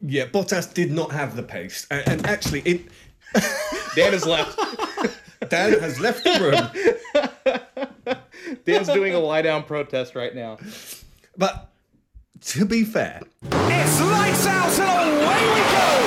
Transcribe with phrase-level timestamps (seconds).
[0.00, 2.82] Yeah, Bottas did not have the pace, and, and actually, it.
[3.94, 4.58] Dan has left.
[5.48, 6.70] Dan has left the
[8.06, 8.16] room.
[8.64, 10.58] Dan's doing a lie down protest right now.
[11.36, 11.70] But
[12.42, 16.05] to be fair, It's lights out and away we go!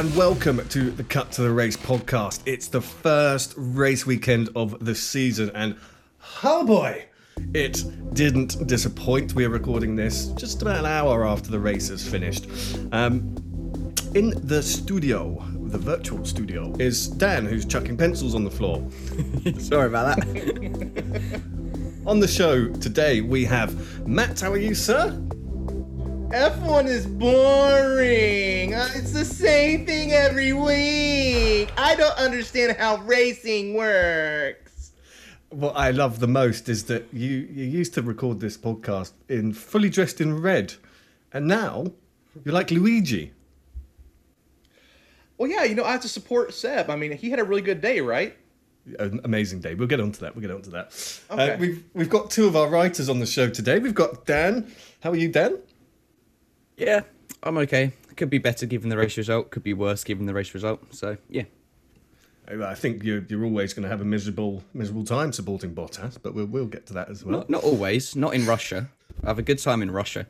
[0.00, 2.40] And welcome to the Cut to the Race podcast.
[2.46, 5.76] It's the first race weekend of the season, and
[6.42, 7.04] oh boy,
[7.52, 7.84] it
[8.14, 9.34] didn't disappoint.
[9.34, 12.46] We are recording this just about an hour after the race has finished.
[12.92, 13.36] Um,
[14.14, 18.82] in the studio, the virtual studio, is Dan, who's chucking pencils on the floor.
[19.58, 21.42] Sorry about that.
[22.06, 24.40] On the show today, we have Matt.
[24.40, 25.22] How are you, sir?
[26.30, 28.72] F1 is boring.
[28.72, 31.72] Uh, it's the same thing every week.
[31.76, 34.92] I don't understand how racing works.
[35.48, 39.52] What I love the most is that you you used to record this podcast in
[39.52, 40.74] fully dressed in red,
[41.32, 41.86] and now
[42.44, 43.32] you're like Luigi.
[45.36, 46.90] Well, yeah, you know, I have to support Seb.
[46.90, 48.36] I mean, he had a really good day, right?
[49.00, 49.74] An amazing day.
[49.74, 50.36] We'll get onto that.
[50.36, 51.20] We'll get onto that.
[51.28, 51.54] Okay.
[51.54, 53.80] Uh, we've we've got two of our writers on the show today.
[53.80, 54.72] We've got Dan.
[55.00, 55.58] How are you, Dan?
[56.80, 57.02] Yeah,
[57.42, 57.92] I'm okay.
[58.16, 59.50] Could be better given the race result.
[59.50, 60.94] Could be worse given the race result.
[60.94, 61.44] So yeah.
[62.48, 66.34] I think you're you're always going to have a miserable miserable time supporting Bottas, but
[66.34, 67.38] we'll we'll get to that as well.
[67.38, 68.16] Not, not always.
[68.16, 68.88] Not in Russia.
[69.22, 70.26] I have a good time in Russia.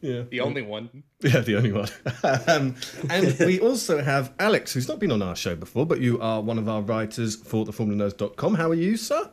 [0.00, 0.22] Yeah.
[0.28, 1.02] The only one.
[1.20, 1.88] Yeah, the only one.
[2.46, 2.76] um,
[3.10, 6.40] and we also have Alex, who's not been on our show before, but you are
[6.40, 8.54] one of our writers for theformulanerds.com.
[8.54, 9.30] How are you, sir?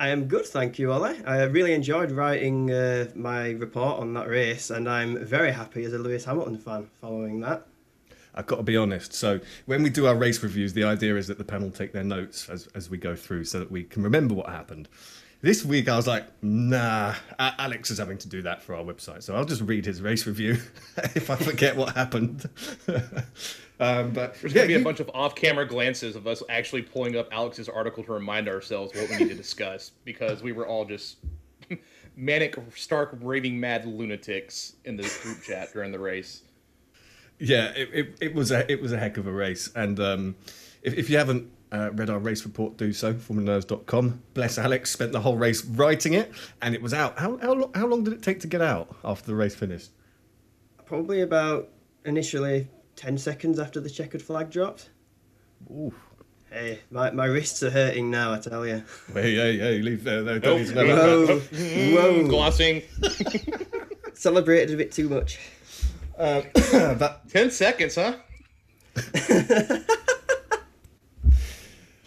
[0.00, 1.24] I am good, thank you, Ollie.
[1.24, 5.92] I really enjoyed writing uh, my report on that race, and I'm very happy as
[5.92, 7.66] a Lewis Hamilton fan following that.
[8.32, 9.12] I've got to be honest.
[9.12, 12.04] So when we do our race reviews, the idea is that the panel take their
[12.04, 14.88] notes as, as we go through so that we can remember what happened.
[15.40, 19.24] This week I was like, nah, Alex is having to do that for our website.
[19.24, 20.58] So I'll just read his race review
[21.16, 22.48] if I forget what happened.
[23.80, 26.42] um, but There's yeah, going to be a bunch of off camera glances of us
[26.48, 30.52] actually pulling up Alex's article to remind ourselves what we need to discuss because we
[30.52, 31.18] were all just
[32.16, 36.42] manic, stark, raving mad lunatics in the group chat during the race.
[37.38, 40.34] Yeah, it, it, it was a it was a heck of a race, and um,
[40.82, 43.14] if, if you haven't uh, read our race report, do so.
[43.14, 44.22] FormulaNerds.com.
[44.34, 47.16] Bless Alex, spent the whole race writing it, and it was out.
[47.20, 49.90] How how, how long did it take to get out after the race finished?
[50.84, 51.68] Probably about
[52.04, 52.66] initially
[52.98, 54.90] 10 seconds after the checkered flag dropped.
[55.70, 55.94] Ooh.
[56.50, 58.82] Hey, my, my wrists are hurting now, I tell you.
[59.14, 60.22] Hey, hey, hey, leave there.
[60.22, 60.42] No, Nope.
[60.42, 60.84] don't need to know
[61.22, 62.28] about Whoa, whoa.
[62.28, 62.82] Glossing.
[64.14, 65.38] Celebrated a bit too much.
[66.18, 67.20] that.
[67.30, 68.16] 10 seconds, huh?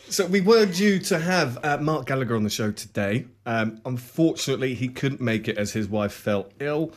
[0.10, 3.28] So we were due to have uh, Mark Gallagher on the show today.
[3.46, 6.92] Um, unfortunately, he couldn't make it as his wife fell ill.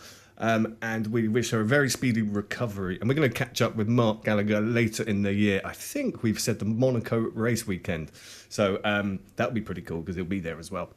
[0.45, 2.99] Um, and we wish her a very speedy recovery.
[3.01, 5.63] And we're going to catch up with Mark Gallagher later in the year.
[5.65, 8.13] I think we've said the Monaco race weekend.
[8.51, 10.91] So um, that'll be pretty cool because he'll be there as well.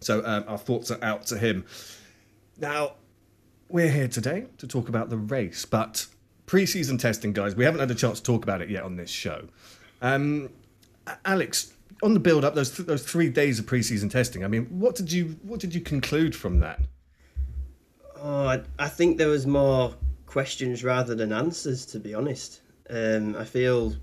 [0.00, 1.66] So um, our thoughts are out to him.
[2.56, 2.92] Now,
[3.68, 6.06] we're here today to talk about the race, but
[6.46, 9.10] pre-season testing, guys, we haven't had a chance to talk about it yet on this
[9.10, 9.46] show.
[10.00, 10.48] Um,
[11.26, 14.42] Alex, on the build-up, those th- those three days of pre-season testing.
[14.42, 16.80] I mean, what did you what did you conclude from that?
[18.20, 19.94] Oh, I, I think there was more
[20.26, 22.60] questions rather than answers, to be honest.
[22.90, 23.94] Um, I feel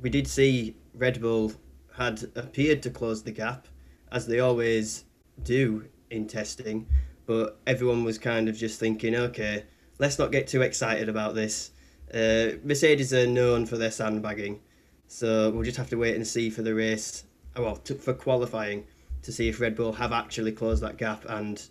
[0.00, 1.52] we did see Red Bull
[1.96, 3.66] had appeared to close the gap,
[4.12, 5.04] as they always
[5.42, 6.86] do in testing,
[7.24, 9.64] but everyone was kind of just thinking, okay,
[9.98, 11.70] let's not get too excited about this.
[12.12, 14.60] Uh, Mercedes are known for their sandbagging,
[15.08, 17.24] so we'll just have to wait and see for the race,
[17.56, 18.86] oh, well, to, for qualifying,
[19.22, 21.68] to see if Red Bull have actually closed that gap, and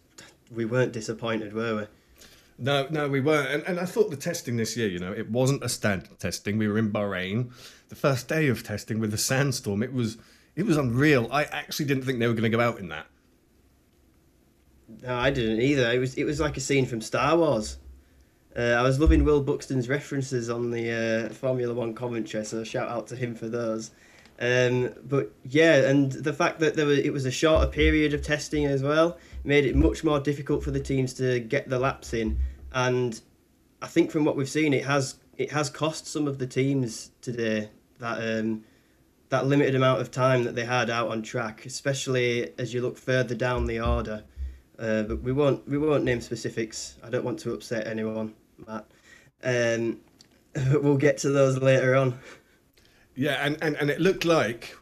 [0.56, 1.88] we weren't disappointed, were we?
[2.58, 3.50] No, no, we weren't.
[3.50, 6.58] And, and I thought the testing this year, you know, it wasn't a standard testing.
[6.58, 7.52] We were in Bahrain,
[7.90, 9.84] the first day of testing with the sandstorm.
[9.84, 10.18] It was
[10.56, 11.28] it was unreal.
[11.32, 13.08] I actually didn't think they were going to go out in that.
[15.02, 15.92] No, I didn't either.
[15.92, 17.78] It was it was like a scene from Star Wars.
[18.58, 22.88] Uh, I was loving Will Buxton's references on the uh, Formula One commentary, so shout
[22.88, 23.92] out to him for those.
[24.40, 28.22] Um, but yeah, and the fact that there was, it was a shorter period of
[28.22, 32.14] testing as well made it much more difficult for the teams to get the laps
[32.14, 32.40] in.
[32.74, 33.20] And
[33.82, 37.12] I think from what we've seen, it has it has cost some of the teams
[37.22, 37.70] today
[38.00, 38.64] that um,
[39.30, 42.98] that limited amount of time that they had out on track, especially as you look
[42.98, 44.24] further down the order.
[44.78, 46.98] Uh, but we won't we won't name specifics.
[47.04, 48.34] I don't want to upset anyone,
[48.68, 48.86] Matt.
[49.44, 50.02] Um,
[50.82, 52.20] we'll get to those later on.
[53.16, 54.76] Yeah, and, and, and it looked like,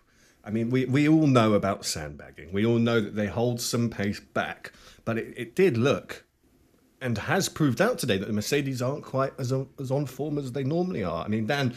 [0.44, 2.52] I mean, we, we all know about sandbagging.
[2.52, 4.74] We all know that they hold some pace back,
[5.06, 6.26] but it, it did look
[7.00, 10.38] and has proved out today that the Mercedes aren't quite as on, as on form
[10.38, 11.24] as they normally are.
[11.24, 11.74] I mean, Dan,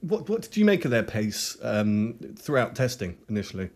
[0.00, 3.70] what what did you make of their pace um, throughout testing initially?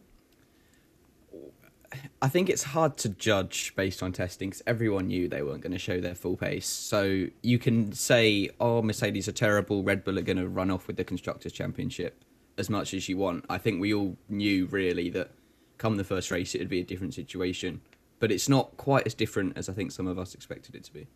[2.21, 5.73] I think it's hard to judge based on testing because everyone knew they weren't going
[5.73, 6.67] to show their full pace.
[6.67, 10.89] So you can say, oh, Mercedes are terrible, Red Bull are going to run off
[10.89, 12.23] with the Constructors' Championship
[12.59, 13.45] as much as you want.
[13.49, 15.31] I think we all knew really that
[15.79, 17.81] come the first race, it would be a different situation.
[18.19, 20.93] But it's not quite as different as I think some of us expected it to
[20.93, 21.07] be.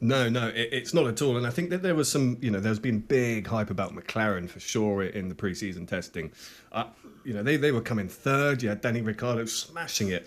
[0.00, 1.36] No, no, it, it's not at all.
[1.36, 4.48] And I think that there was some, you know, there's been big hype about McLaren
[4.48, 6.32] for sure in the preseason testing.
[6.72, 6.84] Uh,
[7.24, 8.62] you know, they, they were coming third.
[8.62, 10.26] You had Danny Ricciardo smashing it.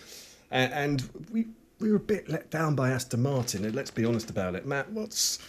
[0.52, 1.48] And, and we
[1.80, 3.64] we were a bit let down by Aston Martin.
[3.64, 4.66] And let's be honest about it.
[4.66, 5.40] Matt, what's,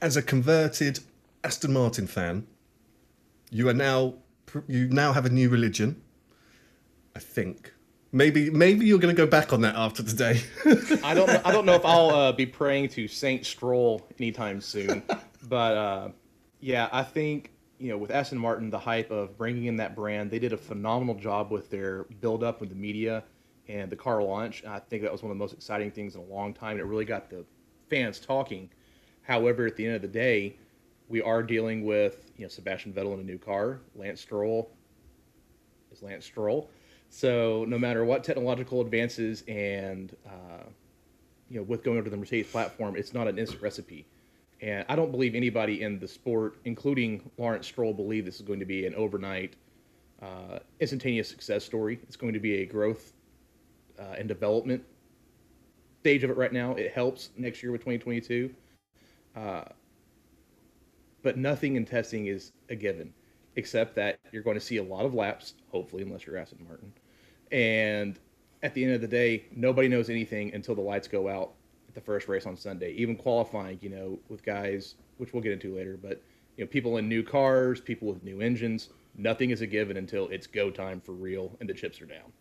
[0.00, 1.00] as a converted
[1.42, 2.46] Aston Martin fan,
[3.50, 4.14] you are now,
[4.66, 6.02] you now have a new religion,
[7.14, 7.72] I think.
[8.12, 10.40] Maybe maybe you're going to go back on that after today.
[11.02, 14.60] I don't know, I don't know if I'll uh, be praying to Saint Stroll anytime
[14.60, 15.02] soon,
[15.48, 16.08] but uh,
[16.60, 20.30] yeah, I think you know with Aston Martin, the hype of bringing in that brand,
[20.30, 23.24] they did a phenomenal job with their build up with the media
[23.68, 24.64] and the car launch.
[24.64, 26.72] I think that was one of the most exciting things in a long time.
[26.72, 27.44] and It really got the
[27.88, 28.70] fans talking.
[29.22, 30.56] However, at the end of the day,
[31.08, 34.70] we are dealing with you know Sebastian Vettel in a new car, Lance Stroll
[35.92, 36.70] is Lance Stroll.
[37.10, 40.64] So no matter what technological advances and uh,
[41.48, 44.06] you know with going over to the Mercedes platform, it's not an instant recipe.
[44.60, 48.60] And I don't believe anybody in the sport, including Lawrence Stroll, believe this is going
[48.60, 49.56] to be an overnight,
[50.22, 52.00] uh, instantaneous success story.
[52.04, 53.12] It's going to be a growth
[53.98, 54.82] uh, and development
[56.04, 56.72] stage of it right now.
[56.74, 58.54] It helps next year with 2022,
[59.36, 59.62] uh,
[61.24, 63.12] but nothing in testing is a given,
[63.56, 66.92] except that you're going to see a lot of laps, hopefully, unless you're Aston Martin
[67.54, 68.18] and
[68.64, 71.52] at the end of the day, nobody knows anything until the lights go out
[71.88, 72.92] at the first race on Sunday.
[72.92, 76.20] Even qualifying, you know, with guys, which we'll get into later, but
[76.56, 80.28] you know, people in new cars, people with new engines, nothing is a given until
[80.28, 82.32] it's go time for real and the chips are down.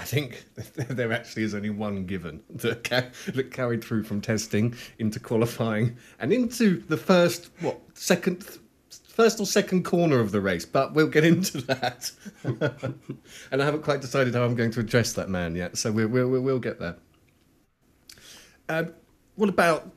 [0.00, 0.44] I think
[0.88, 5.98] there actually is only one given that, ca- that carried through from testing into qualifying
[6.18, 8.58] and into the first, what, second,
[8.88, 12.10] first or second corner of the race, but we'll get into that.
[12.44, 16.08] and I haven't quite decided how I'm going to address that man yet, so we'll,
[16.08, 16.96] we'll, we'll get there.
[18.70, 18.94] Um,
[19.34, 19.90] what about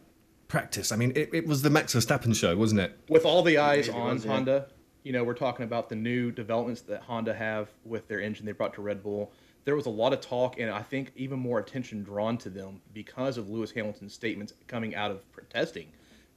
[0.49, 0.91] practice?
[0.91, 2.99] I mean, it, it was the Max Verstappen show, wasn't it?
[3.07, 4.31] With all the eyes It on was, yeah.
[4.33, 4.65] Honda,
[5.03, 8.51] you know, we're talking about the new developments that Honda have with their engine they
[8.51, 9.31] brought to Red Bull.
[9.65, 12.81] There was a lot of talk and I think even more attention drawn to them
[12.93, 15.87] because of Lewis Hamilton's statements coming out of testing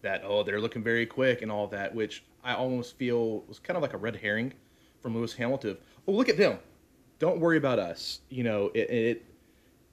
[0.03, 3.77] that oh they're looking very quick and all that, which I almost feel was kind
[3.77, 4.53] of like a red herring
[5.01, 5.77] from Lewis Hamilton.
[6.07, 6.59] Oh look at them,
[7.19, 8.21] don't worry about us.
[8.29, 8.91] You know it.
[8.91, 9.27] it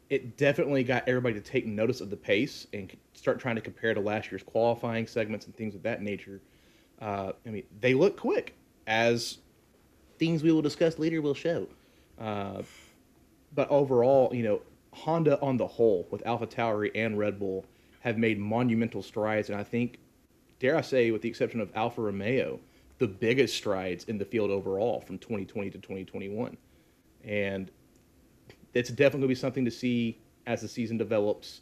[0.10, 3.96] it definitely got everybody to take notice of the pace and start trying to compare
[3.96, 6.40] to last year's qualifying segments and things of that nature.
[7.02, 8.54] Uh, I mean, they look quick,
[8.86, 9.40] as
[10.20, 11.68] things we will discuss later will show.
[12.20, 12.62] Uh,
[13.55, 17.65] but overall, you know, Honda on the whole, with Alpha Tauri and Red Bull,
[18.01, 20.00] have made monumental strides, and I think,
[20.60, 22.60] dare I say, with the exception of Alfa Romeo,
[23.00, 26.57] the biggest strides in the field overall from 2020 to 2021.
[27.24, 27.72] And
[28.74, 31.62] it's definitely going to be something to see as the season develops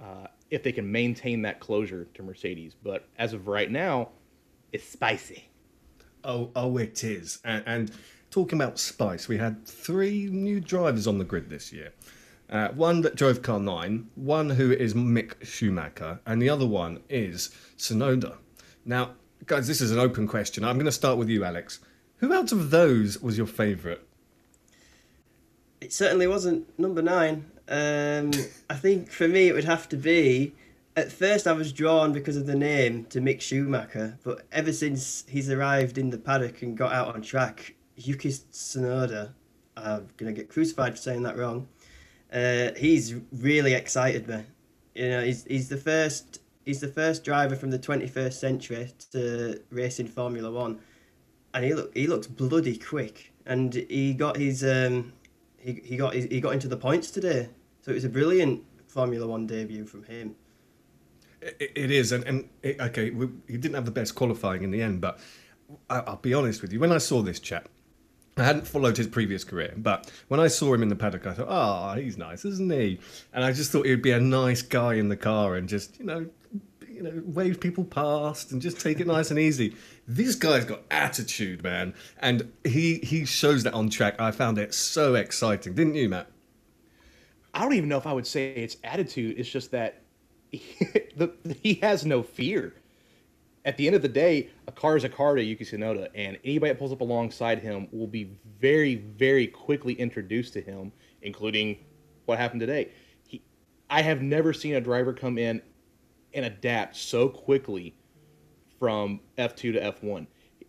[0.00, 2.74] uh, if they can maintain that closure to Mercedes.
[2.82, 4.10] But as of right now,
[4.72, 5.48] it's spicy.
[6.24, 7.40] Oh, oh, it is.
[7.44, 7.90] And, and
[8.30, 11.92] talking about Spice, we had three new drivers on the grid this year.
[12.48, 17.00] Uh, one that drove car nine, one who is Mick Schumacher, and the other one
[17.08, 18.36] is Tsunoda.
[18.84, 19.12] Now,
[19.46, 20.64] guys, this is an open question.
[20.64, 21.80] I'm going to start with you, Alex.
[22.16, 24.00] Who out of those was your favourite?
[25.80, 27.50] It certainly wasn't number nine.
[27.68, 28.32] Um,
[28.68, 30.52] I think for me it would have to be.
[30.96, 35.24] At first, I was drawn because of the name to Mick Schumacher, but ever since
[35.28, 37.74] he's arrived in the paddock and got out on track,
[38.06, 39.32] Yuki Tsunoda,
[39.76, 41.68] I'm gonna get crucified for saying that wrong.
[42.32, 44.44] Uh, he's really excited me.
[44.94, 46.40] You know, he's he's the first.
[46.64, 50.78] He's the first driver from the 21st century to race in Formula One,
[51.54, 55.12] and he look he looks bloody quick, and he got his um,
[55.58, 57.48] he, he got his, he got into the points today,
[57.82, 60.36] so it was a brilliant Formula One debut from him.
[61.40, 64.70] It, it is, and, and it, okay, we, he didn't have the best qualifying in
[64.70, 65.18] the end, but
[65.88, 66.80] I, I'll be honest with you.
[66.80, 67.68] When I saw this chap,
[68.40, 71.34] I hadn't followed his previous career, but when I saw him in the paddock, I
[71.34, 72.98] thought, "Ah, oh, he's nice, isn't he?"
[73.34, 76.06] And I just thought he'd be a nice guy in the car and just, you
[76.06, 76.26] know,
[76.88, 79.76] you know, wave people past and just take it nice and easy.
[80.08, 84.18] This guy's got attitude, man, and he he shows that on track.
[84.18, 86.28] I found it so exciting, didn't you, Matt?
[87.52, 89.38] I don't even know if I would say it's attitude.
[89.38, 90.02] It's just that
[90.50, 90.62] he,
[91.16, 91.32] the,
[91.62, 92.74] he has no fear.
[93.64, 96.38] At the end of the day, a car is a car to Yuki Tsunoda, and
[96.44, 101.76] anybody that pulls up alongside him will be very, very quickly introduced to him, including
[102.24, 102.90] what happened today.
[103.26, 103.42] He,
[103.90, 105.60] I have never seen a driver come in
[106.32, 107.94] and adapt so quickly
[108.78, 110.26] from F2 to F1.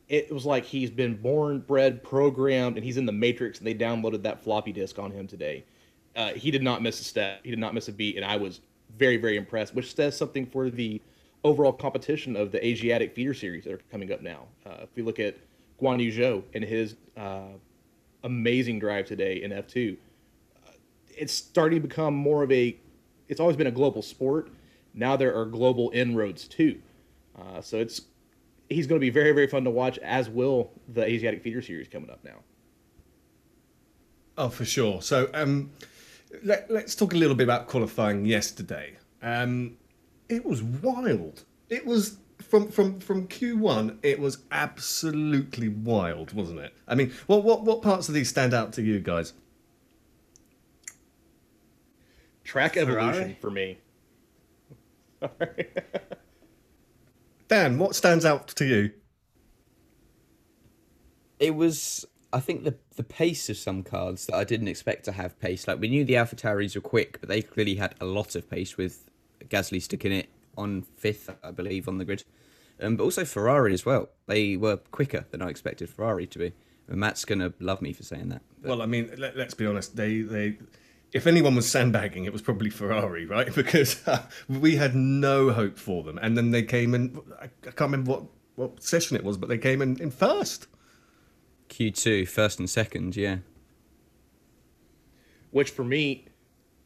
[0.09, 3.73] It was like he's been born, bred, programmed, and he's in the matrix, and they
[3.73, 5.63] downloaded that floppy disk on him today.
[6.17, 7.39] Uh, he did not miss a step.
[7.43, 8.59] He did not miss a beat, and I was
[8.97, 11.01] very, very impressed, which says something for the
[11.43, 14.43] overall competition of the Asiatic feeder series that are coming up now.
[14.65, 15.37] Uh, if we look at
[15.81, 17.53] Guan Yu Zhou and his uh,
[18.23, 19.97] amazing drive today in F2,
[20.67, 20.71] uh,
[21.09, 22.77] it's starting to become more of a.
[23.27, 24.49] It's always been a global sport.
[24.93, 26.79] Now there are global inroads too.
[27.39, 28.01] Uh, so it's
[28.69, 31.87] he's going to be very, very fun to watch, as will the Asiatic feeder series
[31.87, 32.37] coming up now.
[34.37, 35.01] Oh, for sure.
[35.01, 35.71] So, um,
[36.43, 38.97] let, us talk a little bit about qualifying yesterday.
[39.21, 39.77] Um,
[40.31, 41.43] it was wild.
[41.69, 43.97] It was from from from Q1.
[44.01, 46.73] It was absolutely wild, wasn't it?
[46.87, 49.33] I mean, what what what parts of these stand out to you guys?
[52.43, 53.77] Track evolution for me.
[57.47, 58.91] Dan, what stands out to you?
[61.39, 65.11] It was I think the the pace of some cards that I didn't expect to
[65.11, 65.67] have pace.
[65.67, 68.77] Like we knew the AlphaTauris were quick, but they clearly had a lot of pace
[68.77, 69.10] with
[69.51, 72.23] Gasly sticking it on fifth, I believe, on the grid.
[72.81, 74.09] Um, but also Ferrari as well.
[74.25, 76.53] They were quicker than I expected Ferrari to be.
[76.87, 78.41] And Matt's gonna love me for saying that.
[78.61, 78.69] But...
[78.69, 79.95] Well, I mean, let, us be honest.
[79.95, 80.57] They they
[81.13, 83.53] if anyone was sandbagging, it was probably Ferrari, right?
[83.61, 87.19] Because uh, we had no hope for them, and then they came in.
[87.39, 88.23] I, I can't remember what
[88.55, 90.67] what session it was, but they came in in first.
[91.69, 93.37] Q2, first and second, yeah.
[95.51, 96.25] Which for me,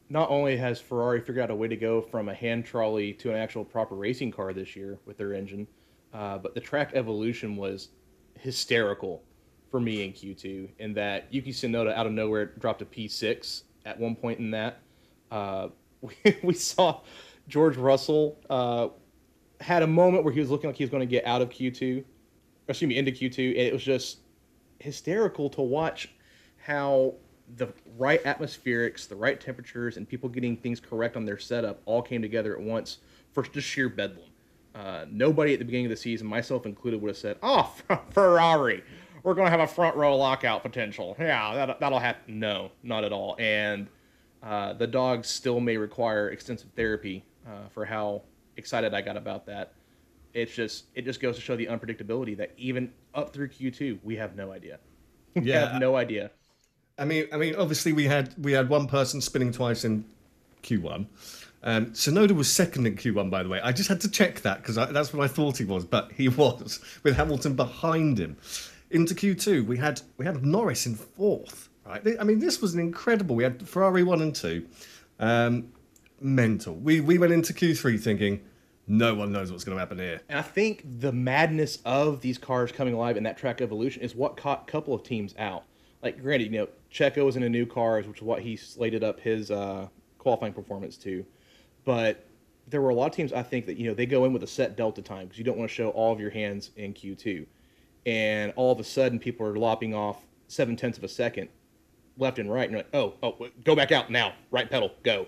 [0.08, 3.30] not only has Ferrari figured out a way to go from a hand trolley to
[3.30, 5.66] an actual proper racing car this year with their engine,
[6.14, 7.88] uh, but the track evolution was
[8.34, 9.22] hysterical
[9.70, 13.98] for me in Q2 in that Yuki Tsunoda out of nowhere dropped a P6 at
[13.98, 14.80] one point in that.
[15.30, 15.68] Uh,
[16.00, 17.00] we, we saw
[17.48, 18.88] George Russell uh,
[19.60, 21.48] had a moment where he was looking like he was going to get out of
[21.48, 22.04] Q2,
[22.68, 24.18] excuse me, into Q2, and it was just
[24.78, 26.10] hysterical to watch
[26.58, 27.14] how
[27.54, 32.02] the right atmospherics, the right temperatures, and people getting things correct on their setup all
[32.02, 32.98] came together at once
[33.32, 34.24] for just sheer bedlam.
[34.74, 37.74] Uh, nobody at the beginning of the season, myself included, would have said, "Oh,
[38.10, 38.82] Ferrari,
[39.22, 42.38] we're going to have a front row lockout potential." Yeah, that, that'll happen.
[42.38, 43.36] No, not at all.
[43.38, 43.88] And
[44.42, 48.22] uh, the dogs still may require extensive therapy uh, for how
[48.56, 49.72] excited I got about that.
[50.34, 54.16] It's just it just goes to show the unpredictability that even up through Q2, we
[54.16, 54.78] have no idea.
[55.36, 55.72] We yeah.
[55.72, 56.30] have no idea.
[56.98, 60.04] I mean, I mean, obviously we had we had one person spinning twice in
[60.62, 61.06] Q1.
[61.62, 63.60] Um, Tsunoda was second in Q1, by the way.
[63.60, 66.28] I just had to check that because that's what I thought he was, but he
[66.28, 68.36] was with Hamilton behind him.
[68.90, 71.68] Into Q2, we had we had Norris in fourth.
[71.84, 72.16] Right?
[72.18, 73.36] I mean, this was an incredible.
[73.36, 74.66] We had Ferrari one and two.
[75.18, 75.72] Um,
[76.20, 76.74] mental.
[76.74, 78.40] We we went into Q3 thinking
[78.86, 80.20] no one knows what's going to happen here.
[80.28, 84.14] And I think the madness of these cars coming alive in that track evolution is
[84.14, 85.64] what caught a couple of teams out.
[86.02, 89.02] Like, granted, you know, Checo was in a new car, which is what he slated
[89.02, 89.88] up his uh,
[90.18, 91.24] qualifying performance to.
[91.84, 92.26] But
[92.68, 94.42] there were a lot of teams, I think, that, you know, they go in with
[94.42, 96.92] a set delta time because you don't want to show all of your hands in
[96.94, 97.46] Q2.
[98.06, 101.48] And all of a sudden, people are lopping off seven tenths of a second
[102.18, 102.64] left and right.
[102.64, 104.34] And you're like, oh, oh, go back out now.
[104.50, 105.26] Right pedal, go.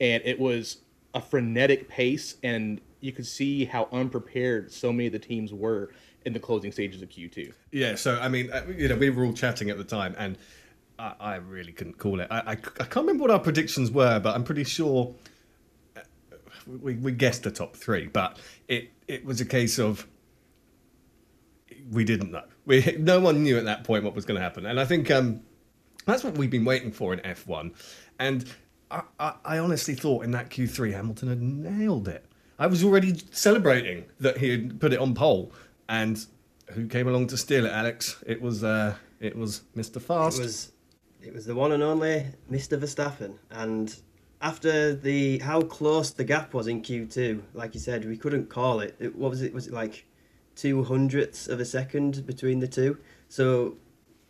[0.00, 0.78] And it was
[1.14, 2.36] a frenetic pace.
[2.42, 5.90] And you could see how unprepared so many of the teams were
[6.24, 7.52] in the closing stages of Q2.
[7.72, 10.36] Yeah, so I mean, uh, you know, we were all chatting at the time, and
[10.98, 12.28] I, I really couldn't call it.
[12.30, 15.14] I, I, I, can't remember what our predictions were, but I'm pretty sure
[15.96, 16.00] uh,
[16.66, 18.06] we, we guessed the top three.
[18.06, 20.06] But it it was a case of
[21.90, 22.44] we didn't know.
[22.66, 25.10] We no one knew at that point what was going to happen, and I think
[25.10, 25.40] um,
[26.06, 27.72] that's what we've been waiting for in F1.
[28.18, 28.44] And
[28.90, 32.26] I, I, I honestly thought in that Q3 Hamilton had nailed it.
[32.58, 35.52] I was already celebrating that he had put it on pole,
[35.90, 36.24] and
[36.70, 38.22] who came along to steal it, Alex?
[38.24, 40.00] It was uh, it was Mr.
[40.00, 40.38] Fast.
[40.38, 40.72] It was
[41.20, 42.78] it was the one and only Mr.
[42.78, 43.34] Verstappen.
[43.50, 43.94] And
[44.40, 48.80] after the how close the gap was in Q2, like you said, we couldn't call
[48.80, 48.96] it.
[49.00, 49.52] it what was it?
[49.52, 50.06] Was it like
[50.54, 52.96] two hundredths of a second between the two?
[53.28, 53.76] So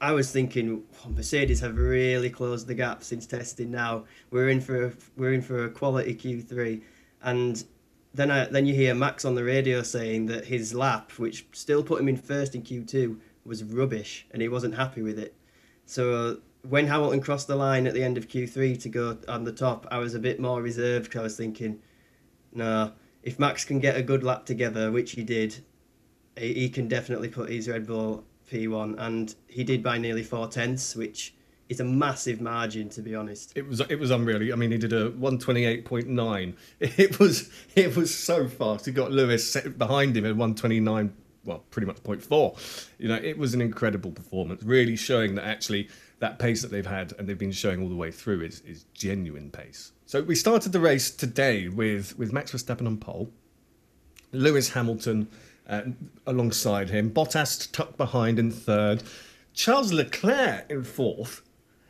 [0.01, 3.71] I was thinking oh, Mercedes have really closed the gap since testing.
[3.71, 6.81] Now we're in for a, we're in for a quality Q3,
[7.23, 7.63] and
[8.13, 11.83] then I, then you hear Max on the radio saying that his lap, which still
[11.83, 15.35] put him in first in Q2, was rubbish, and he wasn't happy with it.
[15.87, 16.39] So
[16.69, 19.87] when Hamilton crossed the line at the end of Q3 to go on the top,
[19.91, 21.81] I was a bit more reserved because I was thinking,
[22.53, 25.57] no, if Max can get a good lap together, which he did,
[26.37, 30.49] he, he can definitely put his Red Bull P1, and he did by nearly four
[30.49, 31.35] tenths, which
[31.71, 33.53] is a massive margin to be honest.
[33.57, 34.53] It was it was unreal.
[34.53, 36.57] I mean, he did a one twenty eight point nine.
[36.81, 38.87] It was it was so fast.
[38.87, 41.15] He got Lewis behind him at one twenty nine.
[41.45, 42.57] Well, pretty much point four.
[42.99, 44.63] You know, it was an incredible performance.
[44.63, 47.97] Really showing that actually that pace that they've had and they've been showing all the
[47.97, 49.93] way through is is genuine pace.
[50.05, 53.31] So we started the race today with with Max Verstappen on pole,
[54.33, 55.29] Lewis Hamilton
[55.71, 55.83] uh,
[56.27, 59.03] alongside him, Bottas tucked behind in third,
[59.55, 61.43] Charles Leclerc in fourth.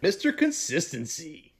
[0.02, 0.36] Mr.
[0.36, 1.52] Consistency.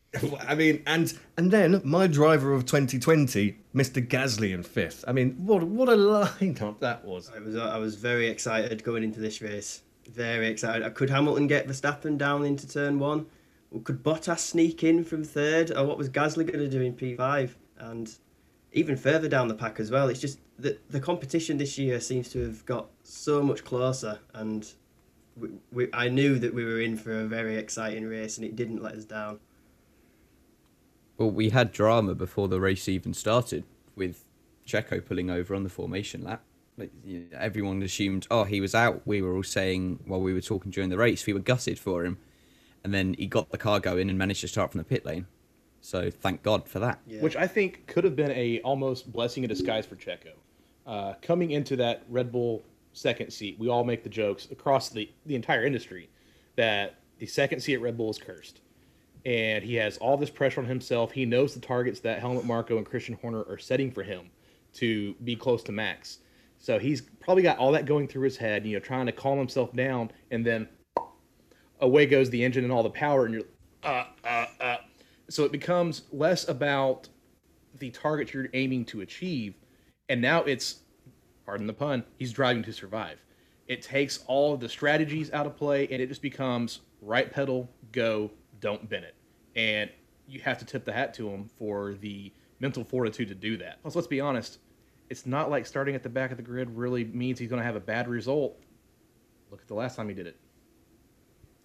[0.46, 4.06] I mean, and and then my driver of 2020, Mr.
[4.06, 5.04] Gasly in fifth.
[5.06, 7.30] I mean, what what a lineup that was.
[7.34, 9.82] I was I was very excited going into this race.
[10.08, 10.92] Very excited.
[10.94, 13.26] Could Hamilton get Verstappen down into turn one?
[13.70, 15.70] Or could Bottas sneak in from third?
[15.70, 17.50] Or what was Gasly going to do in P5?
[17.78, 18.12] And
[18.72, 20.08] even further down the pack as well.
[20.08, 24.72] It's just that the competition this year seems to have got so much closer and
[25.36, 28.56] we, we, I knew that we were in for a very exciting race, and it
[28.56, 29.40] didn't let us down.
[31.18, 34.24] Well, we had drama before the race even started, with
[34.66, 36.42] Checo pulling over on the formation lap.
[36.76, 39.02] Like, you know, everyone assumed, oh, he was out.
[39.04, 42.04] We were all saying while we were talking during the race, we were gutted for
[42.04, 42.18] him,
[42.82, 45.26] and then he got the car going and managed to start from the pit lane.
[45.82, 47.00] So thank God for that.
[47.06, 47.20] Yeah.
[47.20, 50.32] Which I think could have been a almost blessing in disguise for Checo.
[50.86, 55.10] Uh, coming into that Red Bull second seat, we all make the jokes across the,
[55.26, 56.10] the entire industry
[56.56, 58.60] that the second seat at Red Bull is cursed.
[59.26, 61.12] And he has all this pressure on himself.
[61.12, 64.30] He knows the targets that Helmut Marko and Christian Horner are setting for him
[64.74, 66.18] to be close to max.
[66.58, 69.38] So he's probably got all that going through his head, you know, trying to calm
[69.38, 70.68] himself down, and then
[71.80, 73.44] away goes the engine and all the power, and you're
[73.82, 74.76] uh uh uh.
[75.30, 77.08] So it becomes less about
[77.78, 79.54] the target you're aiming to achieve,
[80.10, 80.80] and now it's
[81.50, 83.18] pardon the pun, he's driving to survive.
[83.66, 87.68] It takes all of the strategies out of play and it just becomes right pedal,
[87.90, 89.16] go, don't bend it.
[89.56, 89.90] And
[90.28, 93.82] you have to tip the hat to him for the mental fortitude to do that.
[93.82, 94.60] Plus, let's be honest,
[95.08, 97.66] it's not like starting at the back of the grid really means he's going to
[97.66, 98.56] have a bad result.
[99.50, 100.36] Look at the last time he did it.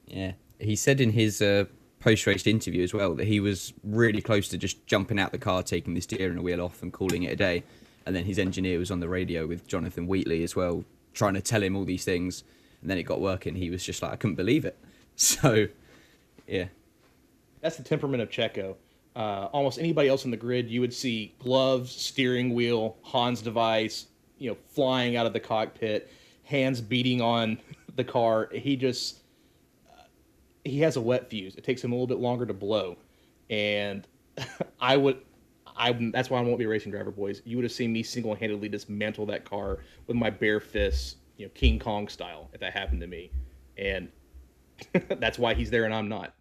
[0.07, 0.31] Yeah.
[0.59, 1.65] He said in his uh,
[1.99, 5.37] post race interview as well that he was really close to just jumping out the
[5.37, 7.63] car, taking the steering wheel off, and calling it a day
[8.05, 11.41] and then his engineer was on the radio with Jonathan Wheatley as well, trying to
[11.41, 12.43] tell him all these things,
[12.81, 13.55] and then it got working.
[13.55, 14.77] He was just like, I couldn't believe it.
[15.17, 15.67] So,
[16.45, 16.65] yeah,
[17.61, 18.75] that's the temperament of Checo.
[19.15, 24.07] Uh, almost anybody else in the grid, you would see gloves, steering wheel, Hans device,
[24.39, 26.11] you know, flying out of the cockpit,
[26.43, 27.57] hands beating on
[27.95, 28.49] the car.
[28.53, 29.21] He just
[29.89, 30.01] uh,
[30.65, 31.55] he has a wet fuse.
[31.55, 32.97] It takes him a little bit longer to blow,
[33.49, 34.05] and
[34.81, 35.21] I would
[35.77, 37.41] I that's why I won't be a racing driver, boys.
[37.45, 41.45] You would have seen me single handedly dismantle that car with my bare fists, you
[41.45, 43.31] know, King Kong style, if that happened to me.
[43.77, 44.09] And
[45.19, 46.33] that's why he's there and I'm not.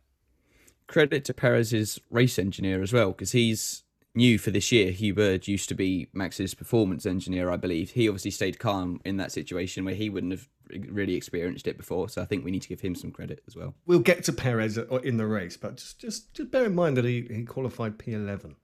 [0.86, 4.92] Credit to Perez's race engineer as well, because he's new for this year.
[4.92, 7.90] Hugh Bird used to be Max's performance engineer, I believe.
[7.90, 12.08] He obviously stayed calm in that situation where he wouldn't have really experienced it before.
[12.08, 13.74] So I think we need to give him some credit as well.
[13.86, 17.04] We'll get to Perez in the race, but just just, just bear in mind that
[17.04, 18.54] he, he qualified P11.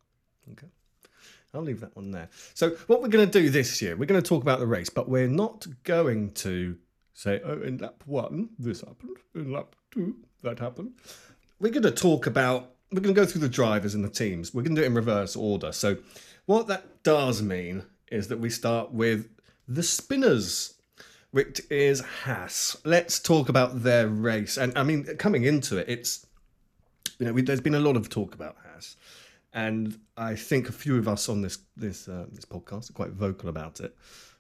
[0.53, 0.69] Okay.
[1.53, 2.29] I'll leave that one there.
[2.55, 4.89] So, what we're going to do this year, we're going to talk about the race,
[4.89, 6.77] but we're not going to
[7.13, 9.17] say, oh, in lap one, this happened.
[9.35, 10.93] In lap two, that happened.
[11.59, 14.55] We're going to talk about, we're going to go through the drivers and the teams.
[14.55, 15.73] We're going to do it in reverse order.
[15.73, 15.97] So,
[16.47, 19.29] what that does mean is that we start with
[19.67, 20.75] the spinners,
[21.33, 22.77] which is Haas.
[22.85, 24.57] Let's talk about their race.
[24.57, 26.27] And I mean, coming into it, it's,
[27.19, 28.97] you know, we, there's been a lot of talk about Haas
[29.53, 33.11] and I think a few of us on this this uh, this podcast are quite
[33.11, 33.97] vocal about it.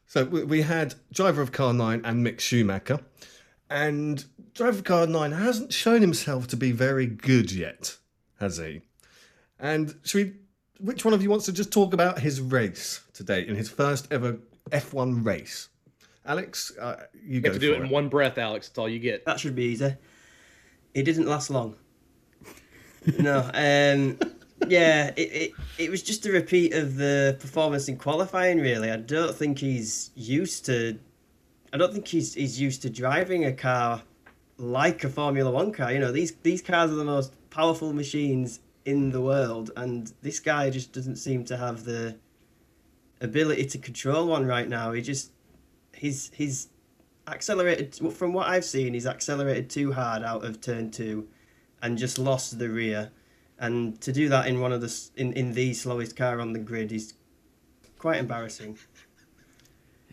[0.07, 3.01] So we, we had driver of car nine and Mick Schumacher,
[3.68, 7.96] and driver of car nine hasn't shown himself to be very good yet,
[8.38, 8.83] has he?
[9.59, 10.33] And should we?
[10.85, 14.11] Which one of you wants to just talk about his race today in his first
[14.11, 14.38] ever
[14.70, 15.68] F1 race.
[16.25, 18.68] Alex, uh, you You go have to do for it in one breath, Alex.
[18.68, 19.25] That's all you get.
[19.25, 19.94] That should be easy.
[20.94, 21.77] It didn't last long.
[23.18, 24.18] no, um,
[24.68, 28.59] yeah, it, it it was just a repeat of the performance in qualifying.
[28.59, 30.99] Really, I don't think he's used to.
[31.73, 34.03] I don't think he's he's used to driving a car
[34.59, 35.92] like a Formula One car.
[35.92, 40.40] You know, these these cars are the most powerful machines in the world, and this
[40.40, 42.16] guy just doesn't seem to have the
[43.20, 44.92] ability to control one right now.
[44.92, 45.33] He just
[45.94, 46.68] he's he's
[47.27, 48.94] accelerated from what I've seen.
[48.94, 51.29] He's accelerated too hard out of turn two,
[51.83, 53.11] and just lost the rear.
[53.61, 56.59] And to do that in one of the in in the slowest car on the
[56.59, 57.12] grid is
[57.99, 58.79] quite embarrassing.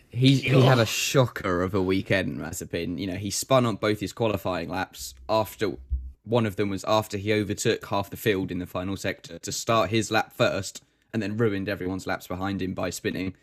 [0.09, 2.99] He he had a shocker of a weekend, Mazepin.
[2.99, 5.77] You know, he spun on both his qualifying laps after
[6.25, 9.51] one of them was after he overtook half the field in the final sector to
[9.53, 10.83] start his lap first
[11.13, 13.33] and then ruined everyone's laps behind him by spinning.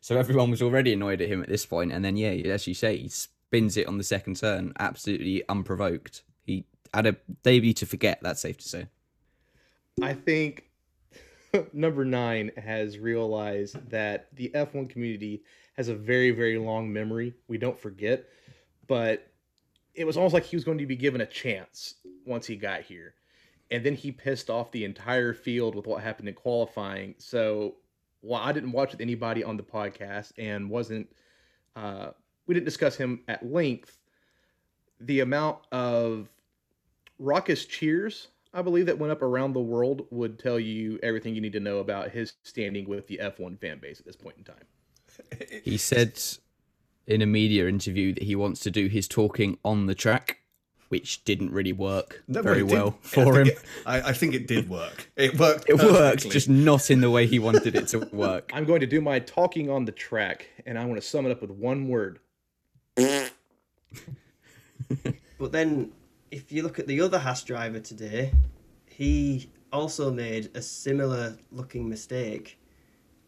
[0.00, 2.74] So everyone was already annoyed at him at this point, and then yeah, as you
[2.74, 6.24] say, he spins it on the second turn, absolutely unprovoked.
[6.44, 8.18] He had a debut to forget.
[8.22, 8.86] That's safe to say.
[10.00, 10.70] I think
[11.72, 15.42] number nine has realized that the F1 community
[15.76, 17.34] has a very, very long memory.
[17.48, 18.24] We don't forget,
[18.86, 19.26] but
[19.94, 22.80] it was almost like he was going to be given a chance once he got
[22.80, 23.14] here.
[23.70, 27.14] And then he pissed off the entire field with what happened in qualifying.
[27.18, 27.76] So
[28.20, 31.08] while I didn't watch with anybody on the podcast and wasn't,
[31.74, 32.10] uh,
[32.46, 33.98] we didn't discuss him at length,
[35.00, 36.28] the amount of
[37.18, 41.40] raucous cheers I believe that went up around the world would tell you everything you
[41.40, 44.44] need to know about his standing with the F1 fan base at this point in
[44.44, 44.64] time.
[45.64, 46.20] He said
[47.06, 50.38] in a media interview that he wants to do his talking on the track,
[50.88, 53.46] which didn't really work No, very it did- well I for think him.
[53.48, 55.10] It, I, I think it did work.
[55.16, 55.68] It worked.
[55.68, 58.50] It worked, just not in the way he wanted it to work.
[58.54, 61.32] I'm going to do my talking on the track, and I want to sum it
[61.32, 62.18] up with one word.
[65.38, 65.90] But then,
[66.32, 68.32] if you look at the other Haas driver today,
[68.86, 72.58] he also made a similar looking mistake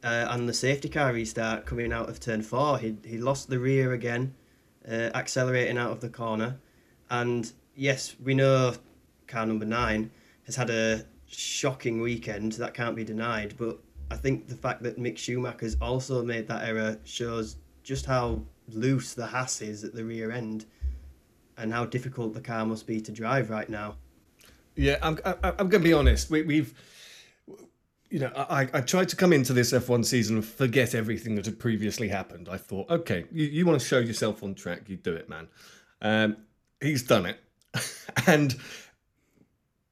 [0.03, 2.79] uh, on the safety car restart coming out of turn four.
[2.79, 4.35] He, he lost the rear again,
[4.89, 6.59] uh, accelerating out of the corner.
[7.11, 8.75] And yes, we know
[9.27, 10.11] car number nine
[10.47, 13.55] has had a shocking weekend, that can't be denied.
[13.59, 13.79] But
[14.11, 18.41] I think the fact that Mick Schumacher's also made that error shows just how
[18.71, 20.65] loose the Haas is at the rear end
[21.57, 23.97] and how difficult the car must be to drive right now.
[24.77, 25.19] Yeah, I'm.
[25.43, 26.31] I'm going to be honest.
[26.31, 26.75] We, we've,
[28.11, 31.47] you know, I, I tried to come into this F1 season and forget everything that
[31.47, 32.49] had previously happened.
[32.51, 35.49] I thought, okay, you, you want to show yourself on track, you do it, man.
[36.03, 36.37] Um,
[36.81, 37.39] he's done it,
[38.27, 38.57] and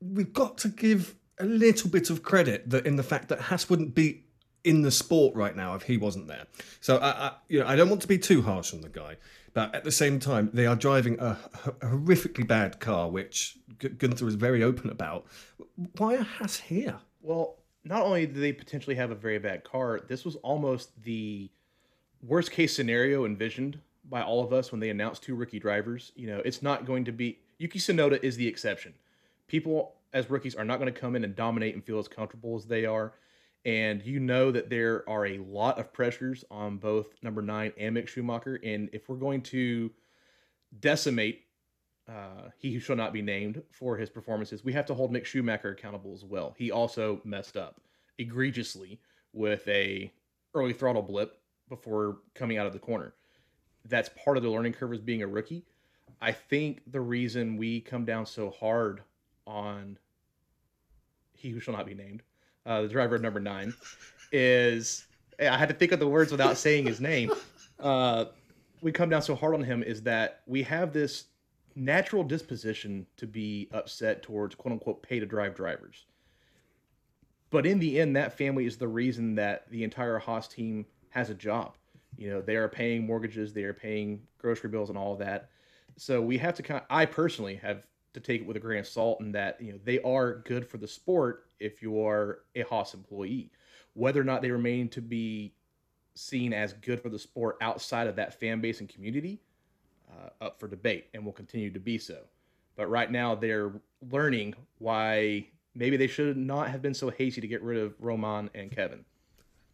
[0.00, 3.70] we've got to give a little bit of credit that in the fact that Haas
[3.70, 4.24] wouldn't be
[4.64, 6.46] in the sport right now if he wasn't there.
[6.80, 9.16] So I, I you know, I don't want to be too harsh on the guy,
[9.54, 13.90] but at the same time, they are driving a, a horrifically bad car, which Gu-
[13.90, 15.26] Gunther is very open about.
[15.98, 16.98] Why a Haas here?
[17.20, 21.50] Well, not only do they potentially have a very bad car, this was almost the
[22.22, 26.12] worst case scenario envisioned by all of us when they announced two rookie drivers.
[26.14, 28.94] You know, it's not going to be Yuki Tsunoda is the exception.
[29.46, 32.56] People as rookies are not going to come in and dominate and feel as comfortable
[32.56, 33.14] as they are.
[33.64, 37.96] And you know that there are a lot of pressures on both number nine and
[37.96, 38.58] Mick Schumacher.
[38.64, 39.90] And if we're going to
[40.80, 41.44] decimate
[42.08, 45.24] uh, he who shall not be named for his performances, we have to hold Mick
[45.24, 46.54] Schumacher accountable as well.
[46.58, 47.80] He also messed up
[48.18, 49.00] egregiously
[49.32, 50.12] with a
[50.54, 53.14] early throttle blip before coming out of the corner.
[53.88, 55.64] That's part of the learning curve as being a rookie.
[56.20, 59.02] I think the reason we come down so hard
[59.46, 59.98] on
[61.32, 62.22] he who shall not be named,
[62.66, 63.74] uh, the driver of number nine,
[64.30, 65.06] is
[65.40, 67.32] I had to think of the words without saying his name.
[67.80, 68.26] Uh,
[68.80, 71.24] we come down so hard on him is that we have this
[71.74, 76.06] natural disposition to be upset towards quote unquote pay to drive drivers.
[77.50, 81.28] But in the end, that family is the reason that the entire Haas team has
[81.28, 81.76] a job.
[82.16, 85.50] You know, they are paying mortgages, they are paying grocery bills and all of that.
[85.96, 87.82] So we have to kind of, I personally have
[88.14, 90.66] to take it with a grain of salt and that, you know, they are good
[90.66, 93.50] for the sport if you are a Haas employee.
[93.94, 95.54] Whether or not they remain to be
[96.14, 99.40] seen as good for the sport outside of that fan base and community,
[100.10, 102.18] uh, up for debate and will continue to be so.
[102.76, 103.72] But right now, they're
[104.10, 108.50] learning why maybe they should not have been so hasty to get rid of Romain
[108.54, 109.04] and Kevin.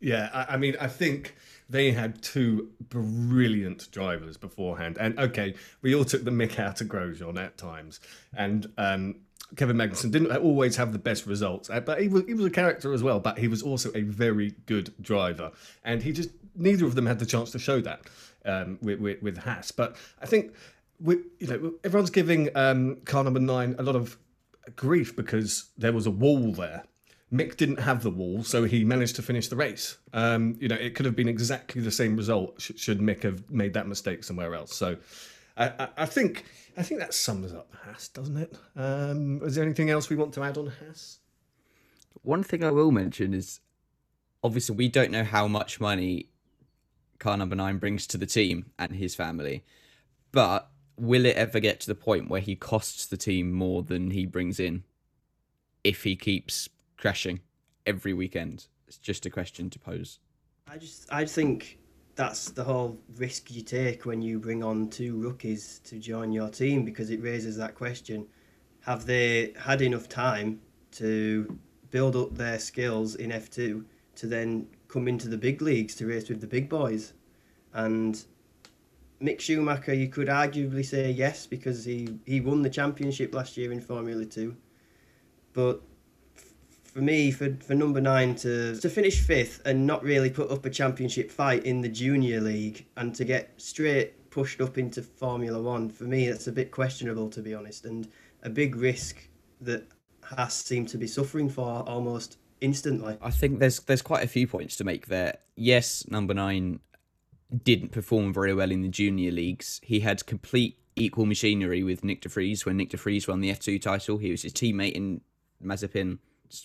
[0.01, 1.35] Yeah, I, I mean, I think
[1.69, 6.89] they had two brilliant drivers beforehand, and okay, we all took the mick out of
[6.89, 8.01] Grosjean at times,
[8.37, 9.17] and um,
[9.57, 12.51] Kevin Magnussen didn't always have the best results, uh, but he was he was a
[12.51, 13.19] character as well.
[13.21, 15.53] But he was also a very good driver,
[15.85, 18.03] and he just neither of them had the chance to show that
[18.45, 19.73] um, with, with with Haas.
[19.73, 20.55] But I think
[21.01, 24.19] we, you know everyone's giving um, car number nine a lot of
[24.77, 26.85] grief because there was a wall there.
[27.33, 29.99] Mick didn't have the wall, so he managed to finish the race.
[30.13, 33.51] Um, you know, it could have been exactly the same result sh- should Mick have
[33.51, 34.75] made that mistake somewhere else.
[34.75, 34.97] So,
[35.57, 36.45] I, I, I think
[36.77, 38.57] I think that sums up Haas, doesn't it?
[38.77, 41.19] Um, is there anything else we want to add on Haas?
[42.23, 43.61] One thing I will mention is
[44.43, 46.31] obviously we don't know how much money
[47.19, 49.65] car number nine brings to the team and his family,
[50.33, 54.13] but will it ever get to the point where he costs the team more than
[54.13, 54.85] he brings in
[55.85, 57.41] if he keeps crashing
[57.87, 58.67] every weekend?
[58.87, 60.19] It's just a question to pose.
[60.71, 61.79] I just I think
[62.15, 66.49] that's the whole risk you take when you bring on two rookies to join your
[66.51, 68.27] team because it raises that question:
[68.81, 70.61] Have they had enough time
[70.93, 71.59] to
[71.91, 76.07] build up their skills in F two to then come into the big leagues to
[76.07, 77.13] race with the big boys?
[77.73, 78.23] And
[79.23, 83.73] Mick Schumacher, you could arguably say yes because he, he won the championship last year
[83.73, 84.57] in Formula Two,
[85.53, 85.83] but
[86.99, 90.67] for me, for, for number nine to, to finish fifth and not really put up
[90.67, 95.63] a championship fight in the junior league and to get straight pushed up into Formula
[95.63, 98.09] One, for me, that's a bit questionable, to be honest, and
[98.43, 99.29] a big risk
[99.61, 99.87] that
[100.25, 103.17] Haas seem to be suffering for almost instantly.
[103.23, 105.39] I think there's there's quite a few points to make there.
[105.55, 106.81] Yes, number nine
[107.63, 109.81] didn't perform very well in the junior leagues.
[109.85, 113.53] He had complete equal machinery with Nyck De Vries when Nyck De Vries won the
[113.53, 114.19] F2 title.
[114.19, 115.21] He was his teammate in
[115.65, 116.19] Mazepin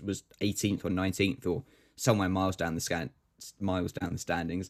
[0.04, 1.64] was 18th or 19th or
[1.96, 3.10] somewhere miles down the scan
[3.60, 4.70] miles down the standings.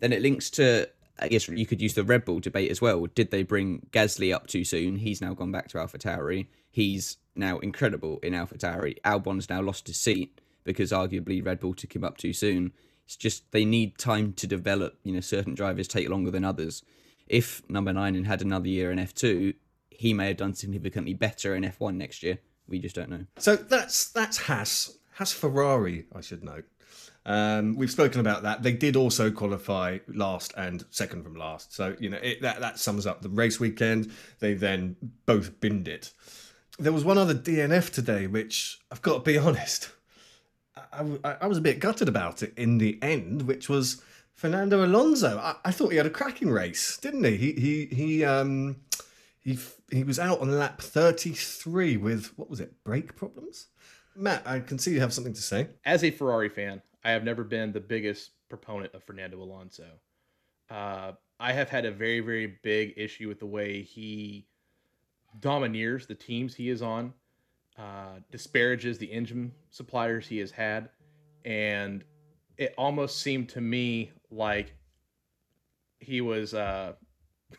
[0.00, 3.06] Then it links to I guess you could use the Red Bull debate as well.
[3.06, 4.96] Did they bring Gasly up too soon?
[4.96, 6.46] He's now gone back to AlphaTauri.
[6.70, 8.98] He's now incredible in AlphaTauri.
[9.04, 12.72] Albon's now lost his seat because arguably Red Bull took him up too soon.
[13.04, 14.98] It's just they need time to develop.
[15.04, 16.82] You know, certain drivers take longer than others.
[17.26, 19.54] If number nine had another year in F2,
[19.90, 22.38] he may have done significantly better in F1 next year.
[22.72, 23.26] We just don't know.
[23.36, 24.96] So that's that's Haas.
[25.16, 26.64] Haas Ferrari, I should note.
[27.26, 28.62] Um, we've spoken about that.
[28.62, 31.74] They did also qualify last and second from last.
[31.74, 34.10] So you know it, that that sums up the race weekend.
[34.40, 36.14] They then both binned it.
[36.78, 39.90] There was one other DNF today, which I've got to be honest,
[40.74, 44.02] I, I, I was a bit gutted about it in the end, which was
[44.34, 45.38] Fernando Alonso.
[45.38, 47.36] I, I thought he had a cracking race, didn't he?
[47.36, 48.76] He he he um
[49.42, 49.58] he
[49.90, 53.66] he was out on lap 33 with what was it brake problems
[54.14, 57.24] matt i can see you have something to say As a Ferrari fan, I have
[57.24, 59.86] never been the biggest proponent of Fernando Alonso.
[60.70, 64.46] Uh, I have had a very, very big issue with the way he
[65.40, 67.12] domineers the teams he is on,
[67.76, 70.90] uh, disparages the engine suppliers he has had,
[71.44, 72.04] and
[72.56, 74.74] it almost seemed to me like
[75.98, 76.92] he was uh,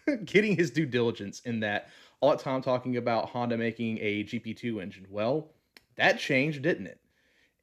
[0.25, 1.89] getting his due diligence in that
[2.21, 5.05] all the time talking about Honda making a GP2 engine.
[5.09, 5.51] Well,
[5.95, 6.99] that changed, didn't it?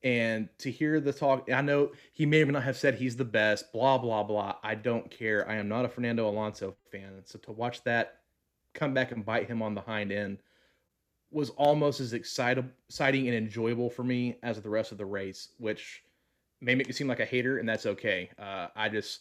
[0.02, 3.16] And to hear the talk, I know he may or may not have said he's
[3.16, 4.56] the best, blah, blah, blah.
[4.62, 5.48] I don't care.
[5.48, 7.22] I am not a Fernando Alonso fan.
[7.24, 8.20] So to watch that
[8.72, 10.38] come back and bite him on the hind end
[11.30, 16.02] was almost as exciting and enjoyable for me as the rest of the race, which
[16.60, 18.30] may make me seem like a hater, and that's okay.
[18.38, 19.20] Uh, I just,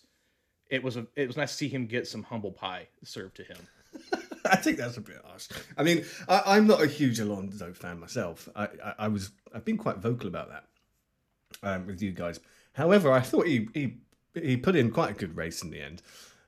[0.69, 3.43] it was a, it was nice to see him get some humble pie served to
[3.43, 3.57] him.
[4.45, 7.99] i think that's a bit harsh i mean I, i'm not a huge alonso fan
[7.99, 10.65] myself I, I i was i've been quite vocal about that
[11.63, 12.39] um, with you guys
[12.73, 13.97] however i thought he he
[14.35, 16.03] he put in quite a good race in the end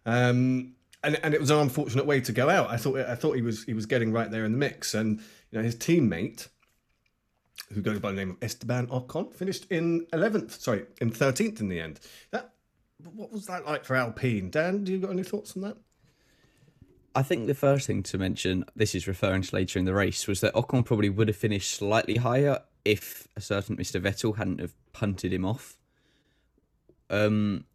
[0.05, 2.69] um and, and it was an unfortunate way to go out.
[2.69, 5.19] I thought I thought he was he was getting right there in the mix, and
[5.51, 6.47] you know his teammate,
[7.73, 10.61] who goes by the name of Esteban Ocon, finished in eleventh.
[10.61, 11.99] Sorry, in thirteenth in the end.
[12.31, 12.50] That
[13.13, 14.49] what was that like for Alpine?
[14.49, 15.77] Dan, do you got any thoughts on that?
[17.13, 20.27] I think the first thing to mention, this is referring to later in the race,
[20.27, 24.01] was that Ocon probably would have finished slightly higher if a certain Mr.
[24.01, 25.77] Vettel hadn't have punted him off.
[27.09, 27.65] Um,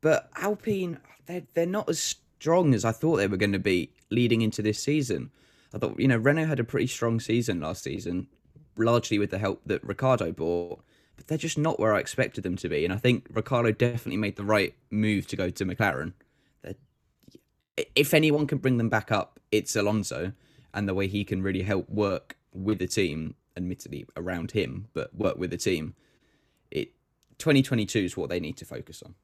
[0.00, 3.90] but Alpine, they're, they're not as strong as I thought they were going to be
[4.10, 5.30] leading into this season.
[5.74, 8.28] I thought, you know, Renault had a pretty strong season last season,
[8.76, 10.82] largely with the help that Ricciardo brought,
[11.18, 12.84] but they're just not where I expected them to be.
[12.84, 16.14] And I think Ricciardo definitely made the right move to go to McLaren.
[17.94, 20.32] If anyone can bring them back up, it's Alonso,
[20.72, 25.14] and the way he can really help work with the team, admittedly around him, but
[25.14, 25.94] work with the team.
[26.70, 26.92] It
[27.38, 29.14] 2022 is what they need to focus on.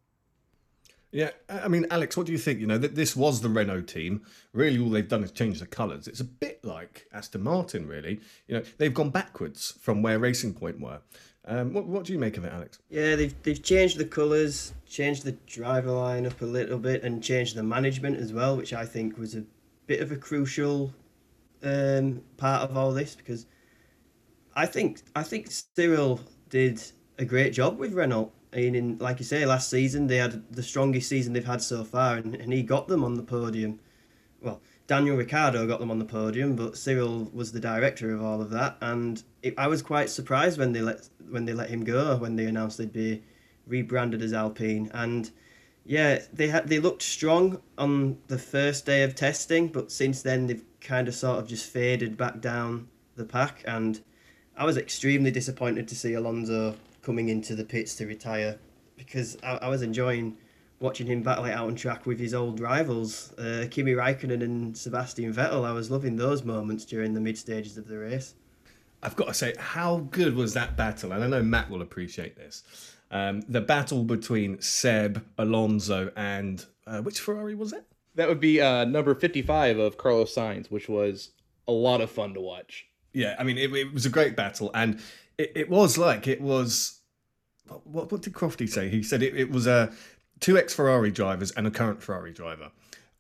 [1.10, 2.58] Yeah, I mean, Alex, what do you think?
[2.58, 4.22] You know, that this was the Renault team.
[4.52, 6.08] Really, all they've done is change the colours.
[6.08, 8.20] It's a bit like Aston Martin, really.
[8.48, 11.02] You know, they've gone backwards from where Racing Point were.
[11.46, 12.78] Um, what, what do you make of it, Alex?
[12.88, 17.22] Yeah, they've they've changed the colours, changed the driver line up a little bit, and
[17.22, 19.44] changed the management as well, which I think was a
[19.86, 20.92] bit of a crucial
[21.62, 23.46] um, part of all this because
[24.54, 26.82] I think I think Cyril did
[27.18, 28.32] a great job with Renault.
[28.52, 31.62] I mean, in, like you say, last season they had the strongest season they've had
[31.62, 33.80] so far, and, and he got them on the podium.
[34.40, 38.42] Well, Daniel Ricciardo got them on the podium, but Cyril was the director of all
[38.42, 41.84] of that, and it, I was quite surprised when they let when they let him
[41.84, 43.22] go when they announced they'd be
[43.66, 45.30] rebranded as Alpine, and
[45.86, 50.46] yeah, they had they looked strong on the first day of testing, but since then
[50.46, 54.02] they've kind of sort of just faded back down the pack, and
[54.56, 58.58] I was extremely disappointed to see Alonso coming into the pits to retire
[58.96, 60.36] because I, I was enjoying
[60.80, 64.76] watching him battle it out on track with his old rivals, uh, Kimi Raikkonen and
[64.76, 65.64] Sebastian Vettel.
[65.64, 68.34] I was loving those moments during the mid stages of the race.
[69.02, 71.12] I've got to say, how good was that battle?
[71.12, 72.62] And I know Matt will appreciate this.
[73.10, 77.84] Um, the battle between Seb, Alonso, and uh, which Ferrari was it?
[78.14, 81.30] That would be uh, number 55 of Carlos Sainz, which was
[81.68, 82.86] a lot of fun to watch.
[83.12, 85.00] Yeah, I mean, it, it was a great battle, and
[85.38, 87.00] it, it was like it was.
[87.84, 88.88] What, what did Crofty say?
[88.88, 89.92] He said it, it was a
[90.40, 92.70] two ex Ferrari drivers and a current Ferrari driver,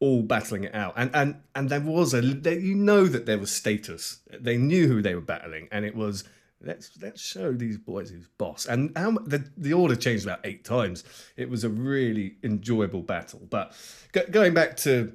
[0.00, 3.50] all battling it out, and and and there was a you know that there was
[3.50, 4.20] status.
[4.38, 6.24] They knew who they were battling, and it was
[6.60, 8.66] let's let's show these boys who's boss.
[8.66, 11.04] And how the the order changed about eight times.
[11.36, 13.42] It was a really enjoyable battle.
[13.48, 13.72] But
[14.12, 15.12] go, going back to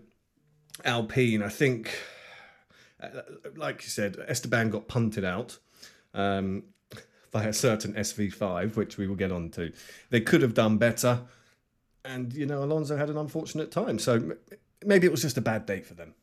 [0.85, 1.97] Alpine, I think,
[3.01, 3.21] uh,
[3.55, 5.59] like you said, Esteban got punted out.
[6.13, 6.63] Um,
[7.31, 9.71] by a certain SV5, which we will get on to.
[10.09, 11.21] They could have done better.
[12.09, 13.99] And, you know, Alonso had an unfortunate time.
[13.99, 14.35] So
[14.83, 16.15] maybe it was just a bad day for them.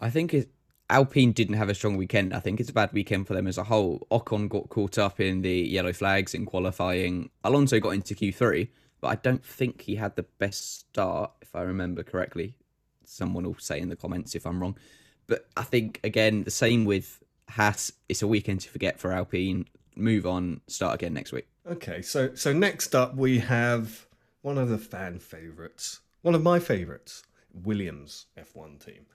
[0.00, 0.48] I think it,
[0.88, 2.32] Alpine didn't have a strong weekend.
[2.32, 4.06] I think it's a bad weekend for them as a whole.
[4.10, 7.28] Ocon got caught up in the yellow flags in qualifying.
[7.44, 8.68] Alonso got into Q3,
[9.02, 12.56] but I don't think he had the best start, if I remember correctly.
[13.04, 14.78] Someone will say in the comments if I'm wrong.
[15.26, 17.92] But I think, again, the same with Haas.
[18.08, 19.66] It's a weekend to forget for Alpine.
[19.94, 21.46] Move on, start again next week.
[21.70, 24.06] Okay, so so next up we have
[24.42, 29.06] one of the fan favourites, one of my favourites, Williams F1 team.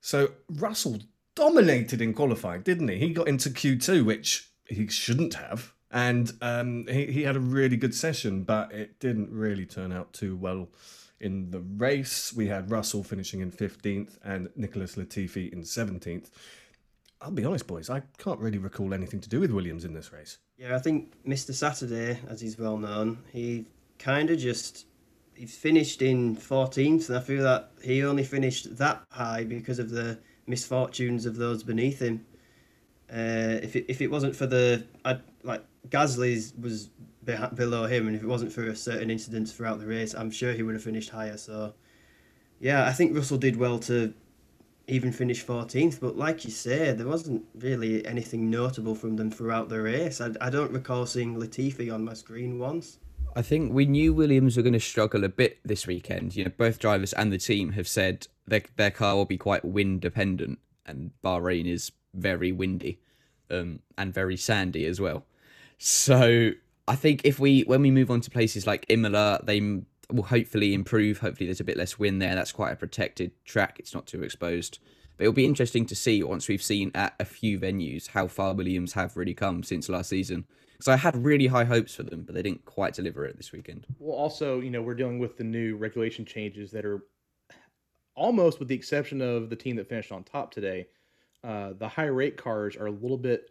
[0.00, 0.98] So Russell
[1.34, 2.96] dominated in qualifying, didn't he?
[2.96, 7.76] He got into Q2, which he shouldn't have, and um, he he had a really
[7.76, 10.68] good session, but it didn't really turn out too well.
[11.20, 16.30] In the race, we had Russell finishing in 15th and Nicholas Latifi in 17th.
[17.20, 20.12] I'll be honest, boys, I can't really recall anything to do with Williams in this
[20.12, 20.38] race.
[20.56, 21.52] Yeah, I think Mr.
[21.52, 23.66] Saturday, as he's well known, he
[23.98, 24.86] kind of just
[25.34, 29.90] he finished in 14th, and I feel that he only finished that high because of
[29.90, 32.26] the misfortunes of those beneath him.
[33.10, 36.90] Uh, if it if it wasn't for the I, like Gasly's was
[37.24, 40.30] beh- below him, and if it wasn't for a certain incidents throughout the race, I'm
[40.30, 41.36] sure he would have finished higher.
[41.36, 41.74] So,
[42.58, 44.12] yeah, I think Russell did well to
[44.88, 46.00] even finish 14th.
[46.00, 50.20] But like you say, there wasn't really anything notable from them throughout the race.
[50.20, 52.98] I, I don't recall seeing Latifi on my screen once.
[53.38, 56.34] I think we knew Williams were going to struggle a bit this weekend.
[56.34, 59.64] You know, both drivers and the team have said their their car will be quite
[59.64, 62.98] wind dependent, and Bahrain is very windy,
[63.48, 65.24] um, and very sandy as well.
[65.78, 66.50] So
[66.88, 70.74] I think if we when we move on to places like Imola, they will hopefully
[70.74, 71.18] improve.
[71.18, 72.34] Hopefully, there's a bit less wind there.
[72.34, 73.76] That's quite a protected track.
[73.78, 74.80] It's not too exposed.
[75.16, 78.52] But it'll be interesting to see once we've seen at a few venues how far
[78.52, 80.44] Williams have really come since last season.
[80.78, 83.50] Because I had really high hopes for them, but they didn't quite deliver it this
[83.50, 83.86] weekend.
[83.98, 87.02] Well, also, you know, we're dealing with the new regulation changes that are
[88.14, 90.86] almost, with the exception of the team that finished on top today,
[91.42, 93.50] uh, the high rake cars are a little bit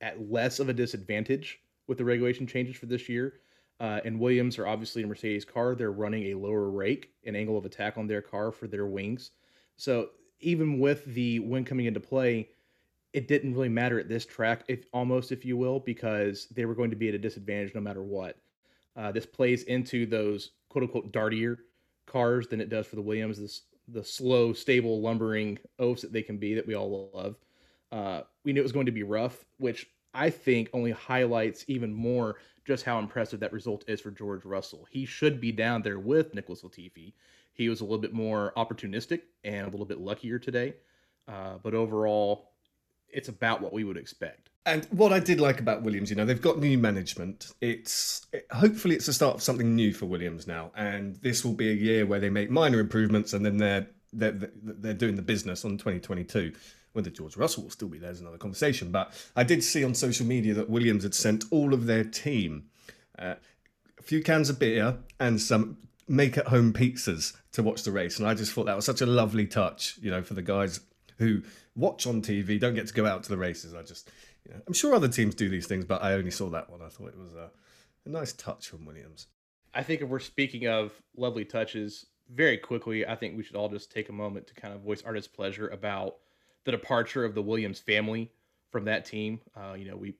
[0.00, 3.34] at less of a disadvantage with the regulation changes for this year.
[3.80, 5.74] Uh, and Williams are obviously a Mercedes car.
[5.74, 9.32] They're running a lower rake and angle of attack on their car for their wings.
[9.76, 12.50] So even with the wind coming into play,
[13.14, 16.74] it didn't really matter at this track, if almost if you will, because they were
[16.74, 18.36] going to be at a disadvantage no matter what.
[18.96, 21.58] Uh, this plays into those quote unquote dartier
[22.06, 23.40] cars than it does for the Williams.
[23.40, 27.36] This the slow, stable, lumbering oafs that they can be that we all love.
[27.92, 31.92] Uh, we knew it was going to be rough, which I think only highlights even
[31.92, 34.86] more just how impressive that result is for George Russell.
[34.90, 37.12] He should be down there with Nicholas Latifi.
[37.52, 40.74] He was a little bit more opportunistic and a little bit luckier today,
[41.28, 42.53] uh, but overall,
[43.08, 44.50] it's about what we would expect.
[44.66, 47.52] And what I did like about Williams, you know, they've got new management.
[47.60, 51.52] It's it, hopefully it's the start of something new for Williams now, and this will
[51.52, 55.22] be a year where they make minor improvements, and then they're they're they're doing the
[55.22, 56.52] business on 2022.
[56.92, 58.92] Whether George Russell will still be there is another conversation.
[58.92, 62.66] But I did see on social media that Williams had sent all of their team
[63.18, 63.34] uh,
[63.98, 68.18] a few cans of beer and some make at home pizzas to watch the race,
[68.18, 70.80] and I just thought that was such a lovely touch, you know, for the guys
[71.18, 71.42] who
[71.74, 73.74] watch on TV, don't get to go out to the races.
[73.74, 74.10] I just
[74.48, 76.82] yeah, I'm sure other teams do these things, but I only saw that one.
[76.82, 77.50] I thought it was a,
[78.04, 79.26] a nice touch from Williams.
[79.72, 83.68] I think if we're speaking of lovely touches, very quickly, I think we should all
[83.68, 86.16] just take a moment to kind of voice our displeasure about
[86.64, 88.30] the departure of the Williams family
[88.70, 89.40] from that team.
[89.56, 90.14] Uh, you know, we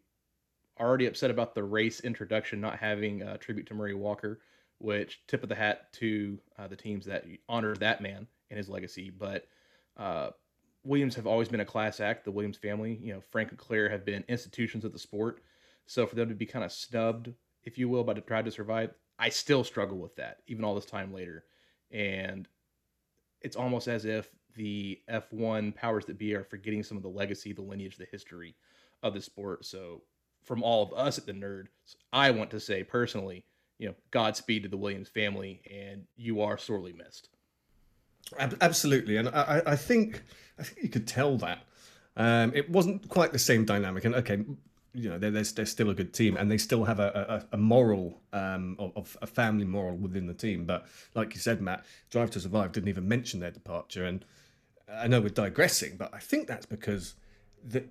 [0.79, 4.41] already upset about the race introduction not having a tribute to Murray Walker,
[4.79, 8.69] which tip of the hat to uh, the teams that honored that man and his
[8.69, 9.11] legacy.
[9.11, 9.47] But
[9.97, 10.31] uh,
[10.85, 12.25] Williams have always been a class act.
[12.25, 15.43] The Williams family, you know, Frank and Claire have been institutions of the sport.
[15.87, 17.33] So for them to be kind of snubbed,
[17.65, 20.75] if you will, by the Drive to Survive, I still struggle with that, even all
[20.75, 21.45] this time later.
[21.91, 22.49] And
[23.41, 27.53] it's almost as if the F1 powers that be are forgetting some of the legacy,
[27.53, 28.55] the lineage, the history
[29.03, 29.65] of the sport.
[29.65, 30.03] So
[30.43, 31.67] from all of us at the Nerd,
[32.13, 33.45] I want to say personally,
[33.79, 37.31] you know, Godspeed to the Williams family, and you are sorely missed.
[38.61, 40.23] Absolutely, and I, I think
[40.59, 41.65] I think you could tell that
[42.17, 44.05] um, it wasn't quite the same dynamic.
[44.05, 44.45] And okay,
[44.95, 47.57] you know, they're, they're, they're still a good team, and they still have a, a,
[47.57, 50.65] a moral um, of, of, a family moral within the team.
[50.65, 54.25] But like you said, Matt, Drive to Survive didn't even mention their departure, and
[54.91, 57.15] I know we're digressing, but I think that's because
[57.63, 57.85] the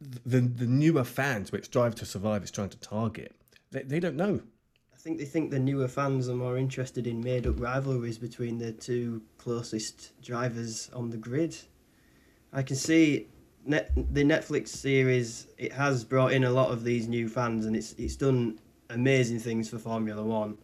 [0.00, 3.34] the, the newer fans, which Drive to Survive is trying to target,
[3.72, 4.42] they, they don't know
[4.98, 8.58] I think they think the newer fans are more interested in made up rivalries between
[8.58, 11.56] the two closest drivers on the grid.
[12.52, 13.28] I can see
[13.64, 17.76] net, the Netflix series it has brought in a lot of these new fans and
[17.76, 18.58] it's it's done
[18.90, 20.58] amazing things for Formula 1.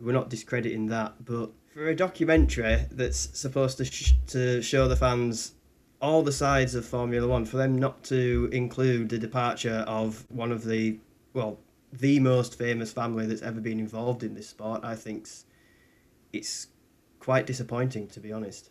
[0.00, 4.96] We're not discrediting that, but for a documentary that's supposed to sh- to show the
[4.96, 5.54] fans
[6.02, 10.50] all the sides of Formula 1 for them not to include the departure of one
[10.50, 10.98] of the
[11.32, 11.60] well
[11.92, 15.28] the most famous family that's ever been involved in this sport, I think
[16.32, 16.68] it's
[17.18, 18.70] quite disappointing to be honest.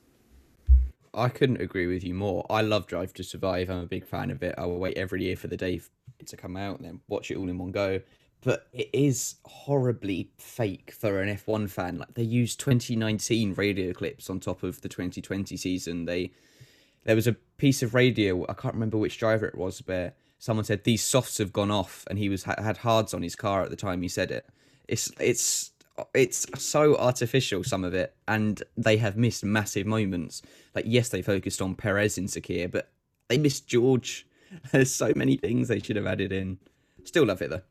[1.13, 2.45] I couldn't agree with you more.
[2.49, 3.69] I love Drive to Survive.
[3.69, 4.53] I'm a big fan of it.
[4.57, 5.81] I will wait every year for the day
[6.25, 8.01] to come out and then watch it all in one go.
[8.41, 11.97] But it is horribly fake for an F1 fan.
[11.97, 16.05] Like they used 2019 radio clips on top of the 2020 season.
[16.05, 16.31] They
[17.03, 18.45] there was a piece of radio.
[18.47, 22.05] I can't remember which driver it was, but someone said these softs have gone off,
[22.09, 24.45] and he was had hards on his car at the time he said it.
[24.87, 25.71] It's it's
[26.13, 30.41] it's so artificial some of it, and they have missed massive moments.
[30.75, 32.91] Like yes, they focused on Perez in Sakhir, but
[33.27, 34.25] they missed George.
[34.71, 36.59] There's so many things they should have added in.
[37.03, 37.63] Still love it though.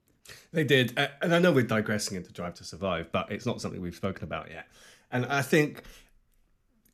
[0.53, 3.81] They did, and I know we're digressing into Drive to Survive, but it's not something
[3.81, 4.67] we've spoken about yet.
[5.13, 5.83] And I think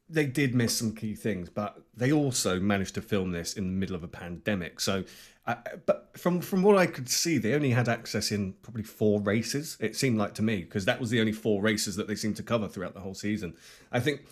[0.09, 3.73] they did miss some key things, but they also managed to film this in the
[3.73, 4.81] middle of a pandemic.
[4.81, 5.05] So,
[5.45, 9.77] but from from what I could see, they only had access in probably four races.
[9.81, 12.37] It seemed like to me because that was the only four races that they seemed
[12.37, 13.55] to cover throughout the whole season.
[13.91, 14.23] I think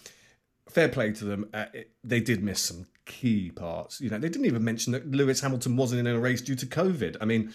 [0.69, 1.51] fair play to them.
[1.53, 4.01] Uh, it, they did miss some key parts.
[4.01, 6.67] You know, they didn't even mention that Lewis Hamilton wasn't in a race due to
[6.67, 7.17] COVID.
[7.21, 7.53] I mean,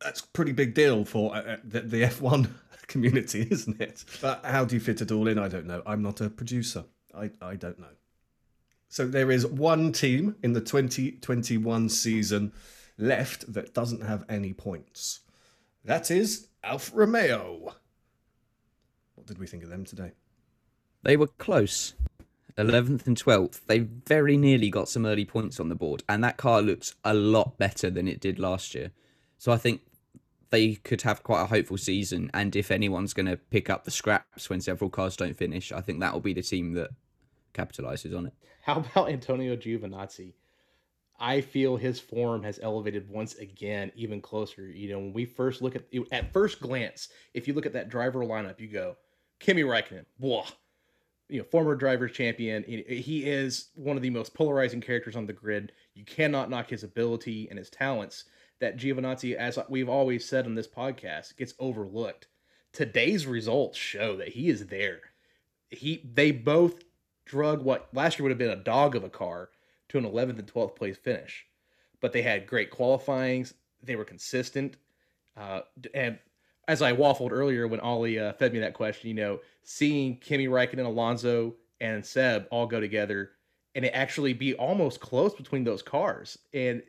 [0.00, 2.50] that's a pretty big deal for uh, uh the, the F1
[2.86, 4.04] community, isn't it?
[4.22, 5.38] But how do you fit it all in?
[5.38, 5.82] I don't know.
[5.86, 6.84] I'm not a producer.
[7.14, 7.94] I, I don't know.
[8.92, 12.52] So there is one team in the 2021 season
[12.98, 15.20] left that doesn't have any points.
[15.82, 17.74] That is Alfa Romeo.
[19.14, 20.12] What did we think of them today?
[21.04, 21.94] They were close.
[22.58, 23.62] 11th and 12th.
[23.64, 27.14] They very nearly got some early points on the board, and that car looks a
[27.14, 28.90] lot better than it did last year.
[29.38, 29.80] So I think
[30.50, 32.30] they could have quite a hopeful season.
[32.34, 35.80] And if anyone's going to pick up the scraps when several cars don't finish, I
[35.80, 36.90] think that will be the team that
[37.54, 38.34] capitalizes on it.
[38.62, 40.34] How about Antonio Giovinazzi?
[41.18, 44.66] I feel his form has elevated once again, even closer.
[44.66, 47.88] You know, when we first look at at first glance, if you look at that
[47.90, 48.96] driver lineup, you go,
[49.38, 50.46] Kimi Raikkonen, blah.
[51.28, 52.64] You know, former drivers champion.
[52.64, 55.72] He is one of the most polarizing characters on the grid.
[55.94, 58.24] You cannot knock his ability and his talents
[58.60, 62.28] that Giovinazzi, as we've always said on this podcast, gets overlooked.
[62.72, 65.00] Today's results show that he is there.
[65.70, 66.82] He they both
[67.24, 69.50] drug what last year would have been a dog of a car
[69.88, 71.46] to an 11th and 12th place finish,
[72.00, 73.54] but they had great qualifyings.
[73.82, 74.76] They were consistent,
[75.36, 75.62] uh,
[75.94, 76.18] and
[76.68, 80.46] as I waffled earlier when Ollie uh, fed me that question, you know, seeing Kimi
[80.46, 83.32] Raikkonen, Alonso, and Seb all go together
[83.74, 86.82] and it actually be almost close between those cars and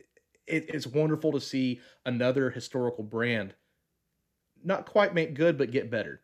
[0.46, 3.56] it, it's wonderful to see another historical brand
[4.64, 6.22] not quite make good, but get better.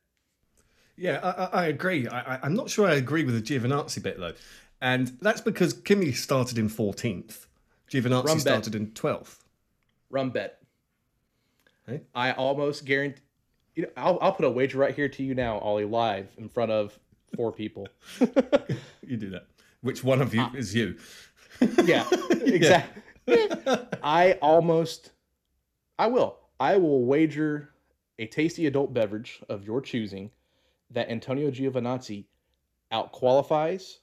[0.99, 2.07] Yeah, I, I, agree.
[2.07, 4.33] I, I'm not sure I agree with the Giovinazzi bit though,
[4.81, 7.45] and that's because Kimi started in 14th,
[7.89, 8.39] Giovinazzi bet.
[8.41, 9.37] started in 12th.
[10.09, 10.61] Rum bet.
[11.87, 12.01] Hey?
[12.13, 13.21] I almost guarantee.
[13.75, 16.49] You know, I'll, I'll put a wager right here to you now, Ollie, live in
[16.49, 16.99] front of
[17.35, 17.87] four people.
[19.09, 19.47] You do that.
[19.81, 20.51] Which one of you ah.
[20.55, 20.95] is you?
[21.83, 23.01] Yeah, exactly.
[24.03, 25.09] I almost,
[25.97, 26.37] I will.
[26.59, 27.71] I will wager
[28.19, 30.29] a tasty adult beverage of your choosing
[30.91, 32.25] that Antonio Giovinazzi
[32.91, 33.97] outqualifies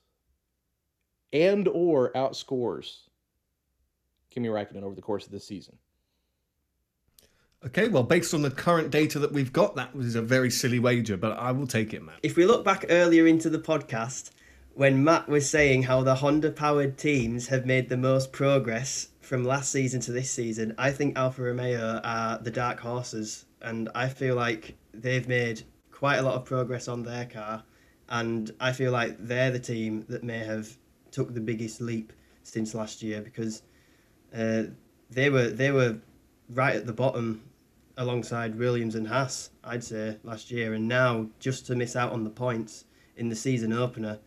[1.32, 3.06] and or outscores
[4.30, 5.78] Kimi Räikkönen over the course of this season.
[7.64, 10.78] Okay, well, based on the current data that we've got, that was a very silly
[10.78, 12.16] wager, but I will take it, Matt.
[12.22, 14.30] If we look back earlier into the podcast,
[14.74, 19.42] when Matt was saying how the Honda powered teams have made the most progress from
[19.42, 24.10] last season to this season, I think Alfa Romeo are the dark horses, and I
[24.10, 25.62] feel like they've made
[25.96, 27.64] quite a lot of progress on their car,
[28.10, 30.76] and I feel like they're the team that may have
[31.10, 33.62] took the biggest leap since last year because
[34.36, 34.64] uh,
[35.10, 35.96] they were they were
[36.50, 37.42] right at the bottom
[37.96, 40.74] alongside Williams and Haas, I'd say, last year.
[40.74, 42.84] And now, just to miss out on the points
[43.16, 44.18] in the season opener,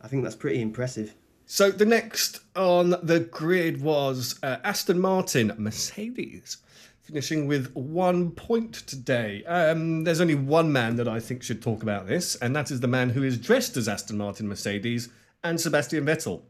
[0.00, 1.14] I think that's pretty impressive.
[1.44, 6.58] So the next on the grid was uh, Aston Martin, Mercedes,
[7.02, 9.44] finishing with one point today.
[9.44, 12.80] Um, there's only one man that I think should talk about this, and that is
[12.80, 15.08] the man who is dressed as Aston Martin, Mercedes,
[15.42, 16.42] and Sebastian Vettel.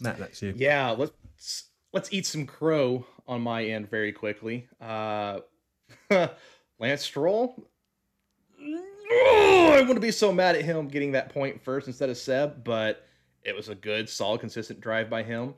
[0.00, 0.54] Matt, that's you.
[0.56, 4.68] Yeah, let's let's eat some crow on my end very quickly.
[4.80, 5.40] Uh,
[6.78, 7.68] Lance Stroll.
[8.60, 13.06] I to be so mad at him getting that point first instead of Seb, but
[13.42, 15.54] it was a good, solid, consistent drive by him.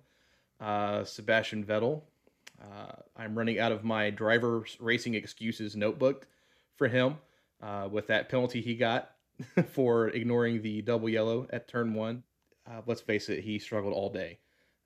[0.60, 2.02] Uh, Sebastian Vettel.
[2.62, 6.26] Uh, I'm running out of my driver's racing excuses notebook
[6.76, 7.16] for him
[7.62, 9.12] uh, with that penalty he got
[9.70, 12.22] for ignoring the double yellow at turn one.
[12.66, 14.38] Uh, let's face it, he struggled all day.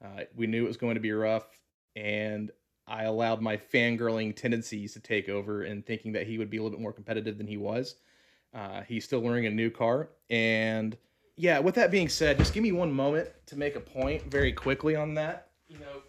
[0.04, 1.46] Uh, we knew it was going to be rough,
[1.96, 2.50] and
[2.86, 6.62] I allowed my fangirling tendencies to take over and thinking that he would be a
[6.62, 7.96] little bit more competitive than he was.
[8.54, 10.10] Uh, he's still learning a new car.
[10.28, 10.96] And
[11.36, 14.52] yeah, with that being said, just give me one moment to make a point very
[14.52, 15.48] quickly on that.
[15.68, 16.02] You know,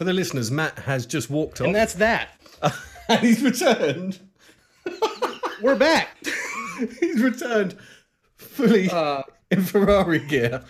[0.00, 2.30] For the listeners, Matt has just walked off and that's that.
[3.10, 4.18] and he's returned.
[5.62, 6.16] We're back.
[7.00, 7.76] He's returned
[8.38, 10.64] fully Uh, in Ferrari gear.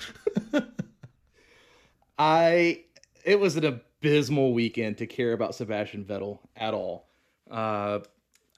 [2.18, 2.82] I
[3.24, 7.06] it was an abysmal weekend to care about Sebastian Vettel at all.
[7.48, 8.00] Uh,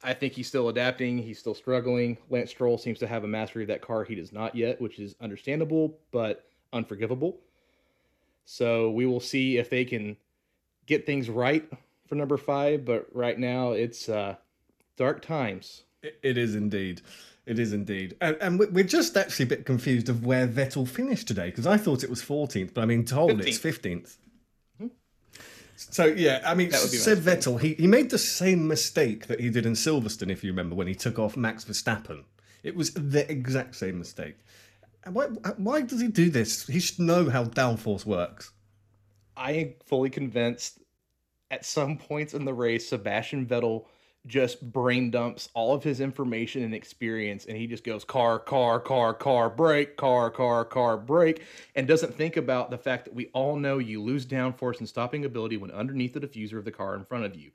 [0.03, 1.19] I think he's still adapting.
[1.19, 2.17] He's still struggling.
[2.31, 4.05] Lance Stroll seems to have a mastery of that car.
[4.05, 7.41] He does not yet, which is understandable but unforgivable.
[8.47, 10.17] So we will see if they can
[10.87, 11.69] get things right
[12.07, 12.85] for number five.
[12.85, 14.37] But right now, it's uh,
[14.97, 15.83] dark times.
[16.03, 17.01] It- It is indeed.
[17.47, 18.17] It is indeed.
[18.21, 21.67] And, and we- we're just actually a bit confused of where Vettel finished today because
[21.67, 24.17] I thought it was 14th, but I mean, told it's 15th.
[25.75, 29.27] So, yeah, I mean, That would be Seb Vettel, he, he made the same mistake
[29.27, 32.23] that he did in Silverstone, if you remember, when he took off Max Verstappen.
[32.63, 34.37] It was the exact same mistake.
[35.11, 35.25] Why,
[35.57, 36.67] why does he do this?
[36.69, 38.53] He should know how downforce works.
[39.37, 40.81] I am fully convinced
[41.51, 43.87] at some points in the race, Sebastian Vettel
[44.27, 48.79] just brain dumps all of his information and experience, and he just goes car, car,
[48.79, 51.43] car, car, brake, car, car, car, brake,
[51.75, 55.25] and doesn't think about the fact that we all know you lose downforce and stopping
[55.25, 57.51] ability when underneath the diffuser of the car in front of you.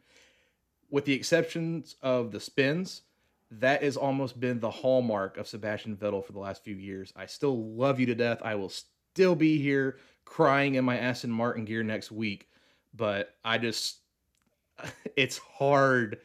[0.90, 3.04] With the exceptions of the spins,
[3.50, 7.14] that has almost been the hallmark of Sebastian Vettel for the last few years.
[7.16, 8.40] I still love you to death.
[8.44, 9.98] I will still be here
[10.28, 12.50] crying in my Aston Martin gear next week,
[12.94, 14.00] but I just
[15.16, 16.20] it's hard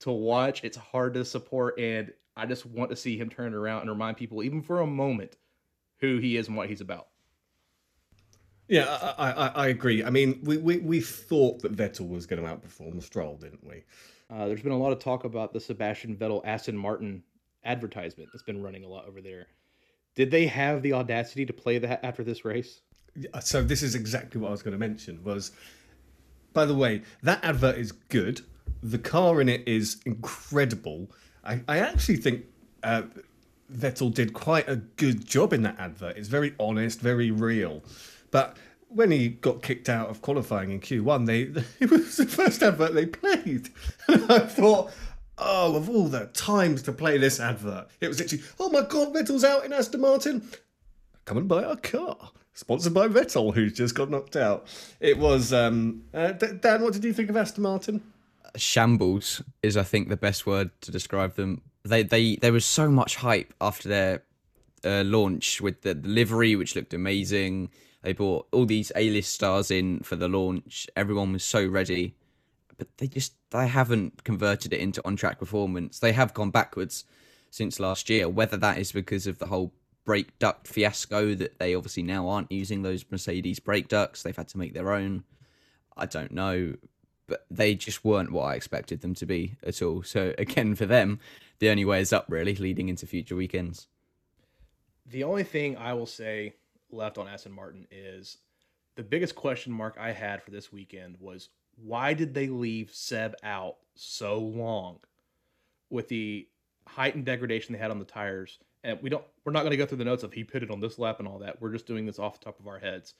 [0.00, 3.80] to watch, it's hard to support and I just want to see him turn around
[3.82, 5.36] and remind people even for a moment
[5.98, 7.08] who he is and what he's about.
[8.68, 10.04] Yeah, I, I, I agree.
[10.04, 13.84] I mean, we, we, we thought that Vettel was going to outperform Stroll, didn't we?
[14.28, 17.22] Uh, there's been a lot of talk about the Sebastian Vettel Aston Martin
[17.64, 19.46] advertisement that's been running a lot over there.
[20.14, 22.80] Did they have the audacity to play that after this race?
[23.18, 25.22] Yeah, So this is exactly what I was going to mention.
[25.24, 25.52] Was
[26.52, 28.40] by the way, that advert is good.
[28.82, 31.10] The car in it is incredible.
[31.44, 32.46] I, I actually think
[32.82, 33.02] uh,
[33.72, 36.16] Vettel did quite a good job in that advert.
[36.16, 37.82] It's very honest, very real.
[38.30, 38.56] But
[38.88, 42.94] when he got kicked out of qualifying in Q1, they it was the first advert
[42.94, 43.68] they played,
[44.08, 44.92] and I thought,
[45.38, 49.14] oh, of all the times to play this advert, it was literally, oh my god,
[49.14, 50.48] Vettel's out in Aston Martin.
[51.24, 52.30] Come and buy our car.
[52.56, 54.66] Sponsored by Vettel, who's just got knocked out.
[54.98, 58.02] It was, um, uh, Dan, what did you think of Aston Martin?
[58.56, 61.62] shambles is I think the best word to describe them.
[61.84, 64.22] They they there was so much hype after their
[64.84, 67.70] uh, launch with the, the livery, which looked amazing.
[68.02, 70.88] They brought all these A-list stars in for the launch.
[70.96, 72.14] Everyone was so ready,
[72.78, 75.98] but they just they haven't converted it into on-track performance.
[75.98, 77.04] They have gone backwards
[77.50, 78.28] since last year.
[78.28, 79.72] Whether that is because of the whole
[80.06, 84.48] brake duct fiasco that they obviously now aren't using those Mercedes brake ducts, they've had
[84.48, 85.24] to make their own.
[85.96, 86.74] I don't know,
[87.26, 90.02] but they just weren't what I expected them to be at all.
[90.02, 91.20] So again, for them,
[91.58, 93.88] the only way is up really, leading into future weekends.
[95.04, 96.54] The only thing I will say
[96.90, 98.38] left on Aston Martin is
[98.94, 103.34] the biggest question mark I had for this weekend was why did they leave Seb
[103.42, 105.00] out so long
[105.90, 106.48] with the
[106.86, 108.58] height and degradation they had on the tires?
[108.86, 110.80] And we don't we're not going to go through the notes of he pitted on
[110.80, 111.60] this lap and all that.
[111.60, 113.14] We're just doing this off the top of our heads.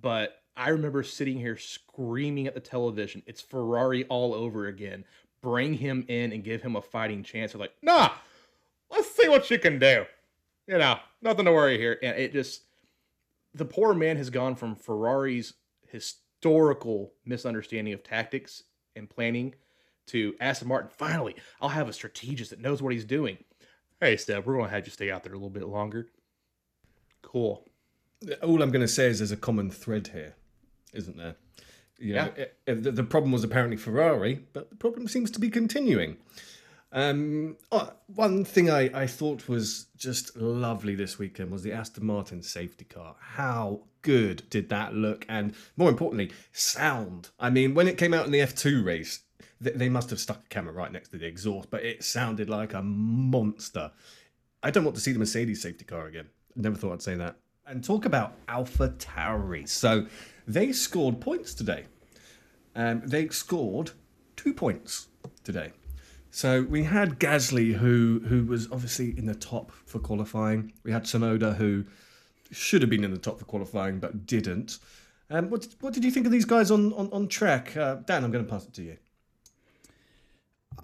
[0.00, 5.04] But I remember sitting here screaming at the television, it's Ferrari all over again.
[5.40, 7.52] Bring him in and give him a fighting chance.
[7.52, 8.10] They're like, nah,
[8.90, 10.04] let's see what you can do.
[10.66, 11.98] You know, nothing to worry here.
[12.02, 12.62] And it just,
[13.54, 15.54] the poor man has gone from Ferrari's
[15.86, 19.54] historical misunderstanding of tactics and planning
[20.08, 20.90] to Aston Martin.
[20.92, 23.38] Finally, I'll have a strategist that knows what he's doing.
[24.00, 26.06] Hey, Steph, we're going to have you stay out there a little bit longer.
[27.22, 27.64] Cool.
[28.42, 30.34] All I'm going to say is there's a common thread here,
[30.92, 31.34] isn't there?
[31.98, 32.42] You know, Yeah.
[32.42, 36.16] it- it- the, the problem was apparently Ferrari, but the problem seems to be continuing.
[36.92, 42.06] Um, oh, one thing I, I thought was just lovely this weekend was the Aston
[42.06, 43.16] Martin safety car.
[43.20, 45.26] How good did that look?
[45.28, 47.28] And more importantly, sound.
[47.38, 49.20] I mean, when it came out in the F2 race,
[49.62, 52.48] th- they must have stuck a camera right next to the exhaust, but it sounded
[52.48, 53.90] like a monster.
[54.62, 56.28] I don't want to see the Mercedes safety car again.
[56.56, 57.36] Never thought I'd say that.
[57.66, 59.68] And talk about Alpha Tauri.
[59.68, 60.06] So
[60.46, 61.84] they scored points today.
[62.74, 63.92] Um, they scored
[64.36, 65.08] two points
[65.44, 65.72] today.
[66.30, 70.72] So we had Gasly, who who was obviously in the top for qualifying.
[70.84, 71.84] We had Tsunoda, who
[72.50, 74.78] should have been in the top for qualifying but didn't.
[75.30, 77.76] Um, what, what did you think of these guys on, on, on track?
[77.76, 78.96] Uh, Dan, I'm going to pass it to you.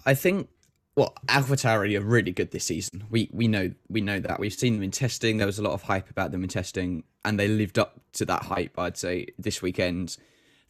[0.05, 0.49] I think
[0.95, 3.03] well, AlphaTauri are really good this season.
[3.09, 4.39] We we know we know that.
[4.39, 5.37] We've seen them in testing.
[5.37, 8.25] There was a lot of hype about them in testing, and they lived up to
[8.25, 8.79] that hype.
[8.79, 10.17] I'd say this weekend,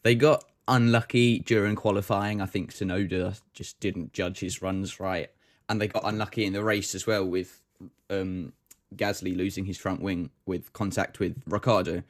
[0.01, 2.41] they got unlucky during qualifying.
[2.41, 5.29] I think Tsunoda just didn't judge his runs right,
[5.69, 7.61] and they got unlucky in the race as well with
[8.09, 8.53] um,
[8.95, 12.01] Gasly losing his front wing with contact with Ricciardo,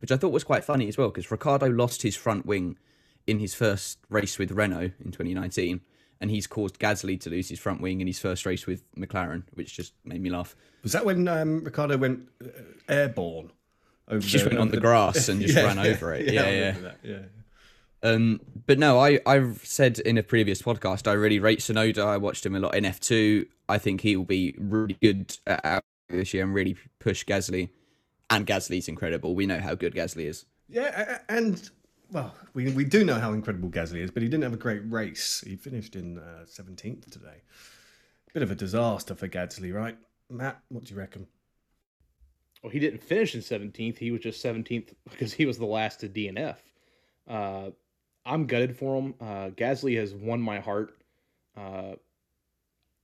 [0.00, 2.78] which I thought was quite funny as well because Ricciardo lost his front wing
[3.26, 5.82] in his first race with Renault in 2019,
[6.20, 9.44] and he's caused Gasly to lose his front wing in his first race with McLaren,
[9.54, 10.56] which just made me laugh.
[10.82, 12.48] Was that when um, Ricciardo went uh,
[12.88, 13.52] airborne?
[14.08, 16.32] Over He just went on the grass and just ran over it.
[16.32, 16.92] Yeah, I yeah.
[17.02, 17.18] yeah.
[18.02, 22.04] Um, but no, I I've said in a previous podcast I really rate Tsunoda.
[22.04, 23.46] I watched him a lot in F two.
[23.68, 27.70] I think he will be really good at this year and really push Gasly.
[28.30, 29.34] And Gasly's incredible.
[29.34, 30.44] We know how good Gasly is.
[30.68, 31.70] Yeah, and
[32.10, 34.82] well, we we do know how incredible Gasly is, but he didn't have a great
[34.90, 35.42] race.
[35.46, 37.42] He finished in seventeenth today.
[38.34, 39.96] Bit of a disaster for Gasly, right?
[40.30, 41.26] Matt, what do you reckon?
[42.62, 43.98] Well, he didn't finish in 17th.
[43.98, 46.56] He was just 17th because he was the last to DNF.
[47.26, 47.70] Uh,
[48.26, 49.14] I'm gutted for him.
[49.20, 50.98] Uh, Gasly has won my heart.
[51.56, 51.94] Uh,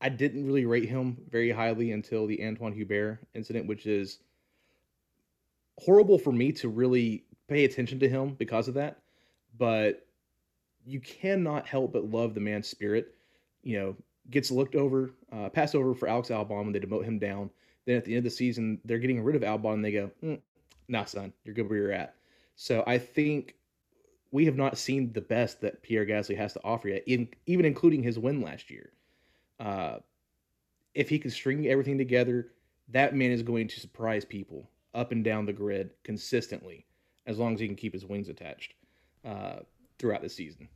[0.01, 4.19] I didn't really rate him very highly until the Antoine Hubert incident, which is
[5.79, 8.99] horrible for me to really pay attention to him because of that.
[9.57, 10.07] But
[10.85, 13.15] you cannot help but love the man's spirit.
[13.63, 13.97] You know,
[14.31, 17.51] gets looked over, uh, passed over for Alex Albon when they demote him down.
[17.87, 20.11] Then at the end of the season, they're getting rid of Albon and they go,
[20.23, 20.41] mm,
[20.89, 22.15] nah, son, you're good where you're at.
[22.57, 23.57] So I think
[24.31, 27.65] we have not seen the best that Pierre Gasly has to offer yet, in, even
[27.65, 28.91] including his win last year.
[29.61, 29.99] Uh,
[30.95, 32.49] if he can string everything together,
[32.89, 36.87] that man is going to surprise people up and down the grid consistently,
[37.27, 38.75] as long as he can keep his wings attached
[39.25, 39.61] uh,
[39.99, 40.69] throughout the season.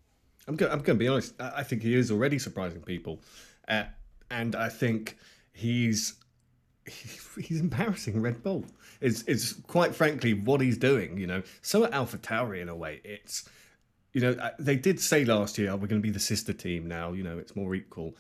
[0.47, 0.73] I'm going.
[0.73, 1.35] I'm to be honest.
[1.39, 3.21] I think he is already surprising people,
[3.69, 3.85] uh,
[4.31, 5.19] and I think
[5.53, 6.15] he's
[7.39, 8.65] he's embarrassing Red Bull.
[9.01, 11.19] It's it's quite frankly what he's doing.
[11.19, 13.01] You know, so at Alpha Tauri in a way.
[13.05, 13.49] It's
[14.15, 16.55] you know uh, they did say last year, oh, we're going to be the sister
[16.55, 17.13] team now.
[17.13, 18.17] You know, it's more equal.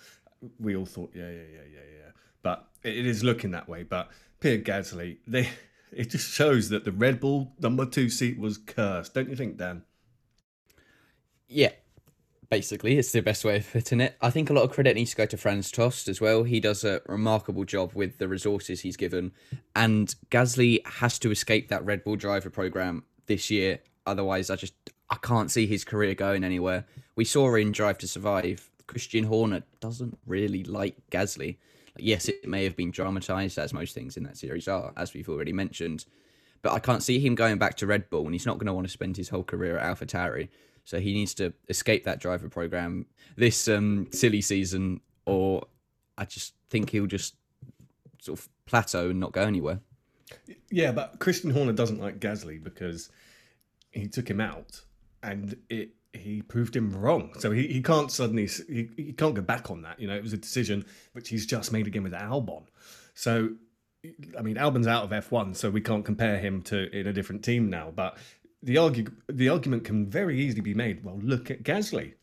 [0.60, 2.10] We all thought, yeah, yeah, yeah, yeah, yeah.
[2.42, 3.82] But it is looking that way.
[3.82, 4.10] But
[4.40, 5.48] Pierre Gasly, they
[5.92, 9.14] it just shows that the Red Bull number two seat was cursed.
[9.14, 9.82] Don't you think, Dan?
[11.48, 11.70] Yeah,
[12.50, 14.16] Basically, it's the best way of putting it.
[14.22, 16.44] I think a lot of credit needs to go to Franz Tost as well.
[16.44, 19.32] He does a remarkable job with the resources he's given.
[19.76, 23.80] And Gasly has to escape that Red Bull driver program this year.
[24.06, 24.72] Otherwise, I just
[25.10, 26.86] I can't see his career going anywhere.
[27.16, 31.58] We saw in Drive to Survive, Christian Horner doesn't really like Gasly.
[32.00, 35.28] Yes, it may have been dramatized, as most things in that series are, as we've
[35.28, 36.04] already mentioned.
[36.62, 38.72] But I can't see him going back to Red Bull, and he's not going to
[38.72, 40.48] want to spend his whole career at AlphaTauri.
[40.84, 45.66] So he needs to escape that driver program this um, silly season, or
[46.16, 47.36] I just think he'll just
[48.20, 49.80] sort of plateau and not go anywhere.
[50.70, 53.10] Yeah, but Christian Horner doesn't like Gasly because
[53.90, 54.82] he took him out
[55.22, 57.32] and it he proved him wrong.
[57.38, 60.00] So he, he can't suddenly he, he can't go back on that.
[60.00, 62.64] You know, it was a decision which he's just made again with Albon.
[63.14, 63.50] So
[64.38, 67.44] I mean, Albon's out of F1, so we can't compare him to in a different
[67.44, 67.92] team now.
[67.94, 68.16] But
[68.62, 71.04] the argue the argument can very easily be made.
[71.04, 72.14] Well, look at Gasly,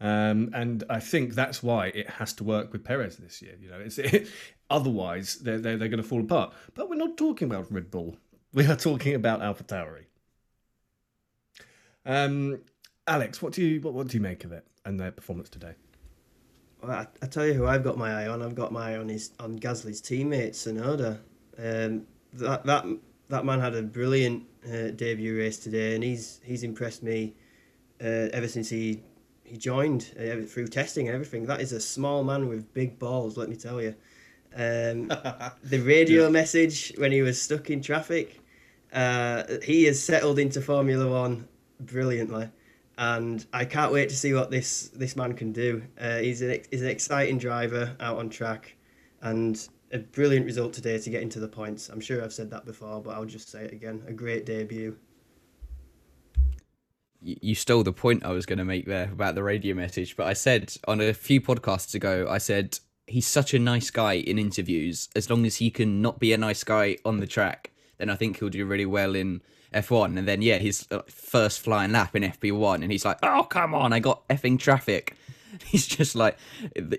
[0.00, 3.56] um, and I think that's why it has to work with Perez this year.
[3.60, 4.28] You know, it's it,
[4.70, 6.54] otherwise they're they're, they're going to fall apart.
[6.74, 8.16] But we're not talking about Red Bull.
[8.52, 10.06] We are talking about AlphaTauri.
[12.06, 12.60] Um,
[13.10, 15.74] Alex, what do you what, what do you make of it and their performance today?
[16.80, 18.40] Well, I, I tell you who I've got my eye on.
[18.40, 21.18] I've got my eye on his on Gasly's teammate Tsunoda.
[21.58, 22.86] Um, that that
[23.28, 27.34] that man had a brilliant uh, debut race today, and he's he's impressed me
[28.00, 29.02] uh, ever since he
[29.42, 31.46] he joined uh, through testing and everything.
[31.46, 33.96] That is a small man with big balls, let me tell you.
[34.54, 35.08] Um,
[35.64, 36.28] the radio yeah.
[36.28, 38.40] message when he was stuck in traffic,
[38.92, 41.48] uh, he has settled into Formula One
[41.80, 42.48] brilliantly,
[43.00, 45.82] and I can't wait to see what this this man can do.
[45.98, 48.76] Uh, he's an he's an exciting driver out on track,
[49.22, 51.88] and a brilliant result today to get into the points.
[51.88, 54.02] I'm sure I've said that before, but I'll just say it again.
[54.06, 54.96] A great debut.
[57.22, 60.26] You stole the point I was going to make there about the radio message, but
[60.26, 64.38] I said on a few podcasts ago, I said he's such a nice guy in
[64.38, 65.08] interviews.
[65.16, 68.16] As long as he can not be a nice guy on the track, then I
[68.16, 69.42] think he'll do really well in
[69.74, 70.18] F1.
[70.18, 73.74] And then, yeah, his uh, first flying lap in FP1, and he's like, oh, come
[73.74, 75.16] on, I got effing traffic.
[75.64, 76.38] he's just like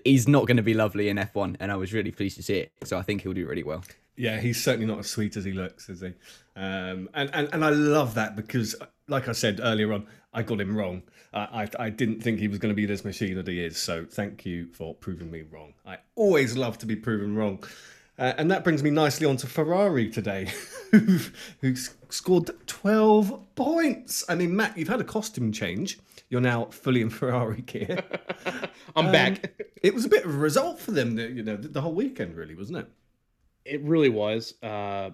[0.03, 2.57] he's not going to be lovely in F1, and I was really pleased to see
[2.57, 2.72] it.
[2.84, 3.84] So I think he'll do really well.
[4.17, 6.13] Yeah, he's certainly not as sweet as he looks, is he?
[6.55, 8.76] Um, and, and and I love that because,
[9.07, 11.03] like I said earlier on, I got him wrong.
[11.34, 13.78] I, I, I didn't think he was going to be this machine that he is.
[13.78, 15.74] So thank you for proving me wrong.
[15.86, 17.63] I always love to be proven wrong.
[18.18, 20.49] Uh, and that brings me nicely on to Ferrari today,
[20.91, 21.76] who
[22.09, 24.24] scored 12 points.
[24.30, 25.99] I mean, Matt, you've had a costume change.
[26.30, 28.03] You're now fully in Ferrari gear.
[28.95, 29.59] I'm um, back.
[29.82, 32.55] it was a bit of a result for them, you know, the whole weekend, really,
[32.55, 32.88] wasn't it?
[33.66, 34.53] It really was.
[34.62, 35.12] Uh,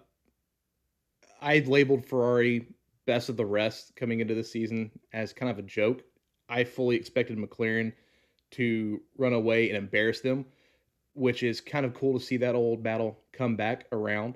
[1.41, 2.67] I labeled Ferrari
[3.05, 6.03] best of the rest coming into the season as kind of a joke.
[6.49, 7.93] I fully expected McLaren
[8.51, 10.45] to run away and embarrass them
[11.17, 14.35] which is kind of cool to see that old battle come back around.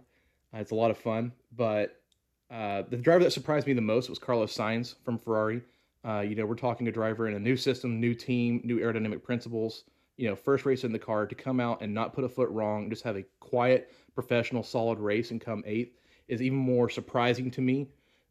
[0.54, 2.02] Uh, it's a lot of fun, but
[2.50, 5.62] uh, the driver that surprised me the most was Carlos Sainz from Ferrari.
[6.04, 9.24] Uh, you know, we're talking a driver in a new system, new team, new aerodynamic
[9.24, 9.84] principles.
[10.18, 12.50] You know, first race in the car to come out and not put a foot
[12.50, 17.52] wrong, just have a quiet, professional, solid race and come eighth is even more surprising
[17.52, 17.88] to me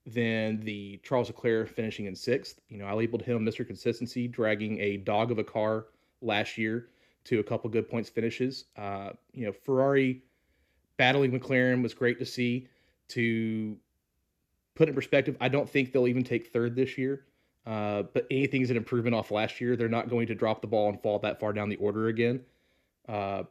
[0.07, 2.61] than the Charles Leclerc finishing in sixth.
[2.69, 3.67] You know, I labeled him Mr.
[3.67, 5.87] Consistency, dragging a dog of a car
[6.21, 6.89] last year
[7.25, 8.65] to a couple good points finishes.
[8.77, 10.23] Uh, you know, Ferrari
[10.97, 12.69] battling McLaren was great to see.
[13.09, 13.77] To
[14.75, 17.25] put in perspective, I don't think they'll even take third this year.
[17.67, 19.77] Uh, but anything's an improvement off last year.
[19.77, 22.41] They're not going to drop the ball and fall that far down the order again.
[23.09, 23.43] Uh,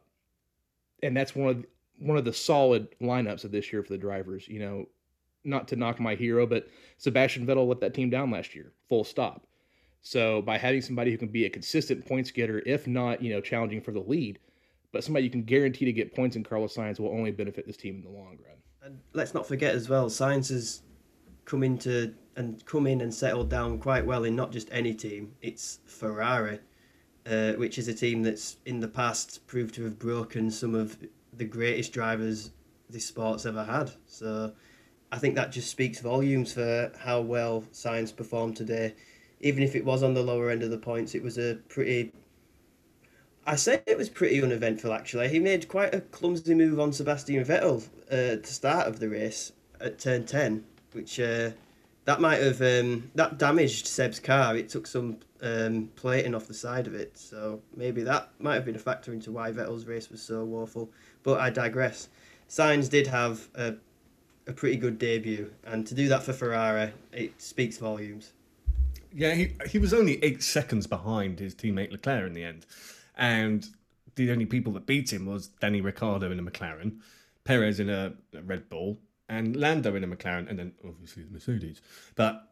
[1.02, 1.68] and that's one of the,
[1.98, 4.48] one of the solid lineups of this year for the drivers.
[4.48, 4.86] You know,
[5.44, 6.68] not to knock my hero, but
[6.98, 8.72] Sebastian Vettel let that team down last year.
[8.88, 9.46] Full stop.
[10.02, 13.40] So by having somebody who can be a consistent points getter, if not, you know,
[13.40, 14.38] challenging for the lead,
[14.92, 17.76] but somebody you can guarantee to get points in Carlos Sainz will only benefit this
[17.76, 18.56] team in the long run.
[18.82, 20.82] And let's not forget as well, Sainz has
[21.44, 25.34] come into and come in and settled down quite well in not just any team,
[25.42, 26.60] it's Ferrari,
[27.26, 30.96] uh, which is a team that's in the past proved to have broken some of
[31.34, 32.52] the greatest drivers
[32.88, 33.90] this sport's ever had.
[34.06, 34.52] So
[35.12, 38.94] I think that just speaks volumes for how well Sainz performed today
[39.40, 42.12] even if it was on the lower end of the points, it was a pretty.
[43.46, 45.28] I say it was pretty uneventful actually.
[45.28, 49.52] He made quite a clumsy move on Sebastian Vettel uh, the start of the race
[49.80, 51.50] at turn ten, which uh,
[52.04, 54.56] that might have um, that damaged Seb's car.
[54.56, 58.64] It took some um, plating off the side of it, so maybe that might have
[58.64, 60.90] been a factor into why Vettel's race was so woeful.
[61.22, 62.08] But I digress.
[62.48, 63.74] Sainz did have a,
[64.46, 68.32] a pretty good debut, and to do that for Ferrari, it speaks volumes.
[69.12, 72.66] Yeah, he he was only eight seconds behind his teammate Leclerc in the end,
[73.16, 73.66] and
[74.14, 77.00] the only people that beat him was Danny Ricciardo in a McLaren,
[77.44, 78.98] Perez in a, a Red Bull,
[79.28, 81.80] and Lando in a McLaren, and then obviously the Mercedes.
[82.14, 82.48] But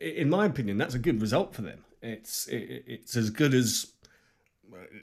[0.00, 1.84] in my opinion, that's a good result for them.
[2.02, 3.92] It's it, it's as good as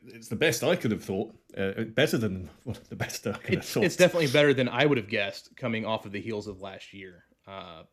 [0.08, 1.36] it's the best I could have thought.
[1.58, 3.84] Uh, better than well, the best I could have It's, thought.
[3.84, 6.93] it's definitely better than I would have guessed coming off of the heels of last
[6.93, 7.24] year.
[7.47, 7.84] Uh,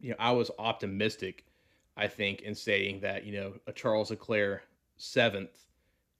[0.00, 1.44] you know, I was optimistic,
[1.96, 4.62] I think, in saying that you know a Charles Leclerc
[4.96, 5.66] seventh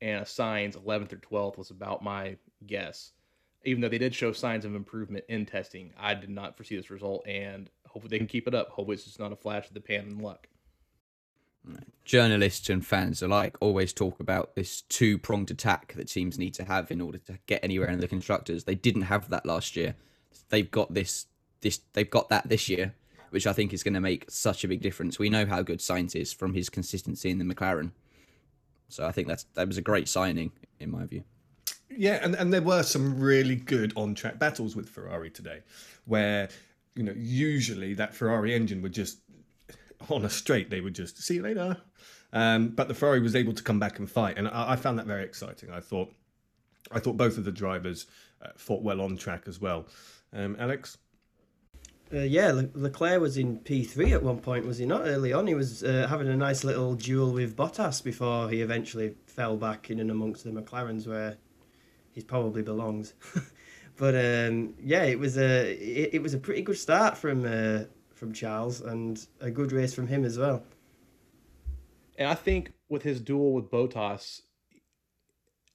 [0.00, 3.12] and a Sainz eleventh or twelfth was about my guess.
[3.64, 6.90] Even though they did show signs of improvement in testing, I did not foresee this
[6.90, 8.70] result, and hopefully they can keep it up.
[8.70, 10.48] Hopefully it's just not a flash of the pan and luck.
[12.04, 16.64] journalists and fans alike always talk about this two pronged attack that teams need to
[16.64, 18.64] have in order to get anywhere in the constructors.
[18.64, 19.94] They didn't have that last year.
[20.48, 21.26] They've got this
[21.60, 22.94] this they've got that this year,
[23.30, 25.18] which I think is going to make such a big difference.
[25.18, 27.92] We know how good Sainz is from his consistency in the McLaren.
[28.88, 31.24] So I think that's that was a great signing in my view.
[31.90, 35.60] Yeah, and, and there were some really good on track battles with Ferrari today,
[36.04, 36.48] where
[36.94, 39.18] you know usually that Ferrari engine would just
[40.08, 41.76] on a straight they would just see you later,
[42.32, 44.98] um, but the Ferrari was able to come back and fight, and I, I found
[44.98, 45.70] that very exciting.
[45.70, 46.12] I thought,
[46.92, 48.06] I thought both of the drivers
[48.42, 49.86] uh, fought well on track as well.
[50.32, 50.96] Um, Alex,
[52.12, 55.02] Uh, yeah, Le- Leclerc was in P3 at one point, was he not?
[55.06, 59.14] Early on, he was uh, having a nice little duel with Bottas before he eventually
[59.26, 61.36] fell back in and amongst the McLarens where
[62.10, 63.14] he probably belongs.
[63.96, 67.84] but um, yeah, it was a it, it was a pretty good start from uh,
[68.12, 70.64] from Charles and a good race from him as well.
[72.18, 74.40] And I think with his duel with Bottas,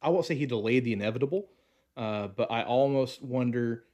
[0.02, 1.48] I won't say he delayed the inevitable,
[1.96, 3.86] uh, but I almost wonder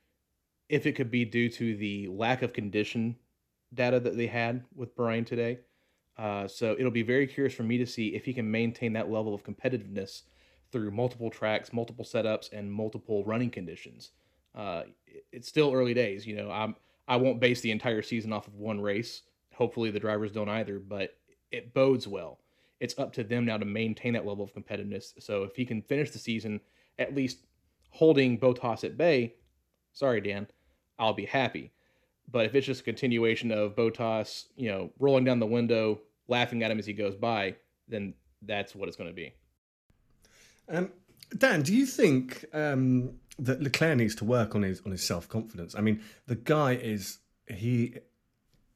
[0.71, 3.17] if it could be due to the lack of condition
[3.73, 5.59] data that they had with Bahrain today.
[6.17, 9.11] Uh, so it'll be very curious for me to see if he can maintain that
[9.11, 10.21] level of competitiveness
[10.71, 14.11] through multiple tracks, multiple setups, and multiple running conditions.
[14.55, 14.83] Uh,
[15.33, 16.49] it's still early days, you know.
[16.49, 16.75] I'm
[17.07, 19.23] I won't base the entire season off of one race.
[19.53, 21.17] Hopefully the drivers don't either, but
[21.51, 22.39] it bodes well.
[22.79, 25.13] It's up to them now to maintain that level of competitiveness.
[25.19, 26.61] So if he can finish the season
[26.97, 27.39] at least
[27.89, 29.35] holding Bottas at bay,
[29.91, 30.47] sorry Dan,
[31.01, 31.71] I'll be happy.
[32.31, 35.99] But if it's just a continuation of Bottas, you know, rolling down the window,
[36.29, 37.55] laughing at him as he goes by,
[37.89, 39.33] then that's what it's going to be.
[40.69, 40.91] um,
[41.37, 45.27] Dan, do you think um, that Leclerc needs to work on his on his self
[45.27, 45.75] confidence?
[45.75, 47.95] I mean, the guy is he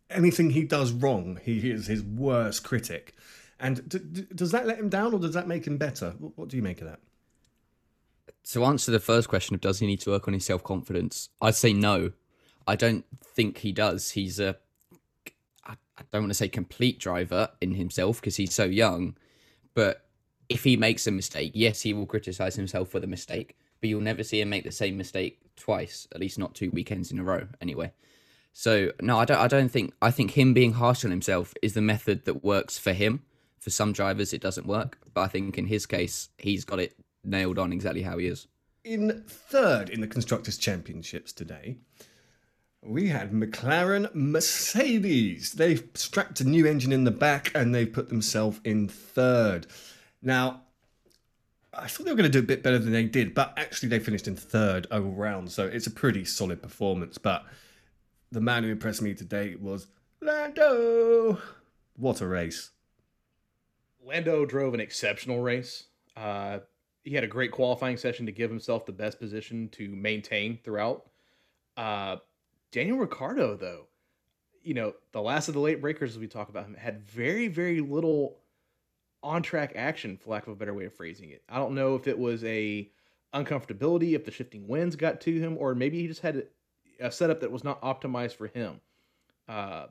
[0.10, 3.16] anything he does wrong, he is his worst critic.
[3.60, 6.14] And d- d- does that let him down, or does that make him better?
[6.20, 7.00] What, what do you make of that?
[8.52, 11.30] To answer the first question of does he need to work on his self confidence,
[11.42, 12.12] I'd say no.
[12.68, 14.12] I don't think he does.
[14.12, 14.56] He's a,
[15.66, 15.76] I,
[16.12, 19.16] don't want to say complete driver in himself because he's so young,
[19.74, 20.06] but
[20.50, 24.02] if he makes a mistake, yes, he will criticize himself for the mistake, but you'll
[24.02, 27.24] never see him make the same mistake twice, at least not two weekends in a
[27.24, 27.92] row, anyway.
[28.54, 29.40] So no, I don't.
[29.40, 29.94] I don't think.
[30.02, 33.24] I think him being harsh on himself is the method that works for him.
[33.60, 36.96] For some drivers, it doesn't work, but I think in his case, he's got it
[37.26, 38.48] nailed on exactly how he is.
[38.84, 41.78] In third in the Constructors' Championships today,
[42.84, 45.54] we had McLaren Mercedes.
[45.54, 49.66] They've strapped a new engine in the back and they've put themselves in third.
[50.22, 50.62] Now,
[51.74, 53.90] I thought they were going to do a bit better than they did, but actually
[53.90, 57.18] they finished in third all round, so it's a pretty solid performance.
[57.18, 57.44] But
[58.32, 59.88] the man who impressed me today was
[60.22, 61.40] Lando.
[61.98, 62.72] What a race!
[64.04, 65.86] Lando drove an exceptional race.
[66.16, 66.60] Uh,
[67.06, 71.06] he had a great qualifying session to give himself the best position to maintain throughout.
[71.78, 72.18] Uh,
[72.72, 73.86] Daniel Ricciardo, though,
[74.64, 77.48] you know, the last of the late breakers, as we talk about him, had very,
[77.48, 78.40] very little
[79.22, 81.44] on track action, for lack of a better way of phrasing it.
[81.48, 82.90] I don't know if it was a
[83.36, 86.48] uncomfortability, if the shifting winds got to him, or maybe he just had
[87.00, 88.82] a setup that was not optimized for him.
[89.48, 89.86] Uh,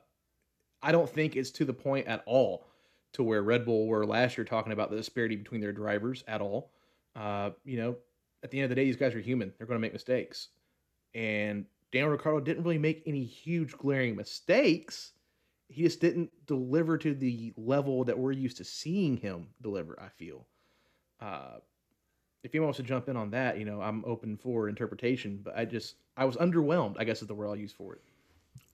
[0.81, 2.67] I don't think it's to the point at all
[3.13, 6.41] to where Red Bull were last year talking about the disparity between their drivers at
[6.41, 6.71] all.
[7.15, 7.95] Uh, you know,
[8.43, 9.53] at the end of the day, these guys are human.
[9.57, 10.49] They're going to make mistakes.
[11.13, 15.13] And Daniel Ricciardo didn't really make any huge glaring mistakes.
[15.69, 20.09] He just didn't deliver to the level that we're used to seeing him deliver, I
[20.09, 20.45] feel.
[21.21, 21.57] Uh,
[22.43, 25.57] if anyone wants to jump in on that, you know, I'm open for interpretation, but
[25.57, 28.01] I just, I was underwhelmed, I guess is the word I'll use for it.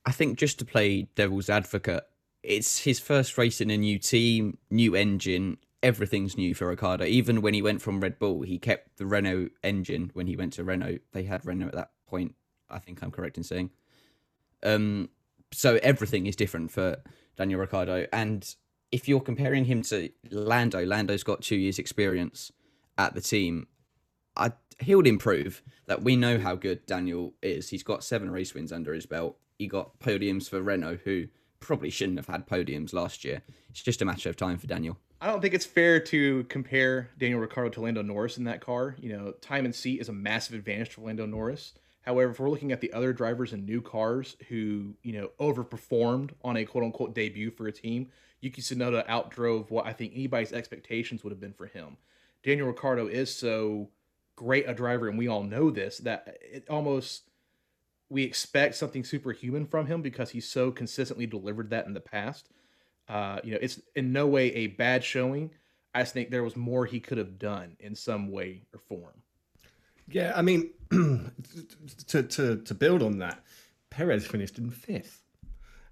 [0.06, 2.04] I think just to play devil's advocate,
[2.44, 5.58] it's his first race in a new team, new engine.
[5.84, 7.06] Everything's new for Ricciardo.
[7.06, 10.12] Even when he went from Red Bull, he kept the Renault engine.
[10.14, 12.36] When he went to Renault, they had Renault at that point.
[12.70, 13.72] I think I'm correct in saying.
[14.64, 15.10] Um,
[15.52, 16.98] so everything is different for
[17.36, 18.56] Daniel Ricciardo, and
[18.92, 22.52] if you're comparing him to Lando, Lando's got two years' experience
[22.98, 23.68] at the team.
[24.36, 25.62] I he would improve.
[25.86, 27.70] That we know how good Daniel is.
[27.70, 29.38] He's got seven race wins under his belt.
[29.58, 31.26] He got podiums for Renault, who
[31.62, 33.42] probably shouldn't have had podiums last year.
[33.70, 34.98] It's just a matter of time for Daniel.
[35.22, 38.96] I don't think it's fair to compare Daniel Ricciardo to Lando Norris in that car.
[39.00, 41.74] You know, time and seat is a massive advantage for Lando Norris.
[42.02, 46.32] However, if we're looking at the other drivers in new cars who, you know, overperformed
[46.44, 48.10] on a quote unquote debut for a team,
[48.42, 51.98] Yuki Tsunoda outdrove what I think anybody's expectations would have been for him.
[52.44, 53.90] Daniel Ricciardo is so
[54.36, 57.30] great a driver, and we all know this, that it almost
[58.12, 62.50] we expect something superhuman from him because he's so consistently delivered that in the past.
[63.08, 65.52] Uh, you know, it's in no way a bad showing.
[65.96, 69.24] I think there was more he could have done in some way or form.
[70.10, 70.72] Yeah, I mean,
[72.08, 73.44] to, to, to build on that,
[73.90, 75.24] Perez finished in fifth.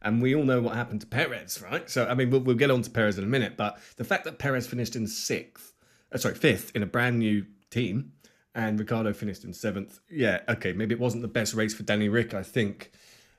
[0.01, 1.89] And we all know what happened to Perez, right?
[1.89, 4.25] So, I mean, we'll, we'll get on to Perez in a minute, but the fact
[4.25, 5.73] that Perez finished in sixth,
[6.13, 8.13] uh, sorry, fifth in a brand new team,
[8.55, 12.09] and Ricciardo finished in seventh, yeah, okay, maybe it wasn't the best race for Danny
[12.09, 12.33] Rick.
[12.33, 12.91] I think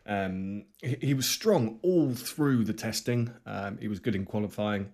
[0.07, 3.33] um, he, he, was strong all through the testing.
[3.45, 4.91] Um, he was good in qualifying,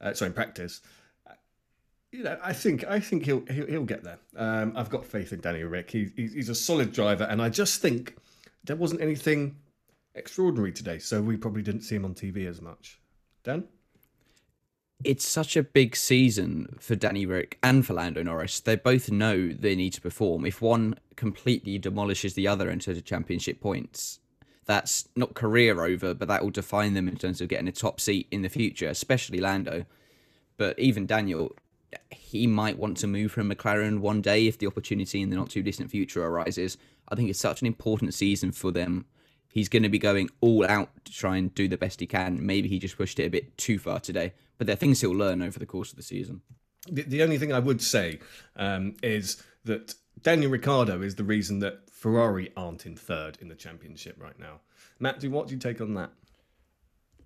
[0.00, 0.80] uh, sorry, in practice
[2.12, 4.18] you know, I think I think he'll he'll, he'll get there.
[4.36, 5.90] Um, I've got faith in Danny Rick.
[5.90, 8.16] He, he's, he's a solid driver, and I just think
[8.64, 9.56] there wasn't anything
[10.14, 13.00] extraordinary today, so we probably didn't see him on TV as much.
[13.44, 13.64] Dan,
[15.04, 18.60] it's such a big season for Danny Rick and for Lando Norris.
[18.60, 20.44] They both know they need to perform.
[20.44, 24.20] If one completely demolishes the other in terms of championship points,
[24.64, 28.00] that's not career over, but that will define them in terms of getting a top
[28.00, 29.84] seat in the future, especially Lando.
[30.56, 31.56] But even Daniel,
[32.10, 35.50] he might want to move from McLaren one day if the opportunity in the not
[35.50, 36.78] too distant future arises.
[37.08, 39.06] I think it's such an important season for them.
[39.48, 42.44] He's going to be going all out to try and do the best he can.
[42.44, 44.32] Maybe he just pushed it a bit too far today,
[44.62, 46.40] but there are things he'll learn over the course of the season.
[46.86, 48.20] The, the only thing I would say
[48.54, 53.56] um, is that Daniel Ricciardo is the reason that Ferrari aren't in third in the
[53.56, 54.60] championship right now.
[55.00, 56.12] Matt, do what do you take on that?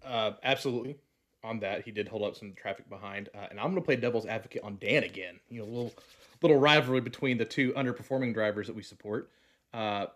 [0.02, 0.96] Uh, absolutely
[1.44, 1.84] on that.
[1.84, 4.62] He did hold up some traffic behind, uh, and I'm going to play devil's advocate
[4.62, 5.38] on Dan again.
[5.50, 5.94] You know, a little
[6.40, 9.30] little rivalry between the two underperforming drivers that we support.
[9.74, 10.06] Uh,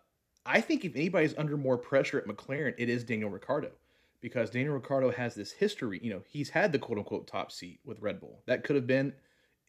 [0.46, 3.72] I think if anybody's under more pressure at McLaren, it is Daniel Ricciardo,
[4.20, 6.00] because Daniel Ricciardo has this history.
[6.02, 8.42] You know, he's had the quote unquote top seat with Red Bull.
[8.46, 9.12] That could have been,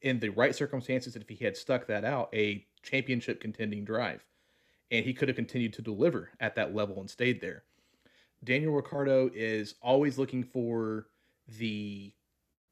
[0.02, 4.26] in the right circumstances, if he had stuck that out, a championship contending drive,
[4.90, 7.64] and he could have continued to deliver at that level and stayed there.
[8.44, 11.06] Daniel Ricciardo is always looking for
[11.60, 12.12] the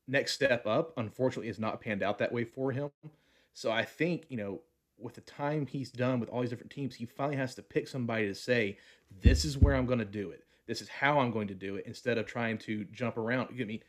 [0.07, 2.89] next step up, unfortunately, has not panned out that way for him.
[3.53, 4.61] So I think, you know,
[4.97, 7.87] with the time he's done with all these different teams, he finally has to pick
[7.87, 8.77] somebody to say,
[9.21, 10.43] this is where I'm going to do it.
[10.69, 13.49] This is how I'm going to do it instead of trying to jump around.
[13.49, 13.81] I mean,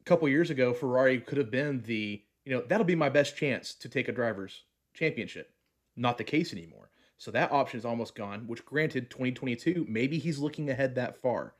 [0.00, 3.36] a couple years ago, Ferrari could have been the, you know, that'll be my best
[3.36, 5.52] chance to take a driver's championship.
[5.94, 6.90] Not the case anymore.
[7.16, 11.54] So that option is almost gone, which granted, 2022, maybe he's looking ahead that far.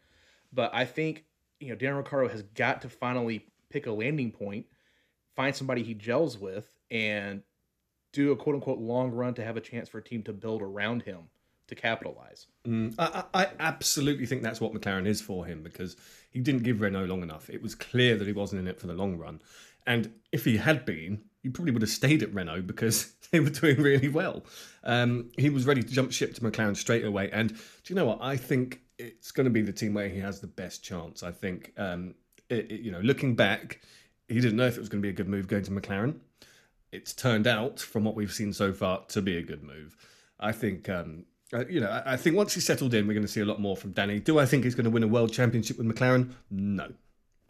[0.53, 1.26] But I think
[1.61, 4.66] you know, Daniel Ricciardo has got to finally pick a landing point,
[5.37, 7.41] find somebody he gels with, and
[8.12, 10.61] do a quote unquote long run to have a chance for a team to build
[10.61, 11.28] around him
[11.68, 12.46] to capitalize.
[12.66, 15.96] Mm, I, I, absolutely think that's what McLaren is for him because
[16.30, 17.48] he didn't give Renault long enough.
[17.48, 19.40] It was clear that he wasn't in it for the long run.
[19.86, 23.50] And if he had been, he probably would have stayed at Renault because they were
[23.50, 24.44] doing really well.
[24.82, 27.30] Um, he was ready to jump ship to McLaren straight away.
[27.32, 27.56] And do
[27.86, 28.18] you know what?
[28.20, 31.22] I think it's going to be the team where he has the best chance.
[31.22, 32.14] I think, um,
[32.48, 33.80] it, it, you know, looking back,
[34.28, 36.16] he didn't know if it was going to be a good move going to McLaren.
[36.92, 39.96] It's turned out, from what we've seen so far, to be a good move.
[40.38, 43.32] I think, um, uh, you know, I, think once he's settled in, we're going to
[43.32, 44.18] see a lot more from Danny.
[44.18, 46.32] Do I think he's going to win a world championship with McLaren?
[46.51, 46.88] No.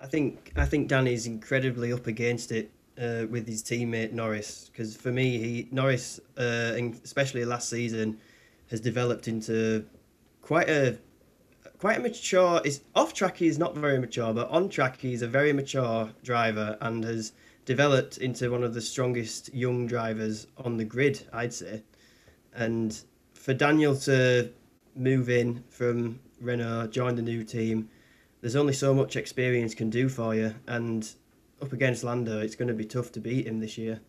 [0.01, 4.97] I think I think Danny's incredibly up against it uh, with his teammate Norris because
[4.97, 8.18] for me, he Norris, uh, especially last season,
[8.70, 9.86] has developed into
[10.42, 10.99] quite a
[11.78, 12.61] quite a mature.
[12.64, 16.76] Is off track he's not very mature, but on track he's a very mature driver
[16.80, 17.32] and has
[17.64, 21.82] developed into one of the strongest young drivers on the grid, I'd say.
[22.55, 23.01] And
[23.45, 24.51] for Daniel to
[24.97, 27.90] move in from Renault, join the new team,
[28.40, 31.14] there's only so much experience can do for you, and
[31.61, 34.01] up against Lando, it's going to be tough to beat him this year.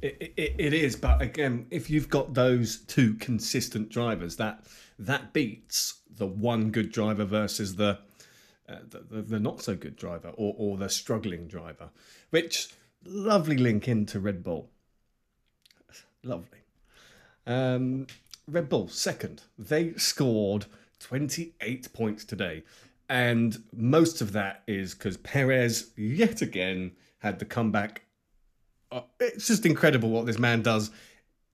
[0.00, 4.62] It, it, it is, but again, if you've got those two consistent drivers, that
[5.00, 7.98] that beats the one good driver versus the
[8.68, 11.90] uh, the, the, not so good driver or, or the struggling driver,
[12.30, 12.68] which
[13.04, 14.70] lovely link into Red Bull.
[16.22, 16.58] Lovely.
[17.48, 18.06] Um,
[18.46, 19.42] Red Bull second.
[19.58, 20.66] They scored
[21.00, 22.62] 28 points today.
[23.08, 28.02] And most of that is because Perez, yet again, had the comeback.
[28.92, 30.90] Uh, it's just incredible what this man does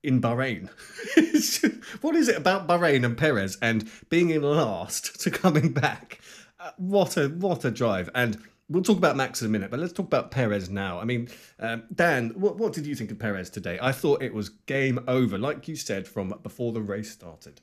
[0.03, 0.69] in Bahrain.
[2.01, 6.21] What is it about Bahrain and Perez and being in last to coming back?
[6.59, 8.11] Uh, what a what a drive!
[8.15, 8.39] And
[8.69, 10.99] we'll talk about Max in a minute, but let's talk about Perez now.
[10.99, 11.29] I mean,
[11.61, 13.79] um, Dan, what, what did you think of Perez today?
[13.81, 17.61] I thought it was game over, like you said from before the race started.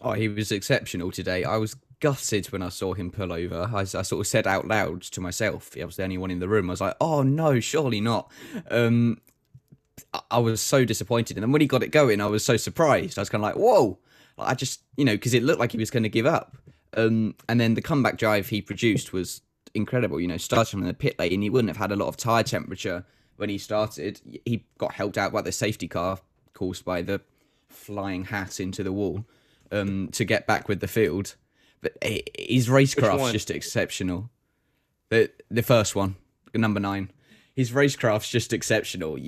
[0.00, 1.44] Oh, he was exceptional today.
[1.44, 3.70] I was gutted when I saw him pull over.
[3.72, 6.40] I, I sort of said out loud to myself, I was the only one in
[6.40, 6.68] the room.
[6.68, 8.28] I was like, "Oh no, surely not."
[8.70, 9.20] Um,
[10.12, 12.56] I- I was so disappointed, and then when he got it going, I was so
[12.56, 13.16] surprised.
[13.18, 13.98] I was kind of like, "Whoa!"
[14.38, 16.56] I just, you know, because it looked like he was going to give up.
[16.96, 19.42] Um, and then the comeback drive he produced was
[19.74, 20.20] incredible.
[20.20, 22.42] You know, starting from the pit lane, he wouldn't have had a lot of tire
[22.42, 23.04] temperature
[23.36, 24.20] when he started.
[24.44, 26.18] He got helped out by the safety car
[26.54, 27.20] caused by the
[27.68, 29.24] flying hat into the wall
[29.70, 31.36] um, to get back with the field.
[31.80, 31.96] But
[32.38, 34.30] his racecraft's just exceptional.
[35.08, 36.16] The the first one,
[36.54, 37.10] number nine,
[37.54, 39.18] his racecraft's just exceptional.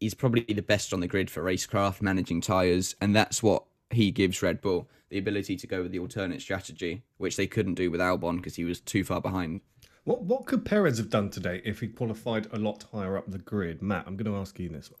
[0.00, 4.10] He's probably the best on the grid for racecraft, managing tires, and that's what he
[4.10, 7.90] gives Red Bull the ability to go with the alternate strategy, which they couldn't do
[7.90, 9.60] with Albon because he was too far behind.
[10.04, 13.38] What what could Perez have done today if he qualified a lot higher up the
[13.38, 13.82] grid?
[13.82, 15.00] Matt, I'm going to ask you this one.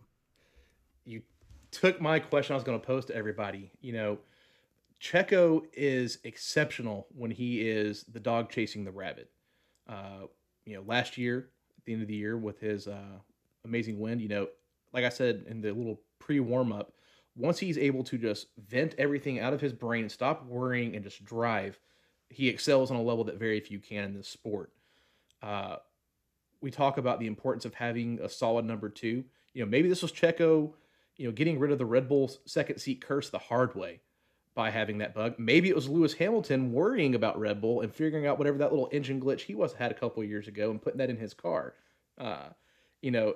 [1.04, 1.22] you
[1.70, 3.70] took my question I was going to pose to everybody.
[3.80, 4.18] You know,
[5.00, 9.30] Checo is exceptional when he is the dog chasing the rabbit.
[9.88, 10.26] Uh,
[10.64, 13.18] you know, last year at the end of the year with his uh,
[13.64, 14.48] amazing win, you know,
[14.92, 16.92] like I said in the little pre warm up,
[17.36, 21.04] once he's able to just vent everything out of his brain and stop worrying and
[21.04, 21.78] just drive,
[22.30, 24.72] he excels on a level that very few can in this sport.
[25.42, 25.76] Uh,
[26.60, 29.22] we talk about the importance of having a solid number two.
[29.52, 30.72] You know, maybe this was Checo,
[31.16, 34.00] you know, getting rid of the Red Bull's second seat curse the hard way
[34.54, 35.34] by having that bug.
[35.38, 38.88] Maybe it was Lewis Hamilton worrying about Red Bull and figuring out whatever that little
[38.90, 41.74] engine glitch he was had a couple years ago and putting that in his car.
[42.16, 42.48] Uh,
[43.02, 43.34] you know,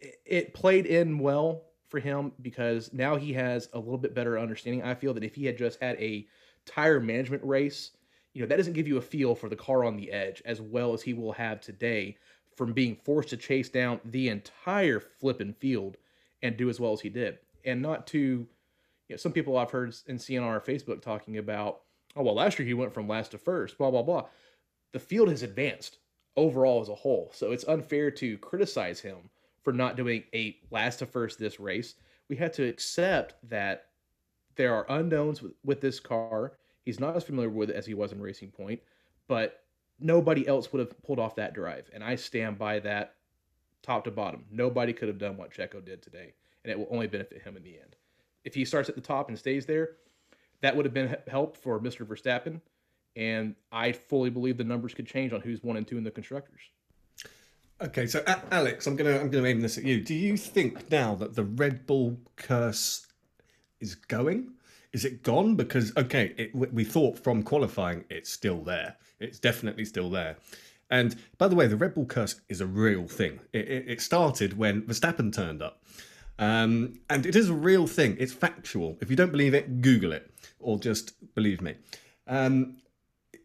[0.00, 4.38] it, it played in well for him because now he has a little bit better
[4.38, 4.82] understanding.
[4.82, 6.26] I feel that if he had just had a
[6.64, 7.92] tire management race,
[8.32, 10.60] you know, that doesn't give you a feel for the car on the edge as
[10.60, 12.16] well as he will have today
[12.56, 15.96] from being forced to chase down the entire flipping field
[16.42, 17.38] and do as well as he did.
[17.64, 18.46] And not to, you
[19.10, 21.82] know, some people I've heard in on Facebook talking about,
[22.16, 24.26] oh, well, last year he went from last to first, blah, blah, blah.
[24.92, 25.98] The field has advanced
[26.36, 27.30] overall as a whole.
[27.34, 29.30] So it's unfair to criticize him
[29.66, 31.96] for not doing a last to first this race.
[32.28, 33.86] We had to accept that
[34.54, 36.52] there are unknowns with, with this car.
[36.84, 38.78] He's not as familiar with it as he was in Racing Point,
[39.26, 39.64] but
[39.98, 41.90] nobody else would have pulled off that drive.
[41.92, 43.16] And I stand by that
[43.82, 44.44] top to bottom.
[44.52, 47.64] Nobody could have done what Checo did today, and it will only benefit him in
[47.64, 47.96] the end.
[48.44, 49.96] If he starts at the top and stays there,
[50.60, 52.06] that would have been help for Mr.
[52.06, 52.60] Verstappen.
[53.16, 56.10] And I fully believe the numbers could change on who's one and two in the
[56.12, 56.60] constructors.
[57.78, 60.00] Okay, so Alex, I'm gonna I'm gonna aim this at you.
[60.00, 63.06] Do you think now that the Red Bull curse
[63.80, 64.54] is going?
[64.94, 65.56] Is it gone?
[65.56, 68.96] Because okay, it, we we thought from qualifying it's still there.
[69.20, 70.36] It's definitely still there.
[70.88, 73.40] And by the way, the Red Bull curse is a real thing.
[73.52, 75.82] It, it, it started when Verstappen turned up,
[76.38, 78.16] um, and it is a real thing.
[78.18, 78.96] It's factual.
[79.02, 81.74] If you don't believe it, Google it or just believe me.
[82.26, 82.78] Um,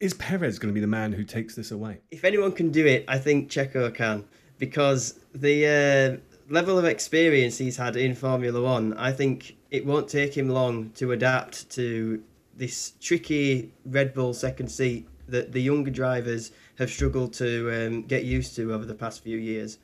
[0.01, 2.01] is Perez going to be the man who takes this away?
[2.09, 4.25] if anyone can do it, I think Checo can
[4.57, 10.09] because the uh, level of experience he's had in Formula One, I think it won't
[10.09, 12.21] take him long to adapt to
[12.55, 18.25] this tricky Red Bull second seat that the younger drivers have struggled to um, get
[18.25, 19.77] used to over the past few years.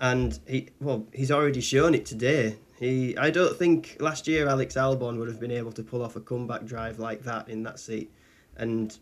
[0.00, 2.56] And he, well, he's already shown it today.
[2.78, 6.16] He, I don't think last year Alex Albon would have been able to pull off
[6.16, 8.10] a comeback drive like that in that seat,
[8.56, 8.96] and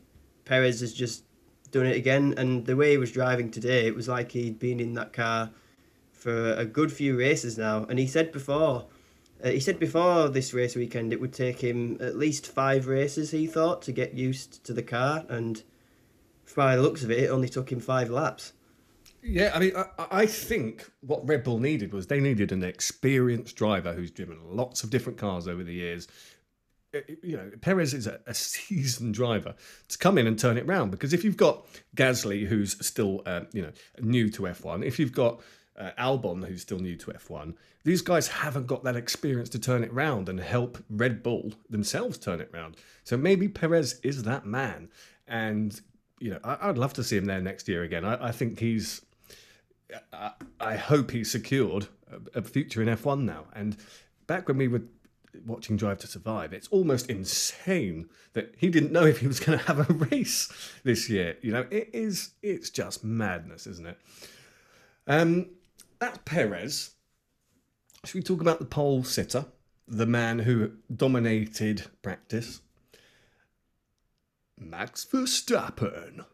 [0.47, 1.25] Perez has just
[1.71, 2.35] done it again.
[2.39, 5.51] And the way he was driving today, it was like he'd been in that car
[6.13, 7.85] for a good few races now.
[7.85, 8.87] And he said before,
[9.45, 13.33] uh, he said before this race weekend, it would take him at least five races.
[13.33, 15.63] He thought to get used to the car, and
[16.55, 18.55] by the looks of it, it only took him five laps.
[19.23, 23.57] Yeah, I mean, I, I think what Red Bull needed was they needed an experienced
[23.57, 26.09] driver who's driven lots of different cars over the years.
[26.99, 29.55] Uh, You know, Perez is a, a seasoned driver
[29.89, 30.91] to come in and turn it round.
[30.91, 31.67] Because if you've got
[31.97, 35.41] Gasly, who's still, uh, you know, new to F1, if you've got
[35.77, 37.55] uh, Albon, who's still new to F1,
[37.85, 42.19] these guys haven't got that experience to turn it round and help Red Bull themselves
[42.19, 42.77] turn it round.
[43.05, 44.89] So maybe Perez is that man.
[45.29, 45.81] And,
[46.19, 48.05] you know, I, I'd love to see him there next year again.
[48.05, 49.03] I, I think he's
[50.13, 53.45] I, I hope he's secured a, a future in F1 now.
[53.53, 53.77] And
[54.27, 54.83] back when we were
[55.45, 56.53] watching Drive to Survive.
[56.53, 60.49] It's almost insane that he didn't know if he was going to have a race
[60.85, 61.37] this year.
[61.43, 62.31] You know, it is.
[62.43, 63.99] It's just madness, isn't it?
[65.07, 65.51] Um,
[65.99, 66.95] that's Perez.
[68.05, 69.47] Should we talk about the pole sitter,
[69.89, 72.61] the man who dominated practice?
[74.59, 76.25] Max Verstappen.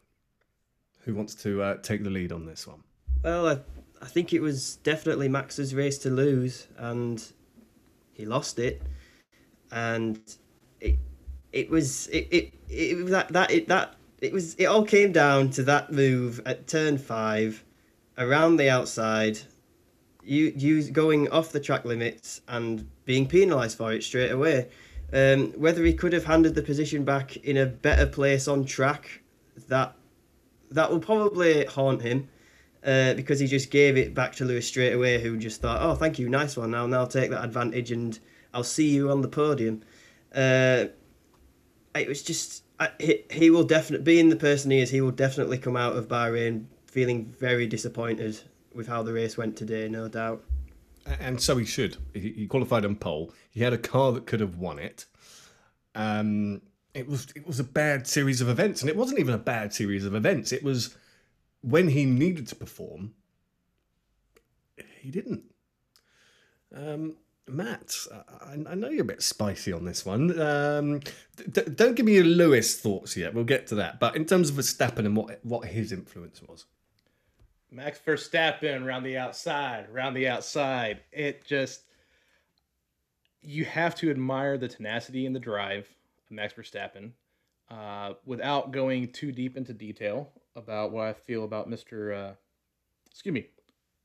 [1.04, 2.82] Who wants to uh, take the lead on this one?
[3.24, 3.58] Well, I,
[4.00, 7.24] I think it was definitely Max's race to lose, and
[8.12, 8.82] he lost it.
[9.70, 10.20] And
[10.80, 10.97] it
[11.52, 15.51] it was it it, it that that it that it was it all came down
[15.51, 17.64] to that move at turn five,
[18.18, 19.39] around the outside,
[20.22, 24.68] you you going off the track limits and being penalised for it straight away.
[25.12, 29.20] Um, whether he could have handed the position back in a better place on track,
[29.68, 29.94] that
[30.70, 32.28] that will probably haunt him
[32.84, 35.94] uh, because he just gave it back to Lewis straight away, who just thought, "Oh,
[35.94, 36.70] thank you, nice one.
[36.70, 38.18] Now, now take that advantage, and
[38.52, 39.82] I'll see you on the podium."
[40.34, 40.86] Uh,
[41.94, 44.90] it was just I, he, he will definitely being the person he is.
[44.90, 48.40] He will definitely come out of Bahrain feeling very disappointed
[48.74, 50.44] with how the race went today, no doubt.
[51.20, 51.96] And so he should.
[52.12, 53.32] He, he qualified on pole.
[53.50, 55.06] He had a car that could have won it.
[55.94, 56.62] Um,
[56.94, 59.72] it was it was a bad series of events, and it wasn't even a bad
[59.72, 60.52] series of events.
[60.52, 60.96] It was
[61.62, 63.14] when he needed to perform,
[65.01, 65.44] he didn't.
[66.74, 67.16] Um,
[67.48, 67.97] Matt,
[68.40, 70.39] I, I, know you're a bit spicy on this one.
[70.40, 71.01] Um,
[71.52, 73.34] don't give me your Lewis thoughts yet.
[73.34, 73.98] We'll get to that.
[73.98, 76.66] But in terms of Verstappen and what what his influence was,
[77.70, 81.01] Max Verstappen around the outside, around the outside.
[81.10, 81.82] It just
[83.40, 85.89] you have to admire the tenacity and the drive
[86.24, 87.12] of Max Verstappen.
[87.72, 92.32] Uh, without going too deep into detail about what I feel about Mister, uh,
[93.10, 93.46] excuse me,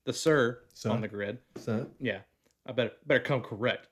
[0.05, 0.91] the sir, Sir?
[0.91, 1.39] on the grid.
[1.57, 2.19] so Yeah,
[2.65, 3.89] I better better come correct.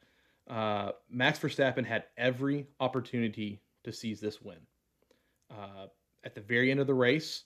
[0.49, 4.60] Uh, Max Verstappen had every opportunity to seize this win.
[5.52, 5.88] Uh,
[6.23, 7.43] at the very end of the race,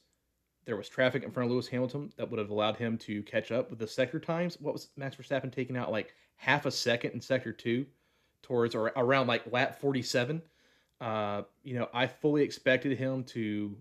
[0.65, 3.51] there was traffic in front of Lewis Hamilton that would have allowed him to catch
[3.51, 4.57] up with the sector times.
[4.61, 7.87] What was Max Verstappen taking out like half a second in sector two,
[8.43, 10.43] towards or around like lap forty-seven.
[11.01, 13.77] Uh, you know, I fully expected him to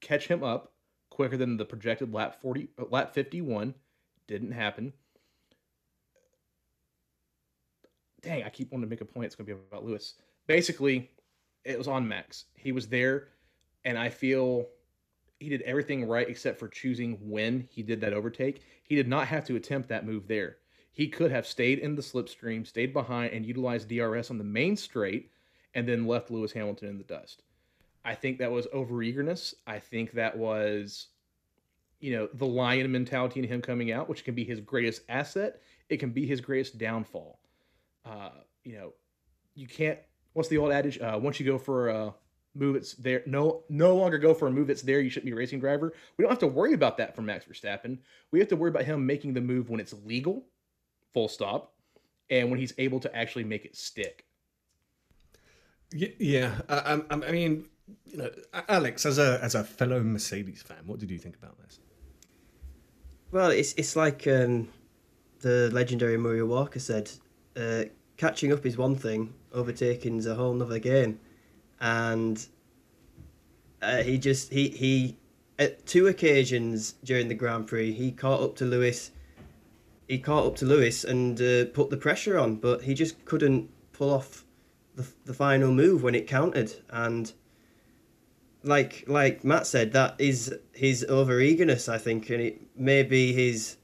[0.00, 0.72] catch him up
[1.10, 3.74] quicker than the projected lap forty, uh, lap fifty-one.
[4.26, 4.92] Didn't happen.
[8.22, 9.26] dang, I keep wanting to make a point.
[9.26, 10.14] It's going to be about Lewis.
[10.46, 11.10] Basically,
[11.64, 12.46] it was on Max.
[12.54, 13.28] He was there,
[13.84, 14.66] and I feel
[15.40, 18.62] he did everything right except for choosing when he did that overtake.
[18.84, 20.58] He did not have to attempt that move there.
[20.92, 24.76] He could have stayed in the slipstream, stayed behind, and utilized DRS on the main
[24.76, 25.30] straight,
[25.74, 27.42] and then left Lewis Hamilton in the dust.
[28.04, 29.54] I think that was overeagerness.
[29.66, 31.08] I think that was,
[32.00, 35.60] you know, the lion mentality in him coming out, which can be his greatest asset.
[35.88, 37.38] It can be his greatest downfall
[38.04, 38.30] uh,
[38.64, 38.92] you know,
[39.54, 39.98] you can't.
[40.32, 40.98] What's the old adage?
[41.00, 42.14] Uh, once you go for a
[42.54, 43.22] move, it's there.
[43.26, 45.00] No, no longer go for a move that's there.
[45.00, 45.92] You shouldn't be racing driver.
[46.16, 47.98] We don't have to worry about that for Max Verstappen.
[48.30, 50.46] We have to worry about him making the move when it's legal,
[51.12, 51.74] full stop,
[52.30, 54.24] and when he's able to actually make it stick.
[55.92, 57.66] Yeah, I, I, I mean,
[58.06, 58.30] you know,
[58.68, 61.80] Alex, as a as a fellow Mercedes fan, what did you think about this?
[63.30, 64.68] Well, it's it's like um,
[65.40, 67.10] the legendary Murray Walker said.
[67.54, 67.84] Uh,
[68.16, 71.18] catching up is one thing, overtaking's a whole nother game,
[71.80, 72.46] and
[73.82, 75.16] uh, he just he he
[75.58, 79.10] at two occasions during the Grand Prix he caught up to Lewis.
[80.08, 83.70] He caught up to Lewis and uh, put the pressure on, but he just couldn't
[83.92, 84.41] pull off
[84.94, 86.82] the the final move when it counted.
[86.90, 87.32] And
[88.62, 93.32] like like Matt said, that is his over eagerness, I think, and it may be
[93.32, 93.76] his.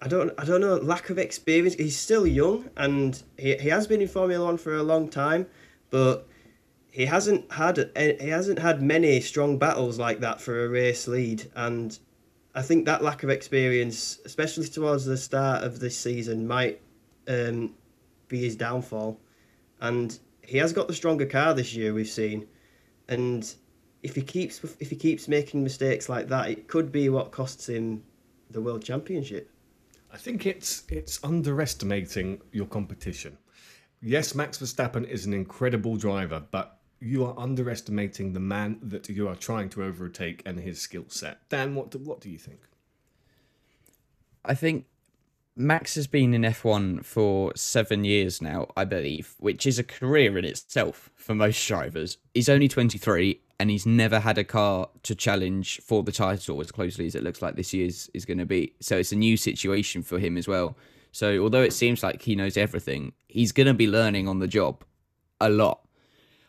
[0.00, 1.74] I don't I don't know lack of experience.
[1.74, 5.46] He's still young and he, he has been in Formula One for a long time,
[5.90, 6.26] but
[6.90, 11.50] he hasn't had he hasn't had many strong battles like that for a race lead,
[11.54, 11.98] and
[12.54, 16.80] I think that lack of experience, especially towards the start of this season, might
[17.28, 17.74] um,
[18.26, 19.20] be his downfall.
[19.80, 21.94] And he has got the stronger car this year.
[21.94, 22.46] We've seen,
[23.08, 23.54] and
[24.02, 27.68] if he keeps if he keeps making mistakes like that, it could be what costs
[27.68, 28.02] him
[28.50, 29.50] the world championship.
[30.12, 33.38] I think it's it's underestimating your competition.
[34.00, 39.28] Yes, Max Verstappen is an incredible driver, but you are underestimating the man that you
[39.28, 41.48] are trying to overtake and his skill set.
[41.48, 42.60] Dan, what do, what do you think?
[44.44, 44.86] I think
[45.60, 50.38] Max has been in F1 for seven years now, I believe, which is a career
[50.38, 52.16] in itself for most drivers.
[52.32, 56.70] He's only 23 and he's never had a car to challenge for the title as
[56.70, 58.72] closely as it looks like this year's is going to be.
[58.78, 60.76] So it's a new situation for him as well.
[61.10, 64.46] So although it seems like he knows everything, he's going to be learning on the
[64.46, 64.84] job
[65.40, 65.80] a lot,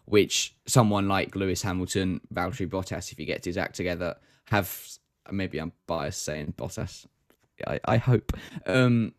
[0.06, 4.88] which someone like Lewis Hamilton, Valtteri Bottas, if he gets his act together, have.
[5.32, 7.06] Maybe I'm biased saying Bottas.
[7.68, 8.34] I, I hope.
[8.66, 9.14] Um,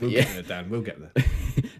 [0.00, 0.22] We'll Yeah.
[0.22, 0.70] get there, Dan.
[0.70, 1.24] We'll get there.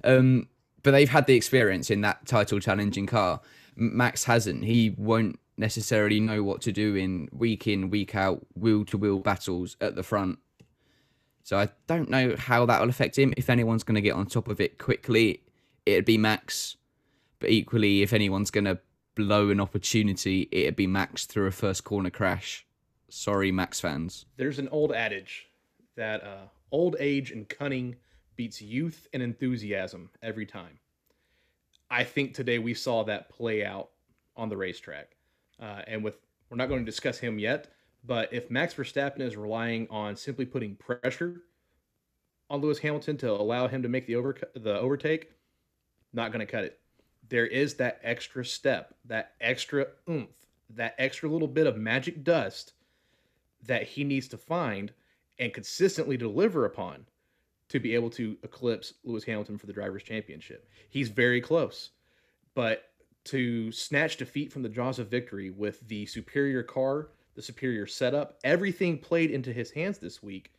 [0.19, 0.49] um,
[0.83, 3.41] but they've had the experience in that title challenging car.
[3.75, 4.65] Max hasn't.
[4.65, 9.19] He won't necessarily know what to do in week in, week out, wheel to wheel
[9.19, 10.39] battles at the front.
[11.43, 13.33] So I don't know how that will affect him.
[13.37, 15.43] If anyone's going to get on top of it quickly,
[15.87, 16.77] it'd be Max.
[17.41, 18.79] But equally, if anyone's going to
[19.15, 22.67] blow an opportunity, it'd be Max through a first corner crash.
[23.09, 24.27] Sorry, Max fans.
[24.37, 25.49] There's an old adage
[25.97, 27.97] that uh, old age and cunning
[28.36, 30.78] beats youth and enthusiasm every time.
[31.90, 33.90] I think today we saw that play out
[34.36, 35.16] on the racetrack.
[35.60, 37.69] Uh, and with we're not going to discuss him yet,
[38.05, 41.43] but if Max Verstappen is relying on simply putting pressure
[42.51, 45.31] on Lewis Hamilton to allow him to make the over the overtake,
[46.12, 46.78] not going to cut it.
[47.28, 52.74] There is that extra step, that extra oomph, that extra little bit of magic dust
[53.62, 54.93] that he needs to find
[55.39, 57.07] and consistently deliver upon
[57.69, 60.69] to be able to eclipse Lewis Hamilton for the drivers' championship.
[60.91, 61.91] He's very close,
[62.55, 62.85] but
[63.25, 68.39] to snatch defeat from the jaws of victory with the superior car, the superior setup,
[68.45, 70.53] everything played into his hands this week,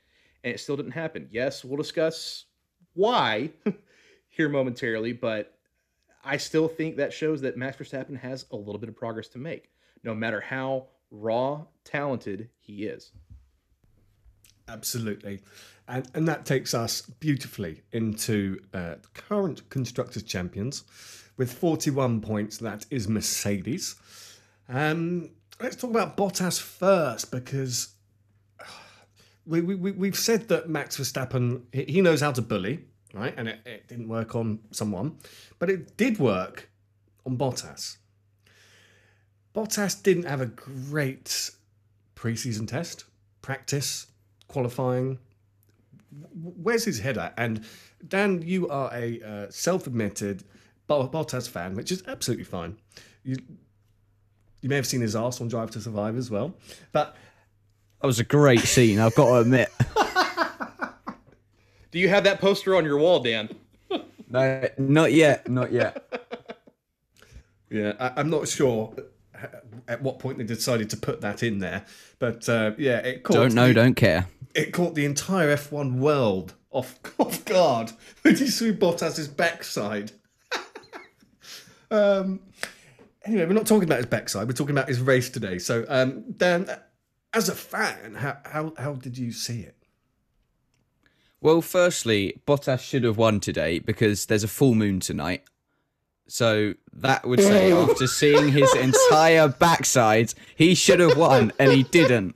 [0.44, 1.28] and it still didn't happen.
[1.32, 2.46] Yes, we'll discuss
[2.94, 3.52] why
[4.30, 5.58] here momentarily, but
[6.24, 9.38] I still think that shows that Max Verstappen has a little bit of progress to
[9.38, 9.70] make,
[10.04, 13.12] no matter how raw talented he is.
[14.68, 15.42] Absolutely.
[15.88, 20.84] And, and that takes us beautifully into uh, current Constructors' Champions
[21.38, 22.58] with 41 points.
[22.58, 23.96] That is Mercedes.
[24.70, 25.32] Um,
[25.62, 27.90] let's talk about Bottas first because
[29.46, 33.34] we, we, we- we've said that Max Verstappen, he he knows how to bully, right?
[33.36, 35.18] And it, it didn't work on someone,
[35.60, 36.70] but it did work
[37.26, 37.98] on Bottas.
[39.54, 41.52] Bottas didn't have a great
[42.16, 43.04] preseason test,
[43.42, 44.08] practice,
[44.48, 45.20] qualifying.
[46.34, 47.34] Where's his head at?
[47.38, 47.66] And
[48.08, 50.44] Dan, you are a uh, self-admitted
[50.88, 52.78] Bo- Bottas fan, which is absolutely fine.
[53.24, 53.38] You
[54.62, 56.54] you may have seen his arse on Drive to Survive as well,
[56.94, 57.16] but
[58.00, 59.70] That was a great scene, I've got to admit.
[61.92, 63.50] Do you have that poster on your wall, Dan?
[64.30, 66.02] No, not yet, not yet.
[67.70, 69.04] Yeah, I, I'm not sure h-
[69.88, 71.86] at what point they decided to put that in there,
[72.20, 74.28] but uh, yeah, it caught Don't know, the, don't care.
[74.54, 77.92] it caught the entire F1 world off off guard
[78.22, 80.12] when you saw Bottas's backside.
[81.92, 82.40] um,
[83.26, 84.48] anyway, we're not talking about his backside.
[84.48, 85.60] We're talking about his race today.
[85.60, 86.70] So, um, Dan,
[87.34, 89.78] as a fan, how how how did you see it?
[91.42, 95.44] Well, firstly, Bottas should have won today because there's a full moon tonight.
[96.34, 101.84] So that would say, after seeing his entire backside, he should have won, and he
[101.84, 102.36] didn't.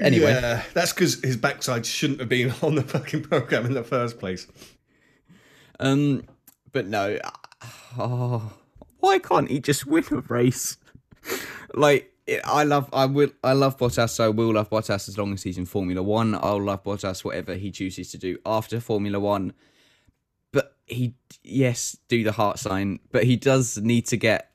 [0.00, 3.82] Anyway, Yeah, that's because his backside shouldn't have been on the fucking program in the
[3.82, 4.46] first place.
[5.80, 6.22] um,
[6.70, 7.18] but no,
[7.98, 8.52] oh,
[9.00, 10.76] why can't he just win a race?
[11.74, 12.12] like,
[12.44, 14.10] I love, I will, I love Bottas.
[14.10, 16.36] So I will love Bottas as long as he's in Formula One.
[16.36, 19.54] I'll love Bottas whatever he chooses to do after Formula One.
[20.88, 22.98] But he, yes, do the heart sign.
[23.12, 24.50] But he does need to get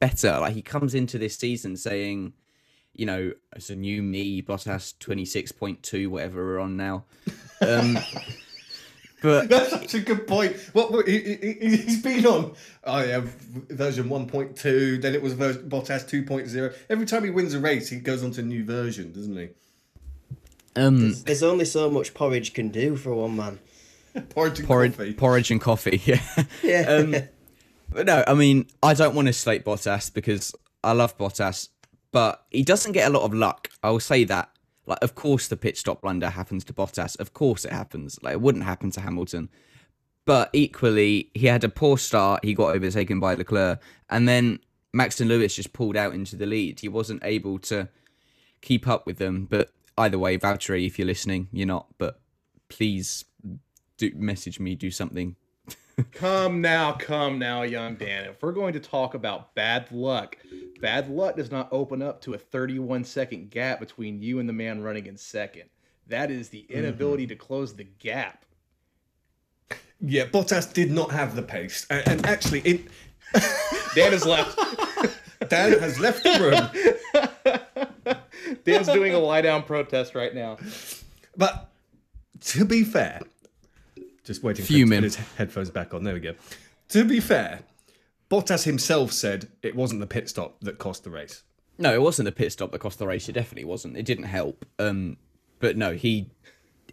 [0.00, 0.38] better.
[0.40, 2.32] Like he comes into this season saying,
[2.92, 7.04] you know, it's a new me, Bottas twenty six point two, whatever we're on now.
[7.60, 7.98] Um,
[9.22, 10.56] but That's such a good point.
[10.72, 12.54] What, what he, he, he- he's been on?
[12.84, 13.22] Oh yeah,
[13.70, 15.00] version 1.2.
[15.02, 16.74] Then it was version, Bottas 2.0.
[16.88, 19.48] Every time he wins a race, he goes on to a new version, doesn't he?
[20.76, 23.58] um, There's only so much porridge can do for one man.
[24.30, 25.14] Porridge and porridge, coffee.
[25.14, 26.00] porridge and coffee.
[26.06, 26.20] Yeah.
[26.62, 26.80] Yeah.
[26.82, 27.14] Um,
[27.90, 31.68] but no, I mean, I don't want to slate Bottas because I love Bottas,
[32.12, 33.68] but he doesn't get a lot of luck.
[33.82, 34.50] I will say that.
[34.86, 37.18] Like, of course, the pit stop blunder happens to Bottas.
[37.18, 38.18] Of course, it happens.
[38.22, 39.48] Like, it wouldn't happen to Hamilton.
[40.26, 42.44] But equally, he had a poor start.
[42.44, 43.80] He got overtaken by Leclerc,
[44.10, 44.58] and then
[44.92, 46.80] Max and Lewis just pulled out into the lead.
[46.80, 47.88] He wasn't able to
[48.60, 49.46] keep up with them.
[49.48, 51.86] But either way, Valtteri, if you're listening, you're not.
[51.98, 52.20] But
[52.68, 53.24] please
[53.96, 55.36] do message me, do something.
[56.12, 58.24] Come now, come now, young Dan.
[58.24, 60.36] If we're going to talk about bad luck,
[60.80, 64.52] bad luck does not open up to a 31 second gap between you and the
[64.52, 65.68] man running in second.
[66.08, 66.78] That is the mm-hmm.
[66.78, 68.44] inability to close the gap.
[70.00, 71.86] Yeah, Bottas did not have the pace.
[71.88, 72.80] And, and actually, it,
[73.94, 74.58] Dan has left.
[75.48, 76.72] Dan has left the
[78.04, 78.14] room.
[78.64, 80.56] Dan's doing a lie down protest right now.
[81.36, 81.70] But
[82.40, 83.20] to be fair,
[84.24, 84.98] just waiting for Fuming.
[84.98, 86.02] put his headphones back on.
[86.04, 86.34] There we go.
[86.90, 87.60] To be fair,
[88.30, 91.42] Bottas himself said it wasn't the pit stop that cost the race.
[91.78, 93.28] No, it wasn't the pit stop that cost the race.
[93.28, 93.96] It definitely wasn't.
[93.96, 94.64] It didn't help.
[94.78, 95.16] Um,
[95.60, 96.30] but no, he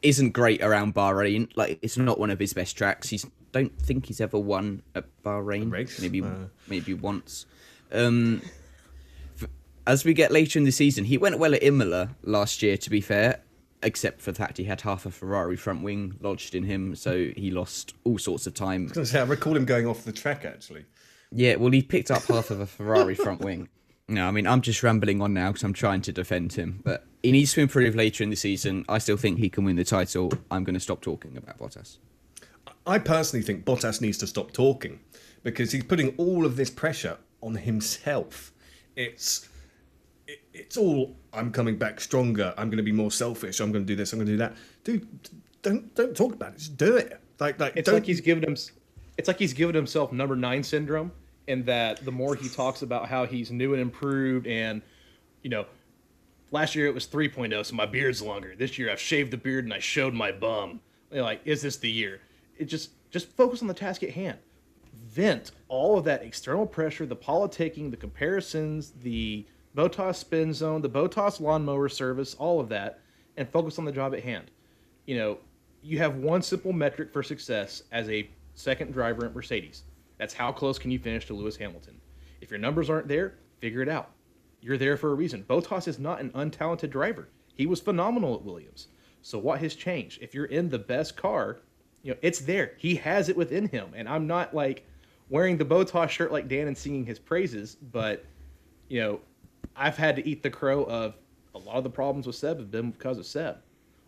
[0.01, 1.49] isn't great around Bahrain.
[1.55, 3.09] Like it's not one of his best tracks.
[3.09, 5.71] He's don't think he's ever won at Bahrain.
[5.71, 6.01] race?
[6.01, 6.45] Maybe Uh.
[6.67, 7.45] maybe once.
[7.91, 8.41] Um,
[9.85, 12.77] as we get later in the season, he went well at Imola last year.
[12.77, 13.41] To be fair,
[13.83, 17.29] except for the fact he had half a Ferrari front wing lodged in him, so
[17.35, 18.91] he lost all sorts of time.
[18.95, 20.85] I was say, I recall him going off the track actually.
[21.31, 23.69] Yeah, well, he picked up half of a Ferrari front wing.
[24.07, 26.81] No, I mean, I'm just rambling on now because I'm trying to defend him.
[26.83, 28.83] But he needs to improve later in the season.
[28.89, 30.33] I still think he can win the title.
[30.49, 31.97] I'm going to stop talking about Bottas.
[32.85, 34.99] I personally think Bottas needs to stop talking
[35.43, 38.51] because he's putting all of this pressure on himself.
[38.97, 39.47] It's
[40.31, 42.53] it, it's all I'm coming back stronger.
[42.57, 43.59] I'm going to be more selfish.
[43.59, 44.13] I'm going to do this.
[44.13, 44.55] I'm going to do that.
[44.83, 45.07] Dude,
[45.61, 46.57] don't don't talk about it.
[46.57, 47.19] Just do it.
[47.39, 48.55] Like like It's don't, like he's given him.
[49.17, 51.11] It's like he's given himself number nine syndrome,
[51.47, 54.81] in that the more he talks about how he's new and improved, and
[55.41, 55.65] you know,
[56.51, 58.55] last year it was 3.0, so my beard's longer.
[58.55, 60.79] This year I've shaved the beard and I showed my bum.
[61.11, 62.21] You're like, is this the year?
[62.57, 64.37] It just just focus on the task at hand.
[64.93, 69.45] Vent all of that external pressure, the politicking, the comparisons, the
[69.75, 72.99] Bottas spin zone, the Bottas lawnmower service, all of that,
[73.37, 74.51] and focus on the job at hand.
[75.05, 75.37] You know,
[75.81, 79.83] you have one simple metric for success as a second driver at Mercedes.
[80.17, 81.99] That's how close can you finish to Lewis Hamilton.
[82.41, 84.11] If your numbers aren't there, figure it out.
[84.61, 85.43] You're there for a reason.
[85.49, 87.29] Bottas is not an untalented driver.
[87.55, 88.87] He was phenomenal at Williams.
[89.21, 90.21] So what has changed?
[90.21, 91.59] If you're in the best car,
[92.03, 92.73] you know, it's there.
[92.77, 93.91] He has it within him.
[93.95, 94.85] And I'm not like
[95.29, 98.25] wearing the Bottas shirt like Dan and singing his praises, but
[98.89, 99.19] you know,
[99.75, 101.15] I've had to eat the crow of
[101.53, 103.57] a lot of the problems with Seb have been because of Seb.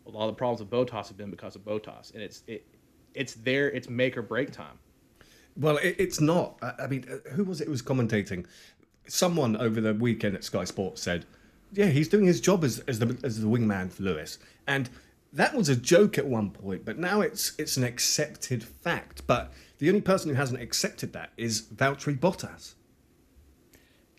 [0.05, 2.13] A lot of the problems with Bottas have been because of Bottas.
[2.13, 2.65] And it's it
[3.13, 4.79] it's there, it's make or break time.
[5.55, 6.57] Well, it, it's not.
[6.61, 8.45] I, I mean, uh, who was it was commentating?
[9.07, 11.25] Someone over the weekend at Sky Sports said,
[11.71, 14.89] "Yeah, he's doing his job as, as the as the wingman for Lewis," and
[15.33, 19.25] that was a joke at one point, but now it's it's an accepted fact.
[19.27, 22.75] But the only person who hasn't accepted that is Valtteri Bottas.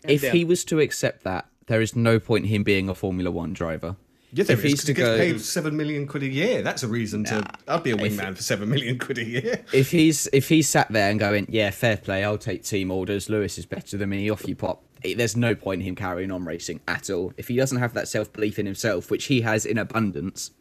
[0.09, 0.35] If Dan.
[0.35, 3.53] he was to accept that, there is no point in him being a Formula One
[3.53, 3.95] driver.
[4.31, 6.27] Yeah, there if is, he's 'cause to he gets go, paid seven million quid a
[6.27, 6.61] year.
[6.61, 7.43] That's a reason to.
[7.69, 9.63] I'd be a wingman for seven million quid a year.
[9.71, 13.29] if he's if he's sat there and going, yeah, fair play, I'll take team orders.
[13.29, 14.29] Lewis is better than me.
[14.29, 14.83] Off you pop.
[15.03, 17.31] There's no point in him carrying on racing at all.
[17.37, 20.51] If he doesn't have that self belief in himself, which he has in abundance,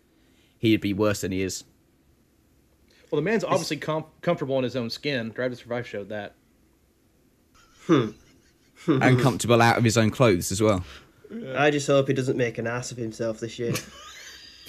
[0.58, 1.64] he'd be worse than he is.
[3.10, 5.30] Well, the man's obviously com- comfortable in his own skin.
[5.30, 6.34] Drive to Survive showed that.
[7.86, 8.10] Hmm.
[8.86, 10.85] And comfortable out of his own clothes as well.
[11.56, 13.74] I just hope he doesn't make an ass of himself this year.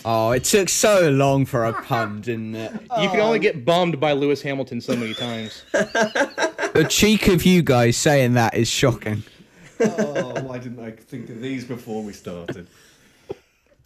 [0.08, 2.72] Oh, it took so long for a pun, didn't it?
[2.74, 5.64] You can only get bummed by Lewis Hamilton so many times.
[5.74, 9.24] The cheek of you guys saying that is shocking.
[9.80, 12.68] oh, why didn't I think of these before we started?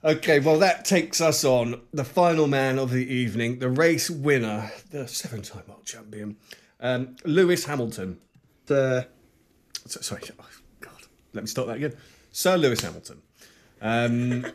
[0.04, 4.72] Okay, well, that takes us on the final man of the evening, the race winner,
[4.90, 6.38] the seven time world champion,
[6.80, 8.18] um, Lewis Hamilton.
[8.68, 9.06] So,
[9.86, 10.46] So, sorry, oh,
[10.82, 10.94] God,
[11.34, 11.94] let me start that again.
[12.32, 13.22] Sir Lewis Hamilton.
[13.82, 14.46] Um,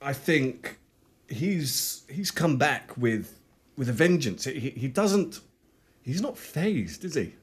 [0.00, 0.78] I think
[1.28, 3.38] he's he's come back with
[3.76, 4.44] with a vengeance.
[4.44, 5.40] He, he doesn't.
[6.02, 7.34] He's not fazed, is he?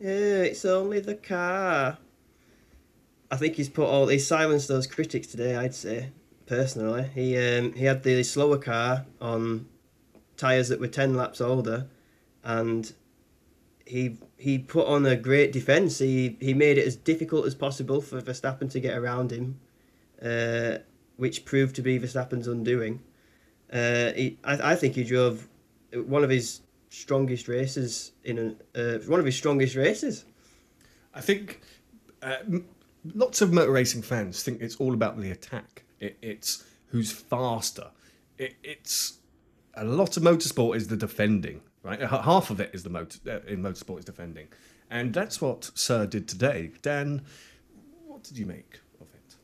[0.00, 1.98] yeah, it's only the car.
[3.30, 5.56] I think he's put all he silenced those critics today.
[5.56, 6.10] I'd say
[6.46, 9.66] personally, he um, he had the slower car on
[10.36, 11.86] tires that were ten laps older,
[12.42, 12.92] and
[13.86, 15.98] he he put on a great defense.
[15.98, 19.60] He he made it as difficult as possible for Verstappen to get around him,
[20.22, 20.78] uh,
[21.16, 23.00] which proved to be Verstappen's undoing.
[23.72, 25.48] Uh, he, I, I think he drove
[25.92, 30.24] one of his strongest races in a, uh, one of his strongest races.
[31.12, 31.60] I think
[32.22, 32.36] uh,
[33.14, 35.84] lots of motor racing fans think it's all about the attack.
[36.00, 37.90] It, it's who's faster.
[38.38, 39.18] It, it's
[39.74, 42.00] a lot of motorsport is the defending, right?
[42.00, 44.48] Half of it is the motor uh, in motorsport is defending,
[44.90, 46.72] and that's what Sir did today.
[46.82, 47.22] Dan,
[48.06, 49.36] what did you make of it?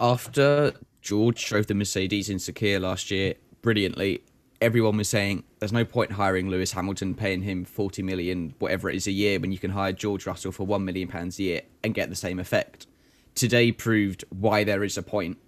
[0.00, 0.72] After
[1.02, 4.22] George drove the Mercedes in Sakhir last year brilliantly,
[4.60, 8.96] everyone was saying there's no point hiring Lewis Hamilton, paying him 40 million, whatever it
[8.96, 11.62] is a year, when you can hire George Russell for 1 million pounds a year
[11.84, 12.86] and get the same effect.
[13.34, 15.38] Today proved why there is a point.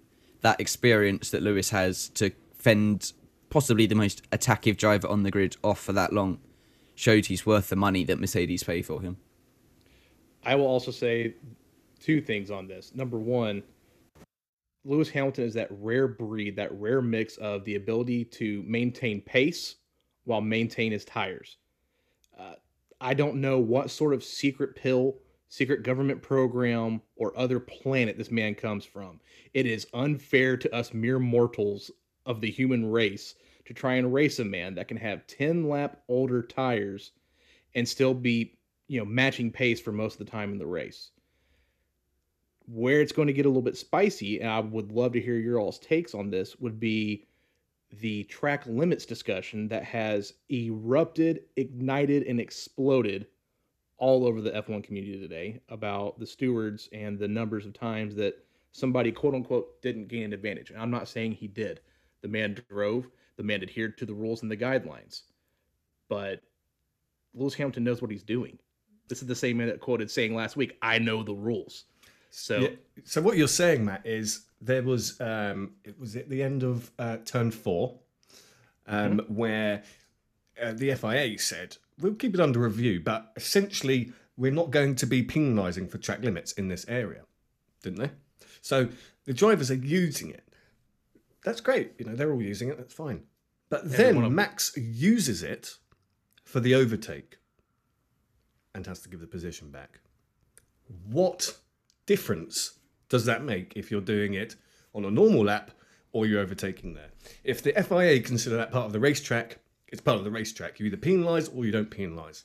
[0.41, 3.13] That experience that Lewis has to fend
[3.49, 6.39] possibly the most attackive driver on the grid off for that long
[6.95, 9.17] showed he's worth the money that Mercedes pay for him.
[10.43, 11.35] I will also say
[11.99, 12.93] two things on this.
[12.95, 13.63] Number one,
[14.83, 19.75] Lewis Hamilton is that rare breed, that rare mix of the ability to maintain pace
[20.23, 21.57] while maintain his tires.
[22.37, 22.53] Uh,
[23.01, 25.17] I don't know what sort of secret pill,
[25.49, 29.19] secret government program, or other planet this man comes from.
[29.53, 31.91] It is unfair to us mere mortals
[32.27, 33.33] of the human race
[33.65, 37.11] to try and race a man that can have 10 lap older tires
[37.73, 38.53] and still be,
[38.87, 41.09] you know, matching pace for most of the time in the race.
[42.67, 45.37] Where it's going to get a little bit spicy, and I would love to hear
[45.37, 47.25] your all's takes on this, would be
[48.01, 53.27] the track limits discussion that has erupted, ignited, and exploded
[53.97, 58.35] all over the F1 community today about the stewards and the numbers of times that
[58.71, 60.69] somebody, quote unquote, didn't gain an advantage.
[60.69, 61.79] And I'm not saying he did.
[62.21, 65.23] The man drove, the man adhered to the rules and the guidelines.
[66.09, 66.41] But
[67.33, 68.57] Lewis Hamilton knows what he's doing.
[69.07, 71.85] This is the same man that quoted saying last week, I know the rules.
[72.29, 72.69] So Yeah.
[73.03, 76.91] So what you're saying, Matt, is there was um, it was at the end of
[76.99, 77.99] uh, turn four,
[78.87, 79.83] um, where
[80.61, 85.05] uh, the FIA said we'll keep it under review, but essentially we're not going to
[85.05, 87.23] be penalising for track limits in this area,
[87.81, 88.11] didn't they?
[88.61, 88.89] So
[89.25, 90.46] the drivers are using it.
[91.43, 91.93] That's great.
[91.97, 92.77] You know they're all using it.
[92.77, 93.23] That's fine.
[93.69, 95.75] But then Max uses it
[96.43, 97.37] for the overtake
[98.73, 99.99] and has to give the position back.
[101.09, 101.57] What
[102.05, 104.55] difference does that make if you're doing it
[104.93, 105.71] on a normal lap
[106.13, 107.09] or you're overtaking there?
[107.43, 109.59] If the FIA consider that part of the racetrack,
[109.89, 110.79] it's part of the racetrack.
[110.79, 112.43] You either penalise or you don't penalise.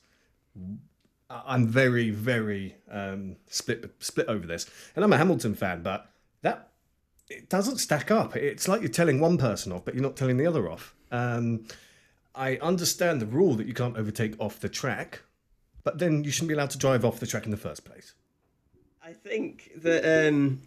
[1.31, 6.11] I'm very, very um, split split over this, and I'm a Hamilton fan, but
[6.43, 6.72] that
[7.33, 8.37] it doesn't stack up.
[8.37, 10.95] It's like you're telling one person off, but you're not telling the other off.
[11.11, 11.67] Um,
[12.35, 15.23] I understand the rule that you can't overtake off the track,
[15.85, 18.15] but then you shouldn't be allowed to drive off the track in the first place.
[19.05, 20.63] I think that um,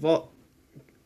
[0.00, 0.28] what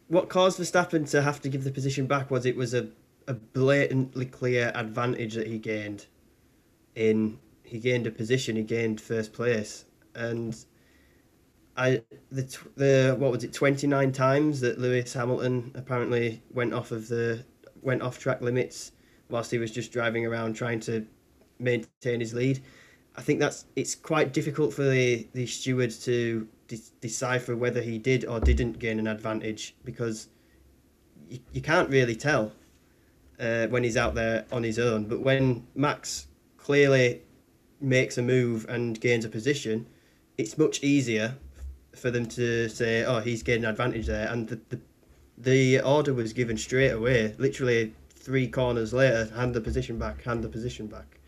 [0.08, 2.88] what caused Verstappen to have to give the position back was it was a,
[3.26, 6.06] a blatantly clear advantage that he gained.
[6.94, 9.84] In he gained a position, he gained first place,
[10.14, 10.56] and
[11.78, 12.02] I
[12.32, 17.06] the the what was it twenty nine times that Lewis Hamilton apparently went off of
[17.06, 17.44] the
[17.80, 18.92] went off track limits
[19.30, 21.06] whilst he was just driving around trying to
[21.60, 22.60] maintain his lead.
[23.16, 27.96] I think that's it's quite difficult for the the steward to de- decipher whether he
[27.96, 30.28] did or didn't gain an advantage because
[31.28, 32.52] you, you can't really tell
[33.38, 35.04] uh, when he's out there on his own.
[35.04, 36.26] But when Max
[36.56, 37.22] clearly
[37.80, 39.86] makes a move and gains a position,
[40.36, 41.36] it's much easier
[41.98, 44.80] for them to say, "Oh, he's getting an advantage there," and the the,
[45.36, 47.34] the order was given straight away.
[47.38, 51.20] Literally three corners later, hand the position back, hand the position back,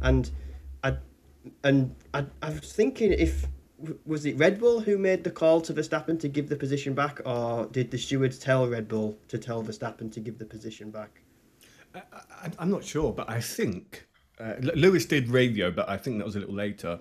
[0.00, 0.30] and
[0.84, 0.96] I
[1.64, 3.46] and I, I was thinking if
[4.04, 7.20] was it Red Bull who made the call to Verstappen to give the position back,
[7.24, 11.20] or did the stewards tell Red Bull to tell Verstappen to give the position back?
[11.94, 14.06] I, I'm not sure, but I think
[14.40, 17.00] uh, Lewis did radio, but I think that was a little later.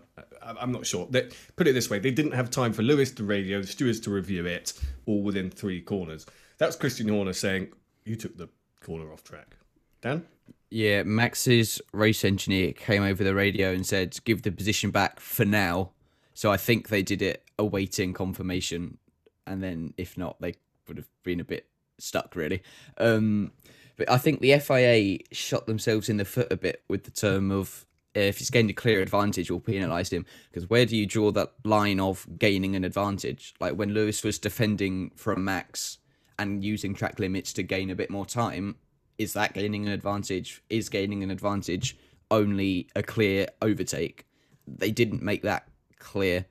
[0.59, 1.07] I'm not sure.
[1.09, 3.99] They, put it this way: they didn't have time for Lewis to radio, the stewards
[4.01, 4.73] to review it,
[5.05, 6.25] all within three corners.
[6.57, 7.69] That's Christian Horner saying,
[8.05, 8.49] "You took the
[8.81, 9.57] corner off track."
[10.01, 10.25] Dan,
[10.69, 15.45] Yeah, Max's race engineer came over the radio and said, "Give the position back for
[15.45, 15.91] now."
[16.33, 18.99] So I think they did it awaiting confirmation,
[19.45, 20.53] and then if not, they
[20.87, 21.67] would have been a bit
[21.99, 22.61] stuck really.
[22.97, 23.51] Um,
[23.97, 27.51] but I think the FIA shot themselves in the foot a bit with the term
[27.51, 27.86] of
[28.17, 30.25] if he's gained a clear advantage, we'll penalise him.
[30.49, 33.53] Because where do you draw that line of gaining an advantage?
[33.59, 35.99] Like when Lewis was defending from Max
[36.39, 38.75] and using track limits to gain a bit more time,
[39.17, 40.63] is that gaining an advantage?
[40.69, 41.97] Is gaining an advantage
[42.31, 44.25] only a clear overtake?
[44.67, 45.67] They didn't make that
[45.99, 46.45] clear.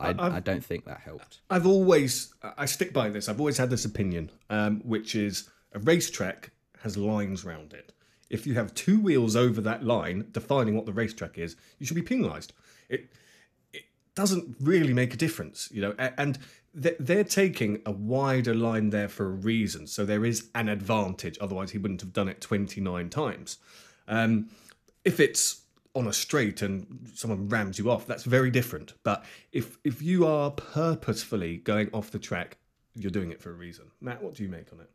[0.00, 1.40] I, I, don't think that helped.
[1.48, 3.28] I've always, I stick by this.
[3.28, 6.50] I've always had this opinion, um, which is a racetrack
[6.82, 7.93] has lines round it.
[8.30, 11.96] If you have two wheels over that line defining what the racetrack is, you should
[11.96, 12.52] be penalised.
[12.88, 13.10] It
[13.72, 13.84] it
[14.14, 15.94] doesn't really make a difference, you know.
[15.98, 16.38] And
[16.74, 21.38] they're, taking a wider line there for a reason, so there is an advantage.
[21.40, 23.58] Otherwise, he wouldn't have done it twenty nine times.
[24.08, 24.50] Um,
[25.04, 25.62] if it's
[25.94, 28.94] on a straight and someone rams you off, that's very different.
[29.04, 32.56] But if if you are purposefully going off the track,
[32.96, 33.90] you're doing it for a reason.
[34.00, 34.90] Matt, what do you make on it?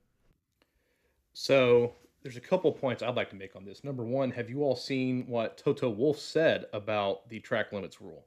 [1.33, 3.83] So there's a couple points I'd like to make on this.
[3.83, 8.25] Number one, have you all seen what Toto Wolff said about the track limits rule?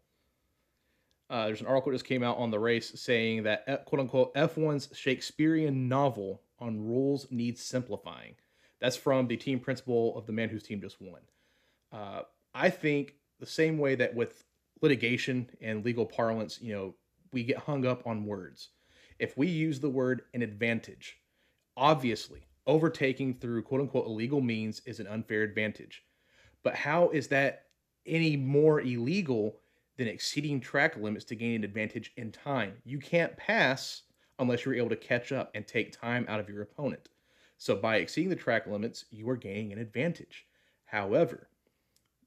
[1.29, 4.35] Uh, there's an article just came out on the race saying that eh, quote unquote
[4.35, 8.35] F1's Shakespearean novel on rules needs simplifying.
[8.81, 11.21] That's from the team principal of the man whose team just won.
[11.93, 12.23] Uh,
[12.55, 14.45] I think the same way that with
[14.81, 16.95] litigation and legal parlance, you know,
[17.33, 18.71] we get hung up on words.
[19.19, 21.19] if we use the word an advantage,
[21.77, 26.05] obviously overtaking through quote unquote illegal means is an unfair advantage.
[26.63, 27.67] But how is that
[28.07, 29.61] any more illegal
[29.97, 32.75] than exceeding track limits to gain an advantage in time?
[32.85, 34.03] You can't pass
[34.39, 37.09] unless you're able to catch up and take time out of your opponent.
[37.59, 40.47] So by exceeding the track limits, you are gaining an advantage.
[40.85, 41.49] However,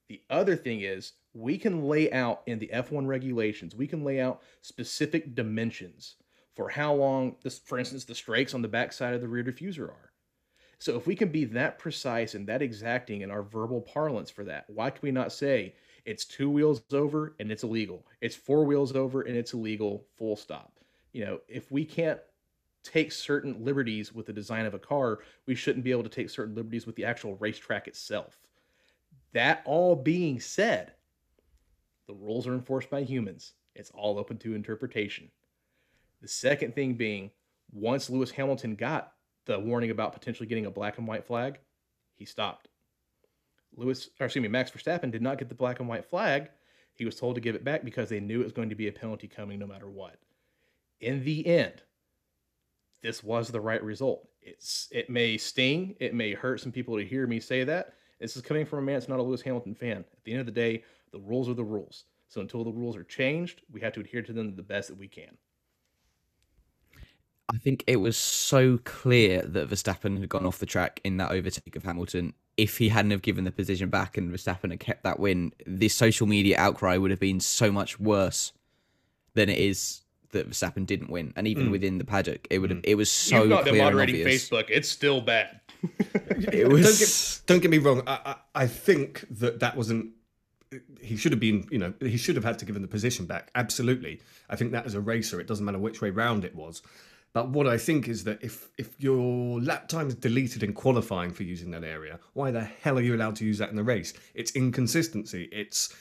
[0.07, 4.21] the other thing is we can lay out in the F1 regulations, we can lay
[4.21, 6.15] out specific dimensions
[6.55, 9.89] for how long this for instance the strakes on the backside of the rear diffuser
[9.89, 10.11] are.
[10.79, 14.43] So if we can be that precise and that exacting in our verbal parlance for
[14.45, 15.75] that, why can we not say
[16.05, 18.05] it's two wheels over and it's illegal?
[18.21, 20.79] It's four wheels over and it's illegal, full stop.
[21.13, 22.19] You know, if we can't
[22.83, 26.29] take certain liberties with the design of a car, we shouldn't be able to take
[26.29, 28.37] certain liberties with the actual racetrack itself.
[29.33, 30.93] That all being said,
[32.07, 33.53] the rules are enforced by humans.
[33.73, 35.31] It's all open to interpretation.
[36.21, 37.31] The second thing being,
[37.71, 39.13] once Lewis Hamilton got
[39.45, 41.59] the warning about potentially getting a black and white flag,
[42.15, 42.67] he stopped.
[43.75, 46.49] Lewis, or excuse me, Max Verstappen did not get the black and white flag.
[46.93, 48.87] He was told to give it back because they knew it was going to be
[48.87, 50.15] a penalty coming no matter what.
[51.01, 51.83] In the end,
[53.01, 54.29] this was the right result.
[54.41, 57.93] It's it may sting, it may hurt some people to hear me say that.
[58.19, 59.97] This is coming from a man that's not a Lewis Hamilton fan.
[59.97, 62.05] At the end of the day, the rules are the rules.
[62.29, 64.97] So until the rules are changed, we have to adhere to them the best that
[64.97, 65.37] we can.
[67.53, 71.31] I think it was so clear that Verstappen had gone off the track in that
[71.31, 72.33] overtake of Hamilton.
[72.57, 75.89] If he hadn't have given the position back and Verstappen had kept that win, the
[75.89, 78.51] social media outcry would have been so much worse
[79.35, 80.01] than it is
[80.31, 81.33] that Verstappen didn't win.
[81.35, 81.71] And even hmm.
[81.71, 82.79] within the paddock, it would have.
[82.79, 82.85] Hmm.
[82.89, 84.49] It was so You've not been clear and moderating obvious.
[84.49, 84.65] Facebook.
[84.69, 85.59] It's still bad.
[86.51, 86.83] It was.
[86.83, 88.03] Don't get, don't get me wrong.
[88.07, 90.11] I, I, I think that that wasn't.
[90.99, 93.25] He should have been, you know, he should have had to give him the position
[93.25, 93.51] back.
[93.55, 94.19] Absolutely.
[94.49, 96.81] I think that as a racer, it doesn't matter which way round it was.
[97.35, 101.33] But what I think is that if if your lap time is deleted in qualifying
[101.33, 103.83] for using that area, why the hell are you allowed to use that in the
[103.83, 104.13] race?
[104.33, 105.49] It's inconsistency.
[105.51, 105.93] It's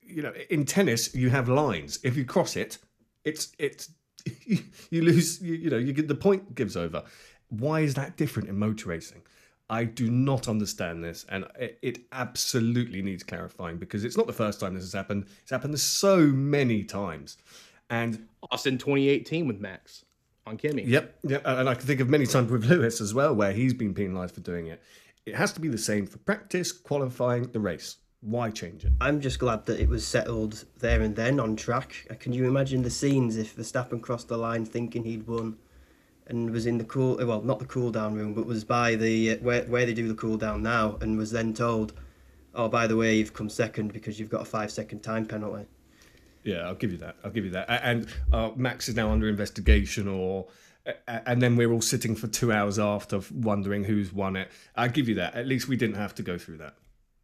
[0.00, 1.98] you know, in tennis you have lines.
[2.04, 2.78] If you cross it,
[3.24, 3.90] it's it's
[4.46, 5.42] you lose.
[5.42, 7.02] You, you know, you get the point gives over.
[7.48, 9.22] Why is that different in motor racing?
[9.68, 14.32] I do not understand this, and it, it absolutely needs clarifying because it's not the
[14.32, 15.26] first time this has happened.
[15.42, 17.38] It's happened so many times,
[17.90, 20.04] and Austin 2018 with Max
[20.46, 20.82] on Kimi.
[20.82, 23.74] Yep, yep, and I can think of many times with Lewis as well, where he's
[23.74, 24.82] been penalised for doing it.
[25.26, 27.96] It has to be the same for practice, qualifying, the race.
[28.20, 28.92] Why change it?
[29.00, 32.06] I'm just glad that it was settled there and then on track.
[32.10, 35.58] Uh, Can you imagine the scenes if Verstappen crossed the line thinking he'd won,
[36.26, 39.32] and was in the cool well not the cool down room but was by the
[39.32, 41.92] uh, where where they do the cool down now and was then told,
[42.54, 45.66] oh by the way you've come second because you've got a five second time penalty.
[46.44, 47.16] Yeah, I'll give you that.
[47.24, 47.66] I'll give you that.
[47.68, 50.46] And uh, Max is now under investigation, or
[51.08, 54.50] and then we're all sitting for two hours after wondering who's won it.
[54.76, 55.34] I'll give you that.
[55.34, 56.74] At least we didn't have to go through that.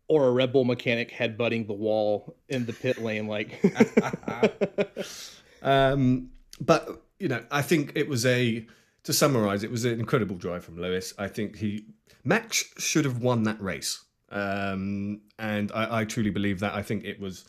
[0.08, 3.62] Or a Red Bull mechanic headbutting the wall in the pit lane, like
[5.62, 6.30] Um,
[6.60, 8.66] but you know, I think it was a.
[9.04, 11.14] To summarise, it was an incredible drive from Lewis.
[11.16, 11.86] I think he
[12.22, 16.74] Max should have won that race, um, and I, I truly believe that.
[16.74, 17.46] I think it was,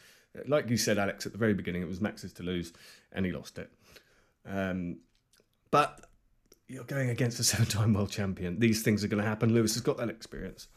[0.48, 2.74] like you said, Alex, at the very beginning, it was Max's to lose,
[3.12, 3.70] and he lost it.
[4.46, 4.98] Um,
[5.70, 6.06] but
[6.68, 8.60] you're going against a seven-time world champion.
[8.60, 9.54] These things are going to happen.
[9.54, 10.68] Lewis has got that experience.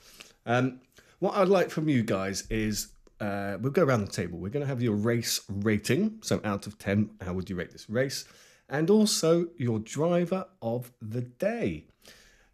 [0.47, 0.81] Um,
[1.19, 2.89] what I'd like from you guys is
[3.21, 4.39] uh, we'll go around the table.
[4.39, 6.19] We're going to have your race rating.
[6.23, 8.25] So out of 10, how would you rate this race?
[8.69, 11.87] And also your driver of the day.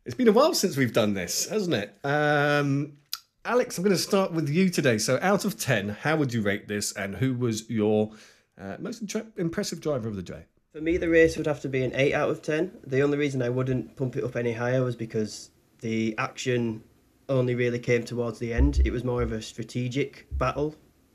[0.04, 1.94] It's been a while since we've done this, hasn't it?
[2.04, 2.94] Um,
[3.44, 4.98] Alex, I'm going to start with you today.
[4.98, 6.92] So out of 10, how would you rate this?
[6.92, 8.12] And who was your
[8.60, 9.02] uh, most
[9.38, 10.44] impressive driver of the day?
[10.74, 12.80] For me, the race would have to be an 8 out of 10.
[12.86, 15.50] The only reason I wouldn't pump it up any higher was because
[15.80, 16.84] the action
[17.30, 18.82] only really came towards the end.
[18.84, 20.74] It was more of a strategic battle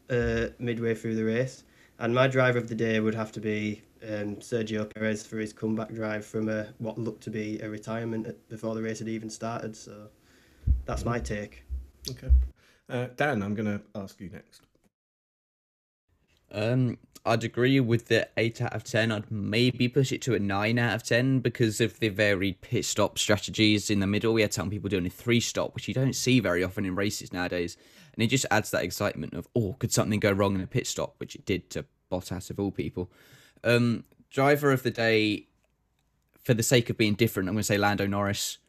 [0.10, 1.64] uh, midway through the race.
[2.00, 5.54] And my driver of the day would have to be um, Sergio Perez for his
[5.54, 9.30] comeback drive from a, what looked to be a retirement before the race had even
[9.30, 9.76] started.
[9.76, 10.08] So
[10.86, 11.65] that's my take.
[12.10, 12.30] Okay.
[12.90, 14.62] Uh, Dan, I'm going to ask you next.
[16.52, 19.12] Um, I'd agree with the eight out of ten.
[19.12, 22.86] I'd maybe push it to a nine out of ten because of the varied pit
[22.86, 24.34] stop strategies in the middle.
[24.34, 26.96] We had some people doing a three stop, which you don't see very often in
[26.96, 27.78] races nowadays,
[28.14, 30.86] and it just adds that excitement of oh, could something go wrong in a pit
[30.86, 33.10] stop, which it did to Bottas of all people.
[33.64, 35.48] Um, driver of the day,
[36.44, 38.60] for the sake of being different, I'm going to say Lando Norris.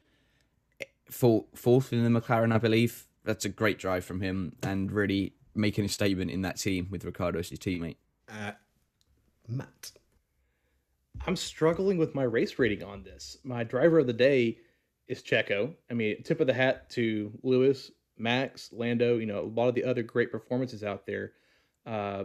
[1.11, 3.07] Fourth in the McLaren, I believe.
[3.27, 7.05] That's a great drive from him and really making a statement in that team with
[7.05, 7.97] Ricciardo as his teammate.
[8.29, 8.53] Uh,
[9.49, 9.93] Matt.
[11.27, 13.39] I'm struggling with my race rating on this.
[13.43, 14.59] My driver of the day
[15.09, 15.75] is Checo.
[15.91, 19.19] I mean, tip of the hat to Lewis, Max, Lando.
[19.19, 21.33] You know, a lot of the other great performances out there.
[21.85, 22.25] Uh,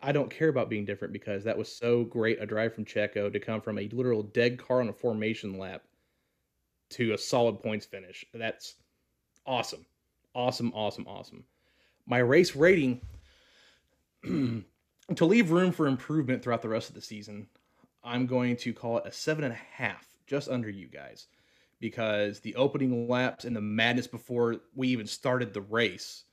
[0.00, 3.32] I don't care about being different because that was so great a drive from Checo
[3.32, 5.82] to come from a literal dead car on a formation lap
[6.90, 8.24] to a solid points finish.
[8.34, 8.74] That's
[9.46, 9.86] awesome.
[10.36, 11.44] Awesome, awesome, awesome.
[12.04, 13.00] My race rating
[14.22, 17.46] to leave room for improvement throughout the rest of the season,
[18.04, 21.28] I'm going to call it a seven and a half, just under you guys,
[21.80, 26.24] because the opening laps and the madness before we even started the race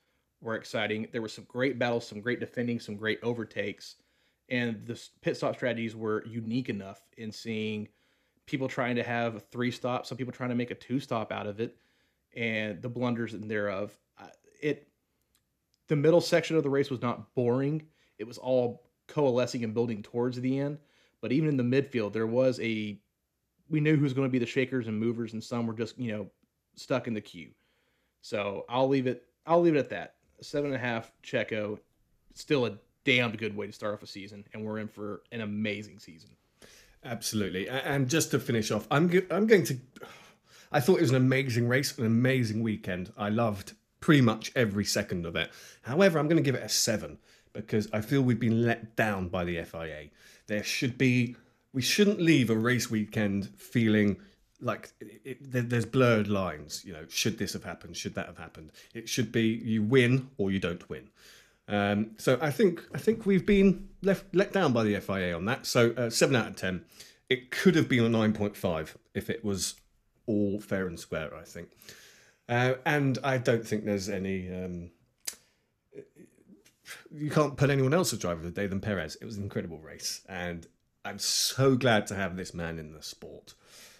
[0.41, 1.07] were exciting.
[1.13, 3.95] There were some great battles, some great defending, some great overtakes,
[4.49, 7.87] and the pit stop strategies were unique enough in seeing
[8.47, 11.31] people trying to have a three stop, some people trying to make a two stop
[11.31, 11.77] out of it,
[12.35, 13.97] and the blunders and thereof.
[14.61, 14.87] It,
[15.87, 17.83] the middle section of the race was not boring.
[18.17, 20.77] It was all coalescing and building towards the end.
[21.21, 22.97] But even in the midfield, there was a,
[23.69, 25.97] we knew who was going to be the shakers and movers, and some were just
[25.97, 26.29] you know
[26.75, 27.51] stuck in the queue.
[28.21, 29.23] So I'll leave it.
[29.45, 30.15] I'll leave it at that.
[30.41, 31.79] Seven and a half Checo,
[32.33, 35.41] still a damned good way to start off a season, and we're in for an
[35.41, 36.31] amazing season.
[37.05, 37.67] Absolutely.
[37.67, 39.77] And just to finish off, I'm I'm going to.
[40.73, 43.11] I thought it was an amazing race, an amazing weekend.
[43.17, 45.51] I loved pretty much every second of it.
[45.83, 47.19] However, I'm going to give it a seven
[47.53, 50.09] because I feel we've been let down by the FIA.
[50.47, 51.35] There should be.
[51.71, 54.17] We shouldn't leave a race weekend feeling
[54.59, 56.83] like it, it, there's blurred lines.
[56.85, 57.95] You know, should this have happened?
[57.97, 58.71] Should that have happened?
[58.93, 61.09] It should be you win or you don't win.
[61.67, 65.45] Um, so I think I think we've been left let down by the FIA on
[65.45, 65.65] that.
[65.65, 66.83] So uh, seven out of ten.
[67.29, 69.75] It could have been a nine point five if it was
[70.25, 71.33] all fair and square.
[71.35, 71.69] I think,
[72.49, 74.53] uh, and I don't think there's any.
[74.53, 74.91] Um,
[77.11, 79.15] you can't put anyone else as driver of the day than Perez.
[79.21, 80.67] It was an incredible race, and
[81.05, 83.53] I'm so glad to have this man in the sport.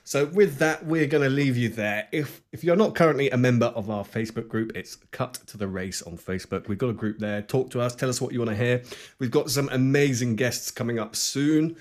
[0.06, 2.10] So with that, we're going to leave you there.
[2.12, 5.68] If if you're not currently a member of our Facebook group, it's Cut to the
[5.68, 6.68] Race on Facebook.
[6.68, 7.42] We've got a group there.
[7.42, 7.96] Talk to us.
[7.96, 8.84] Tell us what you want to hear.
[9.20, 11.78] We've got some amazing guests coming up soon.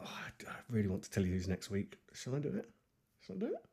[0.00, 0.08] Oh,
[0.46, 1.98] I really want to tell you who's next week.
[2.12, 2.70] Shall I do it?
[3.26, 3.64] Shall I do it?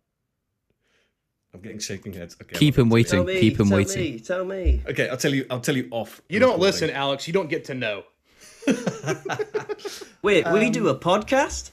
[1.53, 2.37] I'm getting shaking heads.
[2.41, 3.25] Okay, Keep him waiting.
[3.25, 4.13] Me, Keep him tell waiting.
[4.13, 4.81] me, tell me.
[4.87, 5.45] Okay, I'll tell you.
[5.49, 6.21] I'll tell you off.
[6.29, 6.65] You don't recording.
[6.65, 7.27] listen, Alex.
[7.27, 8.03] You don't get to know.
[10.21, 11.71] Wait, will you do Um, a podcast?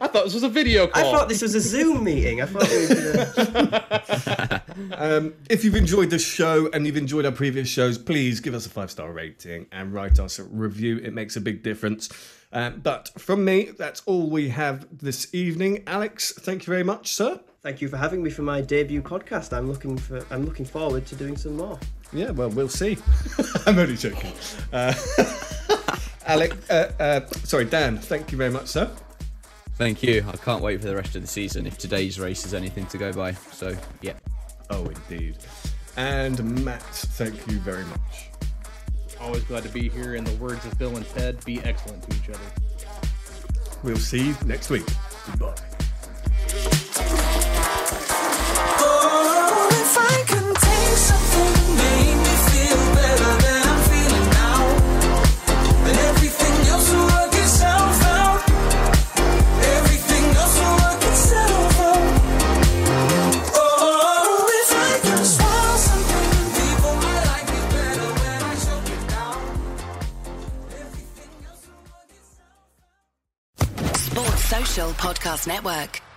[0.00, 1.04] I thought this was a video call.
[1.06, 2.40] I thought this was a Zoom meeting.
[2.42, 4.62] I thought we were gonna...
[4.96, 8.64] Um, if you've enjoyed the show and you've enjoyed our previous shows, please give us
[8.66, 10.98] a five star rating and write us a review.
[10.98, 12.08] It makes a big difference.
[12.52, 15.82] Um, but from me, that's all we have this evening.
[15.86, 17.40] Alex, thank you very much, sir.
[17.62, 19.56] Thank you for having me for my debut podcast.
[19.56, 20.24] I'm looking for.
[20.30, 21.78] I'm looking forward to doing some more.
[22.12, 22.98] Yeah, well, we'll see.
[23.66, 24.32] I'm only joking.
[24.72, 24.92] Uh,
[26.26, 28.90] Alex, uh, uh, sorry, Dan, thank you very much, sir.
[29.76, 30.24] Thank you.
[30.26, 32.98] I can't wait for the rest of the season if today's race is anything to
[32.98, 33.32] go by.
[33.32, 34.14] So, yeah.
[34.68, 35.38] Oh, indeed.
[35.96, 38.30] And Matt, thank you very much.
[39.20, 40.16] Always glad to be here.
[40.16, 42.40] In the words of Bill and Ted, be excellent to each other.
[43.84, 44.86] We'll see you next week.
[45.26, 45.54] Goodbye.
[74.90, 76.11] Podcast Network.